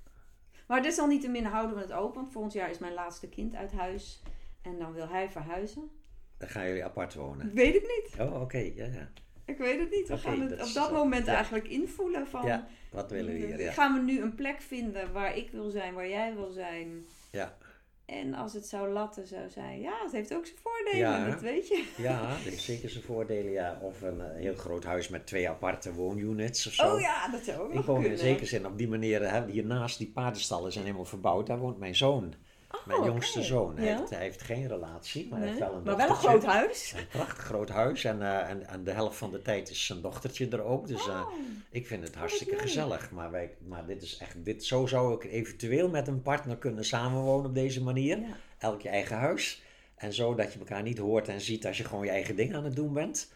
Maar 0.67 0.81
desalniettemin 0.81 1.45
houden 1.45 1.75
we 1.75 1.81
het 1.81 1.91
open. 1.91 2.31
Volgend 2.31 2.53
jaar 2.53 2.69
is 2.69 2.77
mijn 2.77 2.93
laatste 2.93 3.29
kind 3.29 3.55
uit 3.55 3.71
huis. 3.71 4.21
En 4.61 4.79
dan 4.79 4.93
wil 4.93 5.07
hij 5.07 5.29
verhuizen. 5.29 5.89
Dan 6.37 6.49
gaan 6.49 6.67
jullie 6.67 6.85
apart 6.85 7.13
wonen. 7.13 7.47
Ik 7.47 7.53
weet 7.53 7.73
het 7.73 7.83
niet. 7.83 8.27
Oh, 8.27 8.41
oké. 8.41 8.57
Ja, 8.57 8.85
ja. 8.85 9.09
Ik 9.45 9.57
weet 9.57 9.79
het 9.79 9.91
niet. 9.91 10.07
We 10.07 10.17
gaan 10.17 10.41
het 10.41 10.49
dat 10.49 10.67
op 10.67 10.73
dat 10.73 10.89
eh, 10.89 10.95
moment 10.95 11.25
ja. 11.25 11.33
eigenlijk 11.33 11.67
invoelen 11.67 12.27
van... 12.27 12.45
Ja, 12.45 12.67
wat 12.91 13.11
willen 13.11 13.33
we 13.33 13.39
hier? 13.39 13.61
Ja. 13.61 13.71
Gaan 13.71 13.93
we 13.93 13.99
nu 13.99 14.21
een 14.21 14.35
plek 14.35 14.61
vinden 14.61 15.11
waar 15.11 15.37
ik 15.37 15.51
wil 15.51 15.69
zijn, 15.69 15.93
waar 15.93 16.07
jij 16.07 16.35
wil 16.35 16.49
zijn? 16.49 17.05
Ja. 17.31 17.57
En 18.07 18.33
als 18.33 18.53
het 18.53 18.67
zou 18.67 18.89
latten 18.89 19.27
zou 19.27 19.49
zijn, 19.49 19.79
ja, 19.79 19.93
het 20.03 20.11
heeft 20.11 20.33
ook 20.33 20.45
zijn 20.45 20.57
voordelen, 20.63 20.97
Ja, 20.97 21.29
dat 21.29 21.41
weet 21.41 21.67
je. 21.67 21.85
Ja, 21.97 22.27
dat 22.29 22.37
heeft 22.37 22.61
zeker 22.61 22.89
zijn 22.89 23.03
voordelen, 23.03 23.51
ja. 23.51 23.79
Of 23.81 24.01
een 24.01 24.21
eh, 24.21 24.35
heel 24.35 24.55
groot 24.55 24.83
huis 24.83 25.07
met 25.07 25.25
twee 25.25 25.49
aparte 25.49 25.93
woonunits 25.93 26.67
of 26.67 26.73
zo. 26.73 26.93
Oh 26.93 26.99
ja, 26.99 27.27
dat 27.27 27.43
zou 27.43 27.59
ook 27.59 27.73
Ik 27.73 27.85
woon 27.85 28.05
in 28.05 28.17
zekere 28.17 28.45
zin 28.45 28.65
op 28.65 28.77
die 28.77 28.87
manier, 28.87 29.31
hè, 29.31 29.45
hiernaast 29.51 29.97
die 29.97 30.11
paardenstallen 30.11 30.71
zijn 30.71 30.83
helemaal 30.85 31.05
verbouwd. 31.05 31.47
Daar 31.47 31.59
woont 31.59 31.77
mijn 31.77 31.95
zoon, 31.95 32.33
mijn 32.85 32.99
Oh, 32.99 33.05
jongste 33.05 33.43
zoon. 33.43 33.77
Hij, 33.77 33.85
Ja. 33.87 33.97
heeft, 33.97 34.09
hij 34.09 34.19
heeft 34.21 34.41
geen 34.41 34.67
relatie, 34.67 35.27
maar 35.29 35.39
Nee, 35.39 35.47
heeft 35.47 35.59
wel 35.59 35.73
een 35.73 35.83
maar 35.83 35.97
wel 35.97 36.09
een 36.09 36.15
groot 36.15 36.43
huis. 36.45 36.93
Een 36.97 37.07
prachtig 37.07 37.43
groot 37.43 37.69
huis 37.69 38.03
en, 38.03 38.21
eh, 38.21 38.49
en, 38.49 38.67
en 38.67 38.83
de 38.83 38.91
helft 38.91 39.17
van 39.17 39.31
de 39.31 39.41
tijd 39.41 39.69
is 39.69 39.85
zijn 39.85 40.01
dochtertje 40.01 40.47
er 40.49 40.63
ook. 40.63 40.87
Dus 40.87 41.07
eh, 41.07 41.21
Oh, 41.27 41.33
ik 41.69 41.87
vind 41.87 42.03
het 42.03 42.15
hartstikke 42.15 42.57
gezellig. 42.57 43.11
Maar, 43.11 43.31
wij, 43.31 43.55
maar 43.67 43.85
dit 43.85 44.01
is 44.01 44.17
echt, 44.17 44.45
dit, 44.45 44.65
zo 44.65 44.85
zou 44.85 45.13
ik 45.13 45.31
eventueel 45.31 45.89
met 45.89 46.07
een 46.07 46.21
partner 46.21 46.57
kunnen 46.57 46.85
samenwonen 46.85 47.45
op 47.45 47.55
deze 47.55 47.83
manier. 47.83 48.19
ja. 48.19 48.25
Elk 48.57 48.81
je 48.81 48.89
eigen 48.89 49.17
huis. 49.17 49.61
En 49.95 50.13
zo 50.13 50.35
dat 50.35 50.53
je 50.53 50.59
elkaar 50.59 50.83
niet 50.83 50.97
hoort 50.97 51.27
en 51.27 51.41
ziet 51.41 51.65
als 51.65 51.77
je 51.77 51.83
gewoon 51.83 52.05
je 52.05 52.11
eigen 52.11 52.35
ding 52.35 52.55
aan 52.55 52.63
het 52.63 52.75
doen 52.75 52.93
bent. 52.93 53.31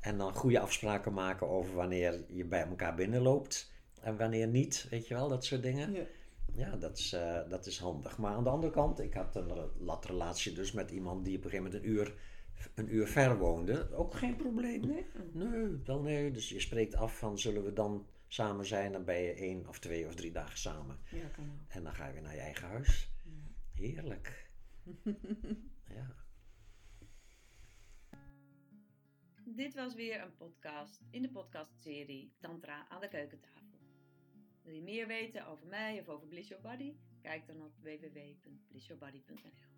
En 0.00 0.18
dan 0.18 0.34
goede 0.34 0.60
afspraken 0.60 1.12
maken 1.12 1.48
over 1.48 1.74
wanneer 1.74 2.20
je 2.28 2.44
bij 2.44 2.66
elkaar 2.66 2.94
binnenloopt 2.94 3.70
en 4.00 4.16
wanneer 4.16 4.46
niet. 4.46 4.86
Weet 4.90 5.08
je 5.08 5.14
wel, 5.14 5.28
dat 5.28 5.44
soort 5.44 5.62
dingen. 5.62 5.92
Ja. 5.92 6.00
Ja, 6.56 6.76
dat 6.76 6.98
is, 6.98 7.12
eh, 7.12 7.48
dat 7.48 7.66
is 7.66 7.78
handig. 7.78 8.18
Maar 8.18 8.34
aan 8.34 8.44
de 8.44 8.50
andere 8.50 8.72
kant, 8.72 9.00
ik 9.00 9.14
had 9.14 9.36
een 9.36 9.70
latrelatie 9.78 10.52
dus 10.52 10.72
met 10.72 10.90
iemand 10.90 11.24
die 11.24 11.36
op 11.36 11.44
een 11.44 11.50
gegeven 11.50 11.72
moment 11.72 11.84
een 11.84 11.90
uur, 11.90 12.14
een 12.74 12.94
uur 12.94 13.06
ver 13.06 13.38
woonde. 13.38 13.92
Ook 13.92 14.14
geen 14.14 14.36
probleem. 14.36 14.86
Nee? 14.86 15.06
Nee, 15.32 15.80
wel 15.84 16.00
nee. 16.00 16.30
Dus 16.30 16.48
je 16.48 16.60
spreekt 16.60 16.94
af 16.94 17.18
van 17.18 17.38
zullen 17.38 17.64
we 17.64 17.72
dan 17.72 18.06
samen 18.28 18.66
zijn. 18.66 18.92
Dan 18.92 19.04
ben 19.04 19.20
je 19.20 19.32
één 19.32 19.68
of 19.68 19.78
twee 19.78 20.06
of 20.06 20.14
drie 20.14 20.32
dagen 20.32 20.58
samen. 20.58 20.98
Ja, 21.10 21.28
kan 21.28 21.44
ook. 21.44 21.68
En 21.68 21.82
dan 21.82 21.94
ga 21.94 22.06
je 22.06 22.12
weer 22.12 22.22
naar 22.22 22.34
je 22.34 22.40
eigen 22.40 22.68
huis. 22.68 23.10
Heerlijk. 23.74 24.50
ja. 25.98 26.14
Dit 29.44 29.74
was 29.74 29.94
weer 29.94 30.22
een 30.22 30.36
podcast 30.36 31.00
in 31.10 31.22
de 31.22 31.30
podcastserie 31.30 32.32
Tantra 32.40 32.88
aan 32.88 33.00
de 33.00 33.08
keukentafel. 33.08 33.65
Wil 34.66 34.74
je 34.74 34.82
meer 34.82 35.06
weten 35.06 35.46
over 35.46 35.66
mij 35.66 36.00
of 36.00 36.08
over 36.08 36.26
Bliss 36.26 36.48
Your 36.48 36.62
Body? 36.62 36.94
Kijk 37.22 37.46
dan 37.46 37.62
op 37.64 37.72
www.blissyourbody.nl 37.82 39.75